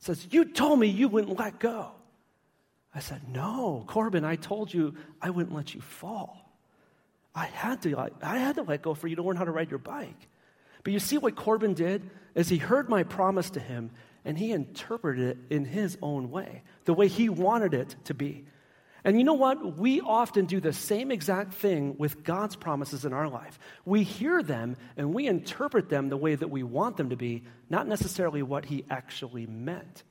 Says, 0.00 0.26
You 0.30 0.44
told 0.44 0.78
me 0.80 0.88
you 0.88 1.08
wouldn't 1.08 1.38
let 1.38 1.60
go. 1.60 1.92
I 2.94 3.00
said, 3.00 3.22
No, 3.28 3.84
Corbin, 3.86 4.24
I 4.24 4.36
told 4.36 4.74
you 4.74 4.94
I 5.22 5.30
wouldn't 5.30 5.54
let 5.54 5.74
you 5.74 5.80
fall. 5.80 6.50
I 7.34 7.44
had 7.44 7.82
to, 7.82 8.10
I 8.22 8.38
had 8.38 8.56
to 8.56 8.62
let 8.62 8.82
go 8.82 8.94
for 8.94 9.06
you 9.06 9.16
to 9.16 9.22
learn 9.22 9.36
how 9.36 9.44
to 9.44 9.52
ride 9.52 9.70
your 9.70 9.78
bike. 9.78 10.28
But 10.82 10.92
you 10.92 10.98
see 10.98 11.18
what 11.18 11.36
Corbin 11.36 11.74
did? 11.74 12.10
Is 12.34 12.48
he 12.48 12.56
heard 12.56 12.88
my 12.88 13.02
promise 13.02 13.50
to 13.50 13.60
him 13.60 13.90
and 14.24 14.36
he 14.36 14.52
interpreted 14.52 15.28
it 15.28 15.38
in 15.48 15.64
his 15.64 15.96
own 16.02 16.30
way, 16.30 16.62
the 16.84 16.94
way 16.94 17.08
he 17.08 17.28
wanted 17.28 17.74
it 17.74 17.96
to 18.04 18.14
be. 18.14 18.44
And 19.04 19.18
you 19.18 19.24
know 19.24 19.34
what? 19.34 19.78
We 19.78 20.00
often 20.00 20.46
do 20.46 20.60
the 20.60 20.72
same 20.72 21.10
exact 21.10 21.54
thing 21.54 21.96
with 21.98 22.22
God's 22.22 22.56
promises 22.56 23.04
in 23.04 23.12
our 23.12 23.28
life. 23.28 23.58
We 23.84 24.02
hear 24.02 24.42
them 24.42 24.76
and 24.96 25.14
we 25.14 25.26
interpret 25.26 25.88
them 25.88 26.08
the 26.08 26.16
way 26.16 26.34
that 26.34 26.48
we 26.48 26.62
want 26.62 26.96
them 26.96 27.10
to 27.10 27.16
be, 27.16 27.44
not 27.68 27.86
necessarily 27.86 28.42
what 28.42 28.66
he 28.66 28.84
actually 28.90 29.46
meant 29.46 30.04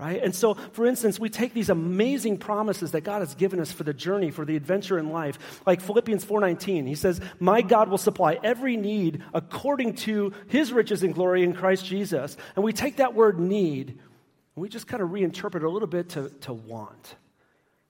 right? 0.00 0.22
And 0.22 0.34
so, 0.34 0.54
for 0.54 0.86
instance, 0.86 1.20
we 1.20 1.28
take 1.28 1.52
these 1.52 1.68
amazing 1.68 2.38
promises 2.38 2.92
that 2.92 3.02
God 3.02 3.20
has 3.20 3.34
given 3.34 3.60
us 3.60 3.70
for 3.70 3.84
the 3.84 3.92
journey, 3.92 4.30
for 4.30 4.46
the 4.46 4.56
adventure 4.56 4.98
in 4.98 5.10
life, 5.10 5.62
like 5.66 5.82
Philippians 5.82 6.24
4:19. 6.24 6.86
He 6.86 6.94
says, 6.94 7.20
"My 7.38 7.60
God 7.60 7.90
will 7.90 7.98
supply 7.98 8.40
every 8.42 8.78
need 8.78 9.22
according 9.34 9.96
to 10.06 10.32
his 10.48 10.72
riches 10.72 11.02
and 11.02 11.14
glory 11.14 11.44
in 11.44 11.52
Christ 11.52 11.84
Jesus." 11.84 12.38
And 12.56 12.64
we 12.64 12.72
take 12.72 12.96
that 12.96 13.14
word 13.14 13.38
need 13.38 13.90
and 13.90 14.62
we 14.62 14.70
just 14.70 14.86
kind 14.86 15.02
of 15.02 15.10
reinterpret 15.10 15.56
it 15.56 15.64
a 15.64 15.70
little 15.70 15.86
bit 15.86 16.08
to, 16.10 16.30
to 16.40 16.54
want. 16.54 17.14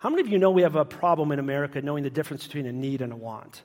How 0.00 0.08
many 0.08 0.22
of 0.22 0.28
you 0.28 0.38
know 0.38 0.50
we 0.50 0.62
have 0.62 0.76
a 0.76 0.84
problem 0.84 1.30
in 1.30 1.38
America 1.38 1.80
knowing 1.80 2.02
the 2.04 2.10
difference 2.10 2.46
between 2.46 2.66
a 2.66 2.72
need 2.72 3.02
and 3.02 3.12
a 3.12 3.16
want? 3.16 3.62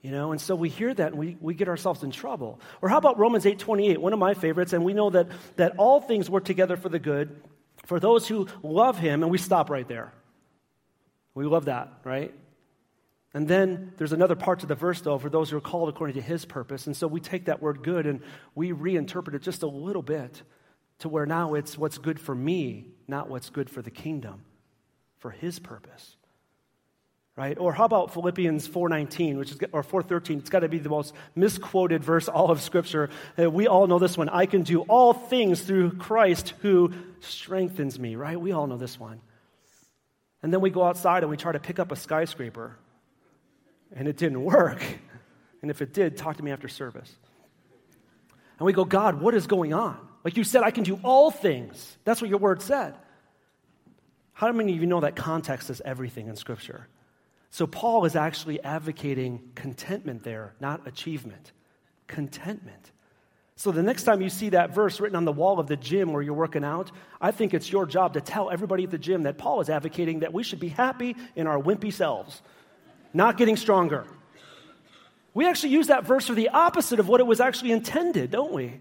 You 0.00 0.12
know, 0.12 0.32
and 0.32 0.40
so 0.40 0.54
we 0.54 0.70
hear 0.70 0.94
that 0.94 1.08
and 1.08 1.18
we, 1.18 1.36
we 1.40 1.54
get 1.54 1.68
ourselves 1.68 2.02
in 2.02 2.10
trouble. 2.10 2.60
Or 2.80 2.88
how 2.88 2.96
about 2.96 3.18
Romans 3.18 3.44
8 3.44 3.58
28, 3.58 4.00
one 4.00 4.12
of 4.12 4.18
my 4.18 4.34
favorites, 4.34 4.72
and 4.72 4.84
we 4.84 4.94
know 4.94 5.10
that, 5.10 5.28
that 5.56 5.74
all 5.76 6.00
things 6.00 6.30
work 6.30 6.44
together 6.44 6.76
for 6.76 6.88
the 6.88 6.98
good 6.98 7.42
for 7.84 7.98
those 7.98 8.28
who 8.28 8.46
love 8.62 8.98
him, 8.98 9.22
and 9.22 9.32
we 9.32 9.38
stop 9.38 9.68
right 9.68 9.86
there. 9.88 10.12
We 11.34 11.44
love 11.44 11.64
that, 11.64 11.92
right? 12.04 12.32
And 13.34 13.48
then 13.48 13.92
there's 13.96 14.12
another 14.12 14.36
part 14.36 14.60
to 14.60 14.66
the 14.66 14.74
verse, 14.74 15.00
though, 15.00 15.18
for 15.18 15.30
those 15.30 15.50
who 15.50 15.56
are 15.56 15.62
called 15.62 15.88
according 15.88 16.14
to 16.14 16.22
his 16.22 16.44
purpose. 16.44 16.86
And 16.86 16.96
so 16.96 17.06
we 17.06 17.20
take 17.20 17.46
that 17.46 17.62
word 17.62 17.82
good 17.82 18.06
and 18.06 18.22
we 18.54 18.72
reinterpret 18.72 19.34
it 19.34 19.42
just 19.42 19.62
a 19.62 19.68
little 19.68 20.02
bit 20.02 20.42
to 21.00 21.08
where 21.08 21.26
now 21.26 21.54
it's 21.54 21.78
what's 21.78 21.98
good 21.98 22.20
for 22.20 22.34
me, 22.34 22.86
not 23.06 23.28
what's 23.28 23.50
good 23.50 23.70
for 23.70 23.82
the 23.82 23.90
kingdom. 23.90 24.42
For 25.20 25.30
his 25.30 25.58
purpose. 25.58 26.16
Right? 27.36 27.56
Or 27.58 27.72
how 27.72 27.84
about 27.84 28.12
Philippians 28.12 28.68
4:19, 28.68 29.38
which 29.38 29.52
is 29.52 29.58
or 29.72 29.82
4:13? 29.82 30.38
It's 30.40 30.50
got 30.50 30.60
to 30.60 30.68
be 30.68 30.78
the 30.78 30.90
most 30.90 31.14
misquoted 31.34 32.04
verse 32.04 32.28
all 32.28 32.50
of 32.50 32.60
scripture. 32.60 33.08
Uh, 33.38 33.50
we 33.50 33.66
all 33.66 33.86
know 33.86 33.98
this 33.98 34.18
one. 34.18 34.28
I 34.28 34.46
can 34.46 34.62
do 34.62 34.82
all 34.82 35.14
things 35.14 35.62
through 35.62 35.92
Christ 35.92 36.54
who 36.60 36.92
strengthens 37.20 37.98
me, 37.98 38.16
right? 38.16 38.38
We 38.38 38.52
all 38.52 38.66
know 38.66 38.76
this 38.76 38.98
one. 38.98 39.20
And 40.42 40.52
then 40.52 40.60
we 40.60 40.70
go 40.70 40.84
outside 40.84 41.22
and 41.22 41.30
we 41.30 41.36
try 41.36 41.52
to 41.52 41.60
pick 41.60 41.78
up 41.78 41.92
a 41.92 41.96
skyscraper. 41.96 42.76
And 43.92 44.06
it 44.08 44.16
didn't 44.16 44.42
work. 44.42 44.82
And 45.62 45.70
if 45.70 45.82
it 45.82 45.92
did, 45.92 46.16
talk 46.16 46.36
to 46.38 46.42
me 46.42 46.52
after 46.52 46.68
service. 46.68 47.10
And 48.58 48.66
we 48.66 48.72
go, 48.72 48.84
God, 48.84 49.20
what 49.20 49.34
is 49.34 49.46
going 49.46 49.72
on? 49.72 49.98
Like 50.24 50.36
you 50.36 50.44
said, 50.44 50.62
I 50.62 50.70
can 50.70 50.84
do 50.84 51.00
all 51.02 51.30
things. 51.30 51.96
That's 52.04 52.20
what 52.20 52.28
your 52.28 52.38
word 52.38 52.62
said. 52.62 52.94
How 54.40 54.50
many 54.52 54.72
of 54.72 54.80
you 54.80 54.86
know 54.86 55.00
that 55.00 55.16
context 55.16 55.68
is 55.68 55.82
everything 55.84 56.28
in 56.28 56.34
Scripture? 56.34 56.88
So 57.50 57.66
Paul 57.66 58.06
is 58.06 58.16
actually 58.16 58.58
advocating 58.64 59.50
contentment 59.54 60.22
there, 60.22 60.54
not 60.60 60.88
achievement. 60.88 61.52
Contentment. 62.06 62.90
So 63.56 63.70
the 63.70 63.82
next 63.82 64.04
time 64.04 64.22
you 64.22 64.30
see 64.30 64.48
that 64.48 64.74
verse 64.74 64.98
written 64.98 65.16
on 65.16 65.26
the 65.26 65.32
wall 65.32 65.60
of 65.60 65.66
the 65.66 65.76
gym 65.76 66.14
where 66.14 66.22
you're 66.22 66.32
working 66.32 66.64
out, 66.64 66.90
I 67.20 67.32
think 67.32 67.52
it's 67.52 67.70
your 67.70 67.84
job 67.84 68.14
to 68.14 68.22
tell 68.22 68.48
everybody 68.48 68.84
at 68.84 68.90
the 68.90 68.96
gym 68.96 69.24
that 69.24 69.36
Paul 69.36 69.60
is 69.60 69.68
advocating 69.68 70.20
that 70.20 70.32
we 70.32 70.42
should 70.42 70.58
be 70.58 70.68
happy 70.68 71.16
in 71.36 71.46
our 71.46 71.60
wimpy 71.60 71.92
selves, 71.92 72.40
not 73.12 73.36
getting 73.36 73.58
stronger. 73.58 74.06
We 75.34 75.46
actually 75.46 75.74
use 75.74 75.88
that 75.88 76.06
verse 76.06 76.28
for 76.28 76.34
the 76.34 76.48
opposite 76.48 76.98
of 76.98 77.08
what 77.08 77.20
it 77.20 77.26
was 77.26 77.40
actually 77.40 77.72
intended, 77.72 78.30
don't 78.30 78.54
we? 78.54 78.80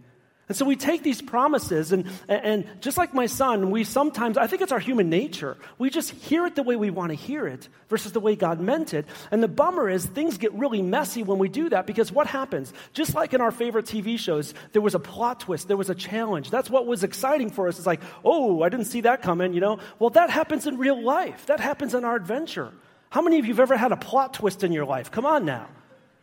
And 0.49 0.57
so 0.57 0.65
we 0.65 0.75
take 0.75 1.03
these 1.03 1.21
promises, 1.21 1.91
and, 1.91 2.07
and 2.27 2.65
just 2.81 2.97
like 2.97 3.13
my 3.13 3.27
son, 3.27 3.69
we 3.69 3.83
sometimes, 3.83 4.35
I 4.35 4.47
think 4.47 4.63
it's 4.63 4.71
our 4.71 4.79
human 4.79 5.07
nature, 5.07 5.57
we 5.77 5.91
just 5.91 6.09
hear 6.09 6.47
it 6.47 6.55
the 6.55 6.63
way 6.63 6.75
we 6.75 6.89
want 6.89 7.11
to 7.11 7.15
hear 7.15 7.45
it 7.45 7.69
versus 7.87 8.13
the 8.13 8.19
way 8.19 8.35
God 8.35 8.59
meant 8.59 8.95
it. 8.95 9.05
And 9.29 9.43
the 9.43 9.47
bummer 9.47 9.87
is 9.87 10.07
things 10.07 10.39
get 10.39 10.51
really 10.53 10.81
messy 10.81 11.21
when 11.21 11.37
we 11.37 11.49
do 11.49 11.69
that 11.69 11.85
because 11.85 12.11
what 12.11 12.25
happens? 12.25 12.73
Just 12.93 13.13
like 13.13 13.35
in 13.35 13.41
our 13.41 13.51
favorite 13.51 13.85
TV 13.85 14.17
shows, 14.17 14.55
there 14.71 14.81
was 14.81 14.95
a 14.95 14.99
plot 14.99 15.41
twist, 15.41 15.67
there 15.67 15.77
was 15.77 15.91
a 15.91 15.95
challenge. 15.95 16.49
That's 16.49 16.69
what 16.69 16.87
was 16.87 17.03
exciting 17.03 17.51
for 17.51 17.67
us. 17.67 17.77
It's 17.77 17.85
like, 17.85 18.01
oh, 18.25 18.63
I 18.63 18.69
didn't 18.69 18.87
see 18.87 19.01
that 19.01 19.21
coming, 19.21 19.53
you 19.53 19.61
know? 19.61 19.77
Well, 19.99 20.09
that 20.11 20.31
happens 20.31 20.65
in 20.65 20.79
real 20.79 20.99
life, 20.99 21.45
that 21.45 21.59
happens 21.59 21.93
in 21.93 22.03
our 22.03 22.15
adventure. 22.15 22.73
How 23.11 23.21
many 23.21 23.37
of 23.37 23.45
you 23.45 23.53
have 23.53 23.59
ever 23.59 23.77
had 23.77 23.91
a 23.91 23.97
plot 23.97 24.33
twist 24.33 24.63
in 24.63 24.71
your 24.71 24.85
life? 24.85 25.11
Come 25.11 25.27
on 25.27 25.45
now 25.45 25.67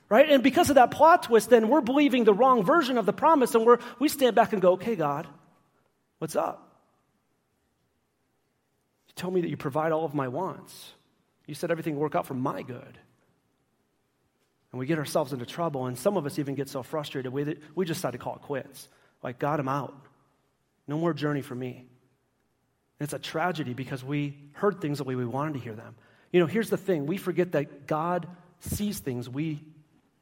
right? 0.08 0.28
And 0.30 0.42
because 0.42 0.70
of 0.70 0.76
that 0.76 0.90
plot 0.90 1.24
twist, 1.24 1.50
then 1.50 1.68
we're 1.68 1.80
believing 1.80 2.24
the 2.24 2.34
wrong 2.34 2.64
version 2.64 2.98
of 2.98 3.06
the 3.06 3.12
promise, 3.12 3.54
and 3.54 3.64
we're, 3.64 3.78
we 3.98 4.08
stand 4.08 4.36
back 4.36 4.52
and 4.52 4.62
go, 4.62 4.72
okay, 4.72 4.96
God, 4.96 5.26
what's 6.18 6.36
up? 6.36 6.80
You 9.08 9.14
told 9.16 9.34
me 9.34 9.40
that 9.40 9.48
you 9.48 9.56
provide 9.56 9.92
all 9.92 10.04
of 10.04 10.14
my 10.14 10.28
wants. 10.28 10.92
You 11.46 11.54
said 11.54 11.70
everything 11.70 11.94
will 11.94 12.02
work 12.02 12.14
out 12.14 12.26
for 12.26 12.34
my 12.34 12.62
good. 12.62 12.98
And 14.72 14.78
we 14.78 14.86
get 14.86 14.98
ourselves 14.98 15.32
into 15.32 15.46
trouble, 15.46 15.86
and 15.86 15.98
some 15.98 16.16
of 16.16 16.26
us 16.26 16.38
even 16.38 16.54
get 16.54 16.68
so 16.68 16.82
frustrated 16.82 17.32
with 17.32 17.48
it, 17.48 17.62
we 17.74 17.84
just 17.84 17.98
decide 17.98 18.12
to 18.12 18.18
call 18.18 18.36
it 18.36 18.42
quits. 18.42 18.88
Like, 19.22 19.38
God, 19.38 19.60
I'm 19.60 19.68
out. 19.68 19.94
No 20.86 20.98
more 20.98 21.12
journey 21.12 21.42
for 21.42 21.54
me. 21.54 21.86
And 22.98 23.06
it's 23.06 23.12
a 23.12 23.18
tragedy 23.18 23.74
because 23.74 24.04
we 24.04 24.36
heard 24.52 24.80
things 24.80 24.98
the 24.98 25.04
way 25.04 25.14
we 25.14 25.24
wanted 25.24 25.54
to 25.54 25.60
hear 25.60 25.74
them. 25.74 25.96
You 26.32 26.40
know, 26.40 26.46
here's 26.46 26.70
the 26.70 26.76
thing 26.76 27.06
we 27.06 27.16
forget 27.16 27.52
that 27.52 27.86
God 27.86 28.26
sees 28.60 28.98
things 28.98 29.28
we 29.28 29.64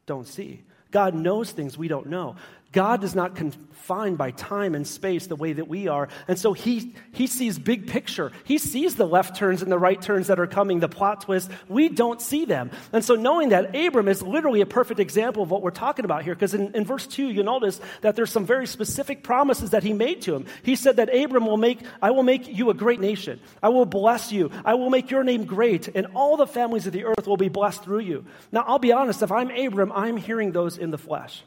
don't 0.07 0.27
see. 0.27 0.62
God 0.90 1.14
knows 1.14 1.51
things 1.51 1.77
we 1.77 1.88
don't 1.88 2.07
know. 2.07 2.37
God 2.74 3.04
is 3.04 3.14
not 3.14 3.37
confined 3.37 4.18
by 4.18 4.32
time 4.32 4.74
and 4.74 4.87
space 4.87 5.28
the 5.28 5.37
way 5.37 5.52
that 5.52 5.68
we 5.68 5.87
are. 5.87 6.08
And 6.26 6.37
so 6.37 6.52
he, 6.52 6.94
he 7.12 7.28
sees 7.28 7.56
big 7.56 7.87
picture. 7.87 8.32
He 8.42 8.58
sees 8.58 8.96
the 8.96 9.06
left 9.06 9.37
turns 9.37 9.62
and 9.62 9.70
the 9.70 9.78
right 9.78 10.00
turns 10.00 10.26
that 10.26 10.40
are 10.40 10.48
coming, 10.48 10.80
the 10.80 10.88
plot 10.88 11.22
twists. 11.22 11.48
We 11.68 11.88
don't 11.88 12.20
see 12.20 12.46
them. 12.46 12.72
And 12.92 13.04
so 13.04 13.14
knowing 13.14 13.50
that 13.50 13.76
Abram 13.76 14.08
is 14.08 14.22
literally 14.22 14.60
a 14.60 14.66
perfect 14.66 14.98
example 14.98 15.42
of 15.42 15.50
what 15.52 15.62
we're 15.62 15.70
talking 15.70 16.04
about 16.04 16.24
here, 16.24 16.34
because 16.34 16.52
in, 16.52 16.74
in 16.74 16.84
verse 16.84 17.06
2, 17.06 17.28
you 17.28 17.44
notice 17.44 17.80
that 18.00 18.16
there's 18.16 18.32
some 18.32 18.44
very 18.44 18.66
specific 18.66 19.22
promises 19.22 19.70
that 19.70 19.84
he 19.84 19.92
made 19.92 20.22
to 20.22 20.34
him. 20.34 20.46
He 20.64 20.74
said 20.74 20.96
that 20.96 21.14
Abram 21.14 21.46
will 21.46 21.56
make, 21.56 21.78
I 22.02 22.10
will 22.10 22.24
make 22.24 22.48
you 22.48 22.70
a 22.70 22.74
great 22.74 23.00
nation. 23.00 23.38
I 23.62 23.68
will 23.68 23.87
bless 23.87 24.32
you. 24.32 24.50
I 24.64 24.74
will 24.74 24.90
make 24.90 25.12
your 25.12 25.22
name 25.22 25.44
great, 25.44 25.88
and 25.94 26.08
all 26.14 26.37
the 26.37 26.46
families 26.46 26.88
of 26.88 26.92
the 26.92 27.04
earth 27.04 27.28
will 27.28 27.37
be 27.37 27.48
blessed 27.48 27.84
through 27.84 28.00
you. 28.00 28.24
Now, 28.50 28.64
I'll 28.66 28.80
be 28.80 28.92
honest, 28.92 29.22
if 29.22 29.30
I'm 29.30 29.50
Abram, 29.50 29.92
I'm 29.92 30.16
hearing 30.16 30.50
those 30.50 30.76
in 30.76 30.90
the 30.90 30.98
flesh. 30.98 31.44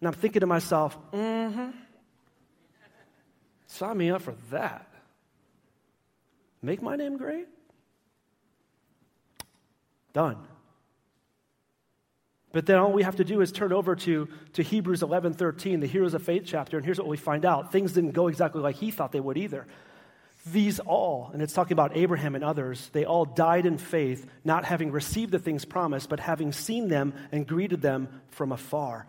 And 0.00 0.08
I'm 0.08 0.14
thinking 0.14 0.40
to 0.40 0.46
myself, 0.46 0.96
mm 1.12 1.52
hmm. 1.52 1.70
Sign 3.68 3.98
me 3.98 4.10
up 4.10 4.22
for 4.22 4.34
that. 4.50 4.88
Make 6.62 6.82
my 6.82 6.96
name 6.96 7.16
great? 7.18 7.46
Done. 10.12 10.38
But 12.50 12.64
then 12.64 12.78
all 12.78 12.92
we 12.92 13.02
have 13.02 13.16
to 13.16 13.24
do 13.24 13.42
is 13.42 13.52
turn 13.52 13.72
over 13.72 13.94
to, 13.94 14.28
to 14.54 14.62
Hebrews 14.62 15.02
11 15.02 15.34
13, 15.34 15.80
the 15.80 15.86
Heroes 15.86 16.14
of 16.14 16.22
Faith 16.22 16.44
chapter, 16.46 16.78
and 16.78 16.84
here's 16.84 16.98
what 16.98 17.06
we 17.06 17.18
find 17.18 17.44
out. 17.44 17.72
Things 17.72 17.92
didn't 17.92 18.12
go 18.12 18.28
exactly 18.28 18.62
like 18.62 18.76
he 18.76 18.90
thought 18.90 19.12
they 19.12 19.20
would 19.20 19.36
either. 19.36 19.66
These 20.46 20.80
all, 20.80 21.30
and 21.32 21.42
it's 21.42 21.52
talking 21.52 21.74
about 21.74 21.96
Abraham 21.96 22.34
and 22.34 22.42
others, 22.42 22.88
they 22.92 23.04
all 23.04 23.26
died 23.26 23.66
in 23.66 23.76
faith, 23.76 24.26
not 24.44 24.64
having 24.64 24.92
received 24.92 25.30
the 25.30 25.38
things 25.38 25.66
promised, 25.66 26.08
but 26.08 26.20
having 26.20 26.52
seen 26.52 26.88
them 26.88 27.12
and 27.32 27.46
greeted 27.46 27.82
them 27.82 28.08
from 28.30 28.52
afar. 28.52 29.06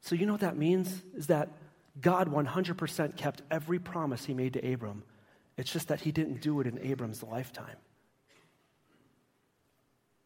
So, 0.00 0.14
you 0.14 0.26
know 0.26 0.32
what 0.32 0.40
that 0.42 0.56
means? 0.56 1.02
Is 1.14 1.26
that 1.26 1.50
God 2.00 2.30
100% 2.30 3.16
kept 3.16 3.42
every 3.50 3.78
promise 3.78 4.24
he 4.24 4.34
made 4.34 4.52
to 4.54 4.72
Abram. 4.72 5.02
It's 5.56 5.72
just 5.72 5.88
that 5.88 6.00
he 6.00 6.12
didn't 6.12 6.40
do 6.40 6.60
it 6.60 6.66
in 6.66 6.78
Abram's 6.78 7.22
lifetime. 7.22 7.76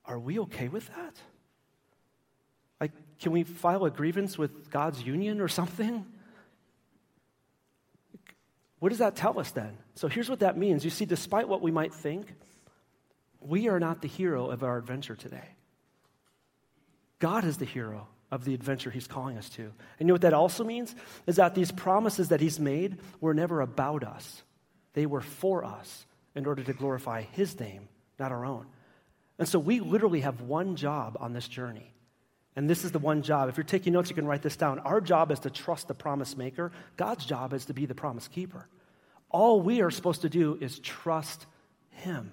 Are 0.04 0.18
we 0.18 0.38
okay 0.40 0.68
with 0.68 0.86
that? 0.88 1.16
Like, 2.80 2.92
can 3.20 3.32
we 3.32 3.44
file 3.44 3.84
a 3.84 3.90
grievance 3.90 4.36
with 4.36 4.70
God's 4.70 5.02
union 5.02 5.40
or 5.40 5.48
something? 5.48 6.04
What 8.80 8.88
does 8.88 8.98
that 8.98 9.14
tell 9.14 9.38
us 9.38 9.52
then? 9.52 9.78
So 9.94 10.08
here's 10.08 10.28
what 10.28 10.40
that 10.40 10.58
means. 10.58 10.84
You 10.84 10.90
see, 10.90 11.04
despite 11.04 11.48
what 11.48 11.62
we 11.62 11.70
might 11.70 11.94
think, 11.94 12.26
we 13.40 13.68
are 13.68 13.78
not 13.78 14.02
the 14.02 14.08
hero 14.08 14.50
of 14.50 14.64
our 14.64 14.76
adventure 14.76 15.14
today. 15.14 15.48
God 17.20 17.44
is 17.44 17.58
the 17.58 17.64
hero 17.64 18.08
of 18.32 18.44
the 18.44 18.54
adventure 18.54 18.90
he's 18.90 19.06
calling 19.06 19.36
us 19.36 19.48
to. 19.50 19.62
And 19.62 19.72
you 20.00 20.06
know 20.06 20.14
what 20.14 20.22
that 20.22 20.32
also 20.32 20.64
means? 20.64 20.94
Is 21.26 21.36
that 21.36 21.54
these 21.54 21.70
promises 21.70 22.30
that 22.30 22.40
he's 22.40 22.58
made 22.58 22.98
were 23.20 23.34
never 23.34 23.60
about 23.60 24.02
us, 24.02 24.42
they 24.94 25.06
were 25.06 25.20
for 25.20 25.64
us 25.64 26.06
in 26.34 26.46
order 26.46 26.64
to 26.64 26.72
glorify 26.72 27.22
his 27.22 27.60
name, 27.60 27.88
not 28.18 28.32
our 28.32 28.44
own. 28.44 28.66
And 29.38 29.46
so 29.46 29.58
we 29.58 29.80
literally 29.80 30.20
have 30.20 30.40
one 30.40 30.76
job 30.76 31.16
on 31.20 31.34
this 31.34 31.46
journey. 31.46 31.92
And 32.56 32.68
this 32.68 32.84
is 32.84 32.92
the 32.92 32.98
one 32.98 33.22
job. 33.22 33.48
If 33.48 33.56
you're 33.56 33.64
taking 33.64 33.92
notes, 33.92 34.10
you 34.10 34.14
can 34.14 34.26
write 34.26 34.42
this 34.42 34.56
down. 34.56 34.78
Our 34.80 35.00
job 35.00 35.30
is 35.30 35.40
to 35.40 35.50
trust 35.50 35.88
the 35.88 35.94
promise 35.94 36.36
maker. 36.36 36.72
God's 36.96 37.24
job 37.24 37.52
is 37.52 37.66
to 37.66 37.74
be 37.74 37.86
the 37.86 37.94
promise 37.94 38.28
keeper. 38.28 38.68
All 39.30 39.60
we 39.60 39.80
are 39.80 39.90
supposed 39.90 40.22
to 40.22 40.28
do 40.28 40.58
is 40.60 40.78
trust 40.78 41.46
him. 41.90 42.32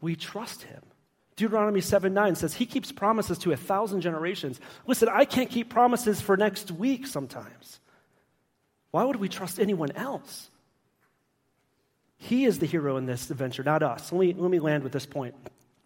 We 0.00 0.16
trust 0.16 0.62
him. 0.62 0.82
Deuteronomy 1.36 1.80
7 1.80 2.12
9 2.12 2.34
says, 2.34 2.54
He 2.54 2.66
keeps 2.66 2.92
promises 2.92 3.38
to 3.38 3.52
a 3.52 3.56
thousand 3.56 4.00
generations. 4.00 4.60
Listen, 4.86 5.08
I 5.08 5.24
can't 5.24 5.50
keep 5.50 5.70
promises 5.70 6.20
for 6.20 6.36
next 6.36 6.70
week 6.70 7.06
sometimes. 7.06 7.80
Why 8.90 9.04
would 9.04 9.16
we 9.16 9.28
trust 9.28 9.60
anyone 9.60 9.92
else? 9.92 10.50
He 12.16 12.44
is 12.44 12.58
the 12.58 12.66
hero 12.66 12.96
in 12.96 13.06
this 13.06 13.30
adventure, 13.30 13.62
not 13.62 13.82
us. 13.82 14.12
Let 14.12 14.20
me, 14.20 14.34
let 14.34 14.50
me 14.50 14.58
land 14.58 14.82
with 14.82 14.92
this 14.92 15.06
point. 15.06 15.34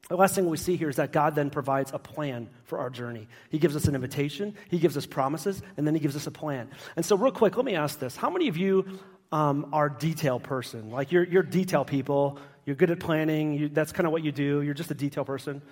The 0.09 0.17
last 0.17 0.35
thing 0.35 0.49
we 0.51 0.57
see 0.57 0.77
here 0.77 0.89
is 0.89 0.97
that 0.97 1.13
God 1.13 1.35
then 1.35 1.49
provides 1.49 1.93
a 1.95 1.99
plan 1.99 2.49
for 2.65 2.79
our 2.79 2.91
journey. 2.91 3.27
He 3.51 3.59
gives 3.59 3.75
us 3.77 3.87
an 3.87 3.95
invitation, 3.95 4.55
He 4.69 4.79
gives 4.79 4.97
us 4.97 5.07
promises, 5.07 5.63
and 5.77 5.87
then 5.87 5.95
He 5.95 6.01
gives 6.01 6.17
us 6.17 6.27
a 6.27 6.31
plan. 6.31 6.69
And 6.97 7.07
so, 7.07 7.17
real 7.17 7.33
quick, 7.33 7.57
let 7.57 7.65
me 7.65 7.75
ask 7.75 7.99
this 7.99 8.17
How 8.17 8.31
many 8.31 8.49
of 8.49 8.57
you 8.57 8.85
um, 9.33 9.69
are 9.73 9.89
detail 9.89 10.41
person? 10.41 10.91
Like, 10.91 11.13
you're, 11.13 11.25
you're 11.25 11.43
detail 11.43 11.85
people 11.85 12.39
you're 12.67 12.77
good 12.77 12.91
at 12.91 13.01
planning. 13.01 13.55
You, 13.55 13.69
that's 13.69 13.93
kind 13.93 14.07
of 14.07 14.13
what 14.13 14.25
you 14.25 14.33
do. 14.33 14.63
You're 14.63 14.75
just 14.75 14.91
a 14.91 14.95
detail 14.95 15.25
person. 15.25 15.63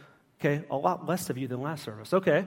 Okay, 0.41 0.65
a 0.71 0.77
lot 0.77 1.07
less 1.09 1.31
of 1.31 1.39
you 1.39 1.49
than 1.49 1.63
last 1.63 1.85
service. 1.85 2.13
Okay. 2.13 2.47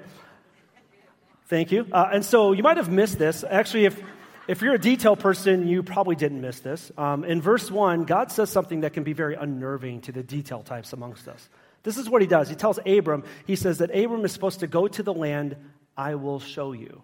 Thank 1.48 1.72
you. 1.72 1.88
Uh, 1.92 2.10
and 2.12 2.26
so 2.26 2.52
you 2.52 2.64
might 2.64 2.78
have 2.78 2.90
missed 2.90 3.20
this. 3.20 3.44
Actually, 3.48 3.86
if, 3.86 4.02
if 4.48 4.62
you're 4.62 4.74
a 4.74 4.80
detail 4.80 5.16
person, 5.16 5.68
you 5.68 5.84
probably 5.84 6.16
didn't 6.16 6.42
miss 6.42 6.60
this. 6.60 6.92
Um, 6.98 7.24
in 7.24 7.42
verse 7.42 7.70
1, 7.70 8.06
God 8.06 8.32
says 8.32 8.50
something 8.50 8.82
that 8.82 8.94
can 8.94 9.04
be 9.04 9.14
very 9.14 9.36
unnerving 9.36 10.02
to 10.02 10.12
the 10.12 10.24
detail 10.24 10.64
types 10.64 10.92
amongst 10.92 11.28
us. 11.28 11.50
This 11.84 11.98
is 11.98 12.10
what 12.10 12.22
he 12.22 12.28
does. 12.28 12.50
He 12.50 12.56
tells 12.56 12.80
Abram, 12.86 13.24
he 13.46 13.56
says 13.56 13.78
that 13.78 13.96
Abram 13.96 14.26
is 14.26 14.32
supposed 14.32 14.62
to 14.62 14.68
go 14.68 14.88
to 14.88 15.04
the 15.04 15.14
land 15.14 15.56
I 15.96 16.16
will 16.16 16.40
show 16.40 16.72
you. 16.74 17.04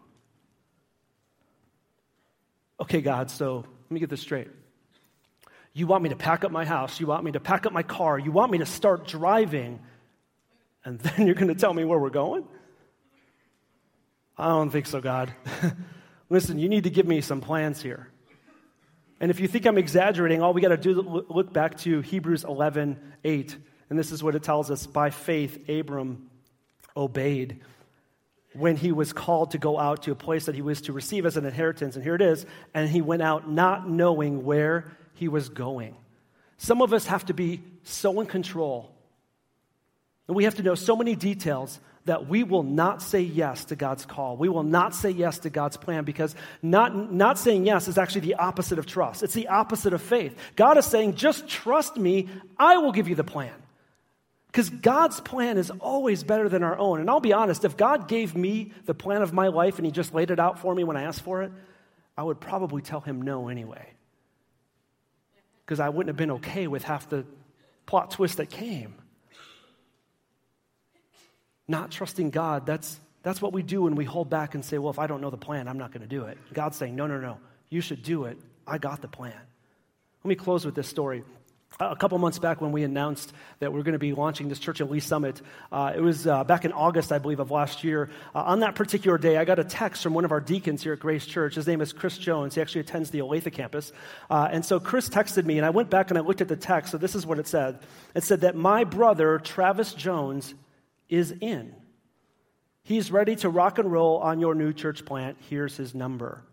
Okay, 2.80 3.02
God, 3.02 3.30
so 3.30 3.58
let 3.58 3.92
me 3.92 4.00
get 4.00 4.10
this 4.10 4.22
straight. 4.22 4.48
You 5.74 5.88
want 5.88 6.04
me 6.04 6.10
to 6.10 6.16
pack 6.16 6.44
up 6.44 6.52
my 6.52 6.66
house. 6.66 7.00
You 7.00 7.08
want 7.08 7.24
me 7.24 7.32
to 7.32 7.40
pack 7.40 7.66
up 7.66 7.74
my 7.74 7.84
car. 7.84 8.20
You 8.20 8.32
want 8.32 8.52
me 8.52 8.58
to 8.58 8.66
start 8.66 9.08
driving. 9.08 9.80
And 10.84 11.00
then 11.02 11.26
you're 11.26 11.36
going 11.36 11.48
to 11.48 11.56
tell 11.56 11.74
me 11.74 11.84
where 11.84 12.00
we're 12.00 12.10
going? 12.10 12.46
I 14.38 14.48
don't 14.48 14.70
think 14.70 14.88
so, 14.88 15.02
God. 15.02 15.34
Listen, 16.30 16.58
you 16.58 16.70
need 16.70 16.86
to 16.86 16.90
give 16.90 17.06
me 17.06 17.22
some 17.22 17.42
plans 17.42 17.82
here. 17.82 18.10
And 19.20 19.30
if 19.30 19.40
you 19.40 19.48
think 19.48 19.68
I'm 19.68 19.78
exaggerating, 19.78 20.42
all 20.42 20.54
we 20.54 20.62
got 20.62 20.70
to 20.70 20.78
do 20.78 21.00
is 21.00 21.26
look 21.30 21.54
back 21.54 21.78
to 21.80 22.02
Hebrews 22.02 22.44
11 22.44 23.00
8. 23.24 23.58
And 23.90 24.00
this 24.00 24.12
is 24.12 24.24
what 24.24 24.36
it 24.36 24.42
tells 24.42 24.72
us 24.72 24.88
by 24.88 25.10
faith, 25.10 25.70
Abram 25.70 26.30
obeyed 26.98 27.60
when 28.54 28.76
he 28.76 28.92
was 28.92 29.14
called 29.14 29.52
to 29.52 29.58
go 29.58 29.80
out 29.80 30.04
to 30.04 30.12
a 30.12 30.16
place 30.16 30.46
that 30.46 30.56
he 30.56 30.62
was 30.62 30.82
to 30.82 30.94
receive 30.94 31.26
as 31.26 31.38
an 31.38 31.46
inheritance. 31.46 31.96
And 31.96 32.04
here 32.04 32.16
it 32.16 32.22
is. 32.22 32.46
And 32.74 32.90
he 32.90 33.02
went 33.02 33.22
out 33.22 33.50
not 33.50 33.90
knowing 33.90 34.44
where 34.44 34.98
he 35.22 35.28
was 35.28 35.50
going. 35.50 35.96
Some 36.58 36.82
of 36.82 36.94
us 36.94 37.06
have 37.06 37.28
to 37.28 37.34
be 37.36 37.62
so 37.84 38.22
in 38.22 38.26
control. 38.26 38.92
And 40.28 40.36
we 40.36 40.46
have 40.46 40.56
to 40.56 40.64
know 40.64 40.74
so 40.74 40.96
many 40.96 41.16
details 41.16 41.80
that 42.06 42.28
we 42.28 42.44
will 42.44 42.64
not 42.64 43.04
say 43.04 43.22
yes 43.22 43.66
to 43.66 43.76
God's 43.76 44.04
call. 44.04 44.36
We 44.36 44.50
will 44.50 44.64
not 44.64 44.96
say 44.96 45.12
yes 45.12 45.38
to 45.40 45.52
God's 45.52 45.78
plan 45.78 46.06
because 46.06 46.34
not, 46.64 47.14
not 47.14 47.38
saying 47.38 47.68
yes 47.68 47.88
is 47.88 48.00
actually 48.00 48.22
the 48.22 48.34
opposite 48.34 48.80
of 48.80 48.88
trust. 48.88 49.22
It's 49.22 49.36
the 49.36 49.50
opposite 49.50 49.94
of 49.94 50.02
faith. 50.02 50.36
God 50.56 50.80
is 50.80 50.86
saying, 50.86 51.14
just 51.14 51.48
trust 51.48 51.98
me, 51.98 52.28
I 52.58 52.80
will 52.80 52.92
give 52.92 53.08
you 53.08 53.14
the 53.14 53.24
plan. 53.24 53.54
Because 54.48 54.72
God's 54.72 55.20
plan 55.20 55.60
is 55.60 55.70
always 55.70 56.24
better 56.24 56.50
than 56.50 56.64
our 56.64 56.80
own. 56.80 57.00
And 57.00 57.12
I'll 57.12 57.20
be 57.20 57.34
honest, 57.34 57.64
if 57.64 57.78
God 57.78 58.08
gave 58.08 58.36
me 58.36 58.72
the 58.86 58.96
plan 58.96 59.22
of 59.22 59.34
my 59.34 59.50
life 59.50 59.78
and 59.78 59.86
He 59.86 59.92
just 59.92 60.16
laid 60.16 60.32
it 60.32 60.40
out 60.40 60.58
for 60.58 60.74
me 60.74 60.84
when 60.84 60.98
I 60.98 61.04
asked 61.04 61.22
for 61.22 61.44
it, 61.44 61.52
I 62.18 62.24
would 62.24 62.40
probably 62.40 62.82
tell 62.82 63.02
Him 63.02 63.22
no 63.22 63.50
anyway. 63.50 63.88
Because 65.66 65.80
I 65.80 65.90
wouldn't 65.90 66.10
have 66.10 66.18
been 66.18 66.32
okay 66.32 66.68
with 66.68 66.84
half 66.84 67.10
the 67.10 67.26
plot 67.86 68.12
twist 68.12 68.38
that 68.38 68.50
came. 68.50 68.96
Not 71.68 71.92
trusting 71.92 72.32
God, 72.32 72.66
that's, 72.66 73.00
that's 73.24 73.42
what 73.42 73.54
we 73.54 73.64
do 73.64 73.84
when 73.84 73.96
we 73.96 74.04
hold 74.04 74.30
back 74.30 74.56
and 74.56 74.66
say, 74.66 74.78
well, 74.78 74.92
if 74.92 75.00
I 75.00 75.08
don't 75.08 75.22
know 75.22 75.30
the 75.30 75.38
plan, 75.38 75.68
I'm 75.68 75.78
not 75.78 75.92
going 75.92 76.02
to 76.02 76.08
do 76.08 76.26
it. 76.26 76.38
God's 76.54 76.78
saying, 76.78 76.96
no, 76.96 77.08
no, 77.08 77.20
no, 77.20 77.38
you 77.70 77.82
should 77.82 78.04
do 78.04 78.26
it. 78.26 78.38
I 78.68 78.78
got 78.78 79.02
the 79.02 79.08
plan. 79.08 79.34
Let 80.24 80.28
me 80.28 80.36
close 80.36 80.66
with 80.66 80.76
this 80.76 80.88
story 80.88 81.24
a 81.80 81.96
couple 81.96 82.18
months 82.18 82.38
back 82.38 82.62
when 82.62 82.72
we 82.72 82.84
announced 82.84 83.34
that 83.60 83.74
we 83.74 83.80
are 83.80 83.84
going 83.84 83.94
to 83.94 84.00
be 84.00 84.14
launching 84.14 84.50
this 84.50 84.60
church 84.60 84.82
at 84.82 84.90
Lee's 84.90 85.06
Summit, 85.06 85.42
uh, 85.72 85.94
it 85.96 86.02
was 86.02 86.28
uh, 86.28 86.44
back 86.44 86.66
in 86.66 86.72
August, 86.72 87.12
I 87.12 87.18
believe, 87.18 87.40
of 87.40 87.50
last 87.50 87.84
year. 87.84 88.10
Uh, 88.36 88.44
on 88.44 88.60
that 88.60 88.76
particular 88.76 89.18
day, 89.18 89.38
I 89.38 89.46
got 89.46 89.58
a 89.58 89.64
text 89.64 90.04
from 90.04 90.14
one 90.14 90.26
of 90.26 90.32
our 90.32 90.40
deacons 90.40 90.84
here 90.84 90.94
at 90.94 91.00
Grace 91.00 91.26
Church. 91.26 91.56
His 91.56 91.68
name 91.68 91.82
is 91.82 91.94
Chris 91.94 92.18
Jones. 92.18 92.56
He 92.56 92.62
actually 92.62 92.82
attends 92.82 93.10
the 93.10 93.20
Olathe 93.20 93.52
campus. 93.54 93.92
Uh, 94.30 94.50
and 94.52 94.64
so 94.64 94.80
Chris 94.80 95.10
texted 95.10 95.46
me, 95.46 95.58
and 95.58 95.66
I 95.66 95.72
went 95.72 95.90
back 95.90 96.12
and 96.12 96.18
I 96.18 96.22
looked 96.22 96.42
at 96.42 96.48
the 96.48 96.56
text. 96.56 96.92
So 96.92 96.98
this 96.98 97.16
is 97.16 97.26
what 97.26 97.40
it 97.40 97.48
said 97.48 97.80
it 98.14 98.24
said 98.24 98.42
that 98.42 98.56
my 98.56 98.84
brother, 98.84 99.40
Travis 99.40 99.94
Jones, 99.94 100.54
is 101.10 101.32
in. 101.42 101.76
He's 102.84 103.12
ready 103.12 103.36
to 103.38 103.50
rock 103.50 103.80
and 103.80 103.92
roll 103.92 104.18
on 104.18 104.40
your 104.40 104.56
new 104.56 104.74
church 104.74 105.06
plant. 105.06 105.38
Here's 105.50 105.78
his 105.78 105.94
number. 105.94 106.44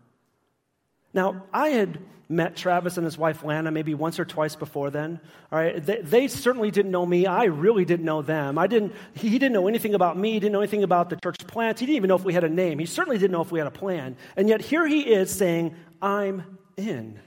Now, 1.13 1.43
I 1.53 1.69
had 1.69 1.99
met 2.31 2.55
Travis 2.55 2.97
and 2.97 3.05
his 3.05 3.17
wife 3.17 3.43
Lana 3.43 3.71
maybe 3.71 3.95
once 3.95 4.19
or 4.19 4.25
twice 4.25 4.55
before 4.55 4.91
then. 4.91 5.19
All 5.51 5.57
right, 5.57 5.83
they, 5.83 6.01
they, 6.01 6.27
certainly 6.27 6.69
didn't 6.69 6.91
know 6.91 7.05
me. 7.05 7.25
I 7.25 7.45
really 7.45 7.85
didn't 7.85 8.05
know 8.05 8.21
them. 8.21 8.59
I 8.59 8.67
didn't. 8.67 8.93
He, 9.15 9.31
didn't 9.31 9.53
know 9.53 9.67
anything 9.67 9.95
about 9.95 10.15
me. 10.15 10.33
He 10.33 10.39
didn't 10.39 10.53
know 10.53 10.61
anything 10.61 10.83
about 10.83 11.09
the 11.09 11.15
church 11.15 11.39
plant. 11.47 11.79
He 11.79 11.87
didn't 11.87 11.97
even 11.97 12.07
know 12.07 12.15
if 12.15 12.23
we 12.23 12.33
had 12.33 12.43
a 12.43 12.49
name. 12.49 12.77
He 12.77 12.85
certainly 12.85 13.17
didn't 13.17 13.31
know 13.31 13.41
if 13.41 13.51
we 13.51 13.59
had 13.59 13.67
a 13.67 13.71
plan. 13.71 14.15
And 14.37 14.47
yet 14.47 14.61
here 14.61 14.85
he 14.85 15.01
is 15.01 15.31
saying, 15.31 15.75
"I'm 16.01 16.59
in." 16.77 17.19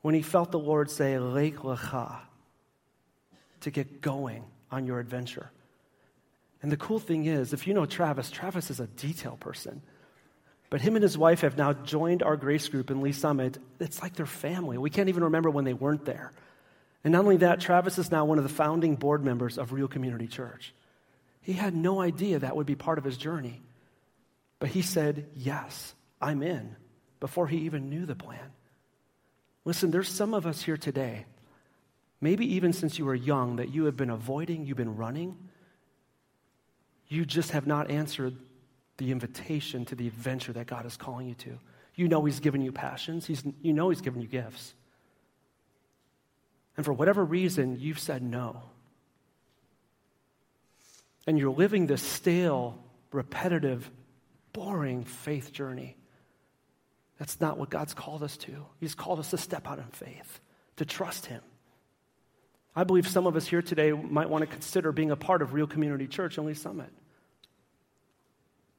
When 0.00 0.14
he 0.14 0.22
felt 0.22 0.50
the 0.50 0.58
Lord 0.58 0.90
say, 0.90 1.18
"Lech 1.18 1.56
Lecha," 1.56 2.20
to 3.60 3.70
get 3.70 4.00
going 4.00 4.44
on 4.70 4.86
your 4.86 4.98
adventure. 4.98 5.50
And 6.62 6.72
the 6.72 6.76
cool 6.76 6.98
thing 6.98 7.26
is, 7.26 7.52
if 7.52 7.66
you 7.66 7.74
know 7.74 7.86
Travis, 7.86 8.30
Travis 8.30 8.70
is 8.70 8.80
a 8.80 8.86
detail 8.86 9.36
person. 9.38 9.82
But 10.70 10.80
him 10.80 10.96
and 10.96 11.02
his 11.02 11.16
wife 11.16 11.40
have 11.40 11.56
now 11.56 11.72
joined 11.72 12.22
our 12.22 12.36
grace 12.36 12.68
group 12.68 12.90
in 12.90 13.00
Lee's 13.00 13.16
Summit. 13.16 13.58
It's 13.80 14.02
like 14.02 14.14
their 14.14 14.26
family. 14.26 14.76
We 14.76 14.90
can't 14.90 15.08
even 15.08 15.24
remember 15.24 15.50
when 15.50 15.64
they 15.64 15.72
weren't 15.72 16.04
there. 16.04 16.32
And 17.04 17.12
not 17.12 17.24
only 17.24 17.38
that, 17.38 17.60
Travis 17.60 17.98
is 17.98 18.10
now 18.10 18.24
one 18.24 18.38
of 18.38 18.44
the 18.44 18.50
founding 18.50 18.96
board 18.96 19.24
members 19.24 19.56
of 19.56 19.72
Real 19.72 19.88
Community 19.88 20.26
Church. 20.26 20.74
He 21.40 21.54
had 21.54 21.74
no 21.74 22.00
idea 22.00 22.40
that 22.40 22.56
would 22.56 22.66
be 22.66 22.74
part 22.74 22.98
of 22.98 23.04
his 23.04 23.16
journey. 23.16 23.62
But 24.58 24.68
he 24.70 24.82
said, 24.82 25.26
Yes, 25.34 25.94
I'm 26.20 26.42
in, 26.42 26.76
before 27.20 27.46
he 27.46 27.58
even 27.58 27.88
knew 27.88 28.04
the 28.04 28.14
plan. 28.14 28.52
Listen, 29.64 29.90
there's 29.90 30.08
some 30.08 30.34
of 30.34 30.46
us 30.46 30.62
here 30.62 30.76
today, 30.76 31.24
maybe 32.20 32.54
even 32.54 32.72
since 32.72 32.98
you 32.98 33.04
were 33.04 33.14
young, 33.14 33.56
that 33.56 33.70
you 33.70 33.84
have 33.84 33.96
been 33.96 34.10
avoiding, 34.10 34.66
you've 34.66 34.76
been 34.76 34.96
running. 34.96 35.36
You 37.08 37.24
just 37.24 37.52
have 37.52 37.66
not 37.66 37.90
answered 37.90 38.36
the 38.98 39.10
invitation 39.10 39.84
to 39.86 39.94
the 39.94 40.06
adventure 40.06 40.52
that 40.52 40.66
God 40.66 40.84
is 40.84 40.96
calling 40.96 41.28
you 41.28 41.34
to. 41.36 41.58
You 41.94 42.08
know 42.08 42.24
He's 42.24 42.40
given 42.40 42.60
you 42.60 42.70
passions, 42.70 43.26
he's, 43.26 43.42
you 43.62 43.72
know 43.72 43.88
He's 43.88 44.02
given 44.02 44.20
you 44.20 44.28
gifts. 44.28 44.74
And 46.76 46.84
for 46.84 46.92
whatever 46.92 47.24
reason, 47.24 47.78
you've 47.80 47.98
said 47.98 48.22
no. 48.22 48.62
And 51.26 51.36
you're 51.38 51.50
living 51.50 51.86
this 51.86 52.02
stale, 52.02 52.78
repetitive, 53.10 53.90
boring 54.52 55.04
faith 55.04 55.52
journey. 55.52 55.96
That's 57.18 57.40
not 57.40 57.58
what 57.58 57.68
God's 57.68 57.94
called 57.94 58.22
us 58.22 58.36
to. 58.38 58.64
He's 58.78 58.94
called 58.94 59.18
us 59.18 59.30
to 59.30 59.38
step 59.38 59.68
out 59.68 59.78
in 59.78 59.86
faith, 59.86 60.40
to 60.76 60.84
trust 60.84 61.26
Him. 61.26 61.42
I 62.76 62.84
believe 62.84 63.08
some 63.08 63.26
of 63.26 63.34
us 63.34 63.46
here 63.46 63.60
today 63.60 63.90
might 63.90 64.30
want 64.30 64.42
to 64.42 64.46
consider 64.46 64.92
being 64.92 65.10
a 65.10 65.16
part 65.16 65.42
of 65.42 65.52
Real 65.52 65.66
Community 65.66 66.06
Church 66.06 66.38
Only 66.38 66.54
Summit. 66.54 66.90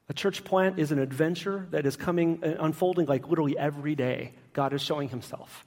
A 0.10 0.14
church 0.14 0.44
plant 0.44 0.80
is 0.80 0.92
an 0.92 0.98
adventure 1.00 1.68
that 1.70 1.86
is 1.86 1.96
coming, 1.96 2.44
uh, 2.44 2.56
unfolding 2.60 3.06
like 3.06 3.28
literally 3.28 3.58
every 3.58 3.96
day. 3.96 4.34
God 4.54 4.74
is 4.74 4.82
showing 4.82 5.08
himself. 5.10 5.66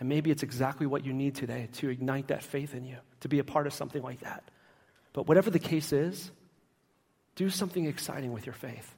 And 0.00 0.08
maybe 0.08 0.32
it's 0.32 0.42
exactly 0.42 0.86
what 0.86 1.04
you 1.04 1.12
need 1.12 1.36
today 1.36 1.68
to 1.74 1.88
ignite 1.88 2.28
that 2.28 2.42
faith 2.42 2.74
in 2.74 2.84
you, 2.84 2.96
to 3.20 3.28
be 3.28 3.38
a 3.38 3.44
part 3.44 3.68
of 3.68 3.72
something 3.72 4.02
like 4.02 4.20
that. 4.20 4.42
But 5.12 5.28
whatever 5.28 5.50
the 5.50 5.60
case 5.60 5.92
is, 5.92 6.32
do 7.36 7.48
something 7.48 7.86
exciting 7.86 8.32
with 8.32 8.46
your 8.46 8.52
faith. 8.52 8.94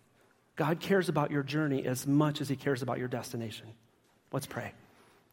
God 0.56 0.80
cares 0.80 1.10
about 1.10 1.30
your 1.30 1.42
journey 1.42 1.86
as 1.86 2.06
much 2.06 2.40
as 2.40 2.48
he 2.48 2.56
cares 2.56 2.80
about 2.80 2.98
your 2.98 3.08
destination. 3.08 3.66
Let's 4.32 4.46
pray. 4.46 4.72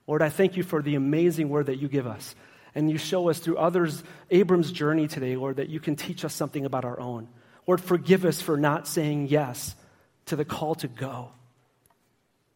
Lord, 0.06 0.22
I 0.22 0.28
thank 0.28 0.58
you 0.58 0.64
for 0.64 0.82
the 0.82 0.96
amazing 0.96 1.48
word 1.48 1.68
that 1.68 1.78
you 1.78 1.88
give 1.88 2.06
us. 2.06 2.36
And 2.76 2.92
you 2.92 2.98
show 2.98 3.30
us 3.30 3.40
through 3.40 3.58
others, 3.58 4.04
Abram's 4.30 4.72
journey 4.72 5.08
today, 5.08 5.38
Lord, 5.38 5.58
that 5.58 5.70
you 5.70 5.80
can 5.80 5.96
teach 5.96 6.26
us 6.26 6.34
something 6.34 6.66
about 6.66 6.84
our 6.84 7.00
own. 7.00 7.30
Lord, 7.68 7.82
forgive 7.82 8.26
us 8.26 8.42
for 8.42 8.58
not 8.58 8.88
saying 8.88 9.28
yes 9.28 9.76
to 10.26 10.36
the 10.36 10.46
call 10.46 10.76
to 10.76 10.88
go, 10.88 11.32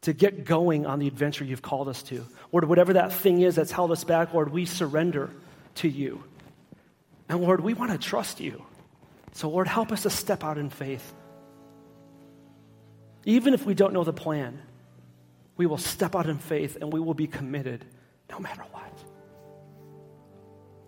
to 0.01 0.14
get 0.14 0.45
going 0.45 0.86
on 0.86 0.99
the 0.99 1.08
adventure 1.08 1.43
you've 1.43 1.62
called 1.62 1.88
us 1.88 2.03
to. 2.03 2.26
Lord, 2.51 2.66
whatever 2.66 2.93
that 2.93 3.14
thing 3.14 3.41
is 3.41 3.55
that's 3.55 3.72
held 3.72 3.91
us 3.91 4.03
back, 4.03 4.34
Lord, 4.34 4.51
we 4.51 4.66
surrender 4.66 5.30
to 5.76 5.88
you. 5.88 6.24
And 7.30 7.41
Lord, 7.41 7.62
we 7.62 7.74
want 7.74 7.91
to 7.91 7.97
trust 7.97 8.39
you. 8.39 8.64
So, 9.34 9.49
Lord, 9.49 9.68
help 9.68 9.91
us 9.91 10.03
to 10.03 10.10
step 10.10 10.43
out 10.43 10.58
in 10.58 10.70
faith. 10.70 11.14
Even 13.26 13.53
if 13.53 13.66
we 13.66 13.74
don't 13.74 13.93
know 13.93 14.03
the 14.03 14.14
plan, 14.14 14.62
we 15.58 15.66
will 15.66 15.78
step 15.78 16.16
out 16.16 16.28
in 16.28 16.38
faith 16.38 16.78
and 16.80 16.91
we 16.93 16.99
will 16.99 17.14
be 17.14 17.28
committed 17.28 17.84
no 18.30 18.39
matter 18.39 18.64
what. 18.72 18.93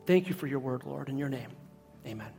Thank 0.05 0.29
you 0.29 0.33
for 0.33 0.47
your 0.47 0.59
word, 0.59 0.85
Lord. 0.85 1.09
In 1.09 1.17
your 1.17 1.29
name, 1.29 1.49
amen. 2.07 2.38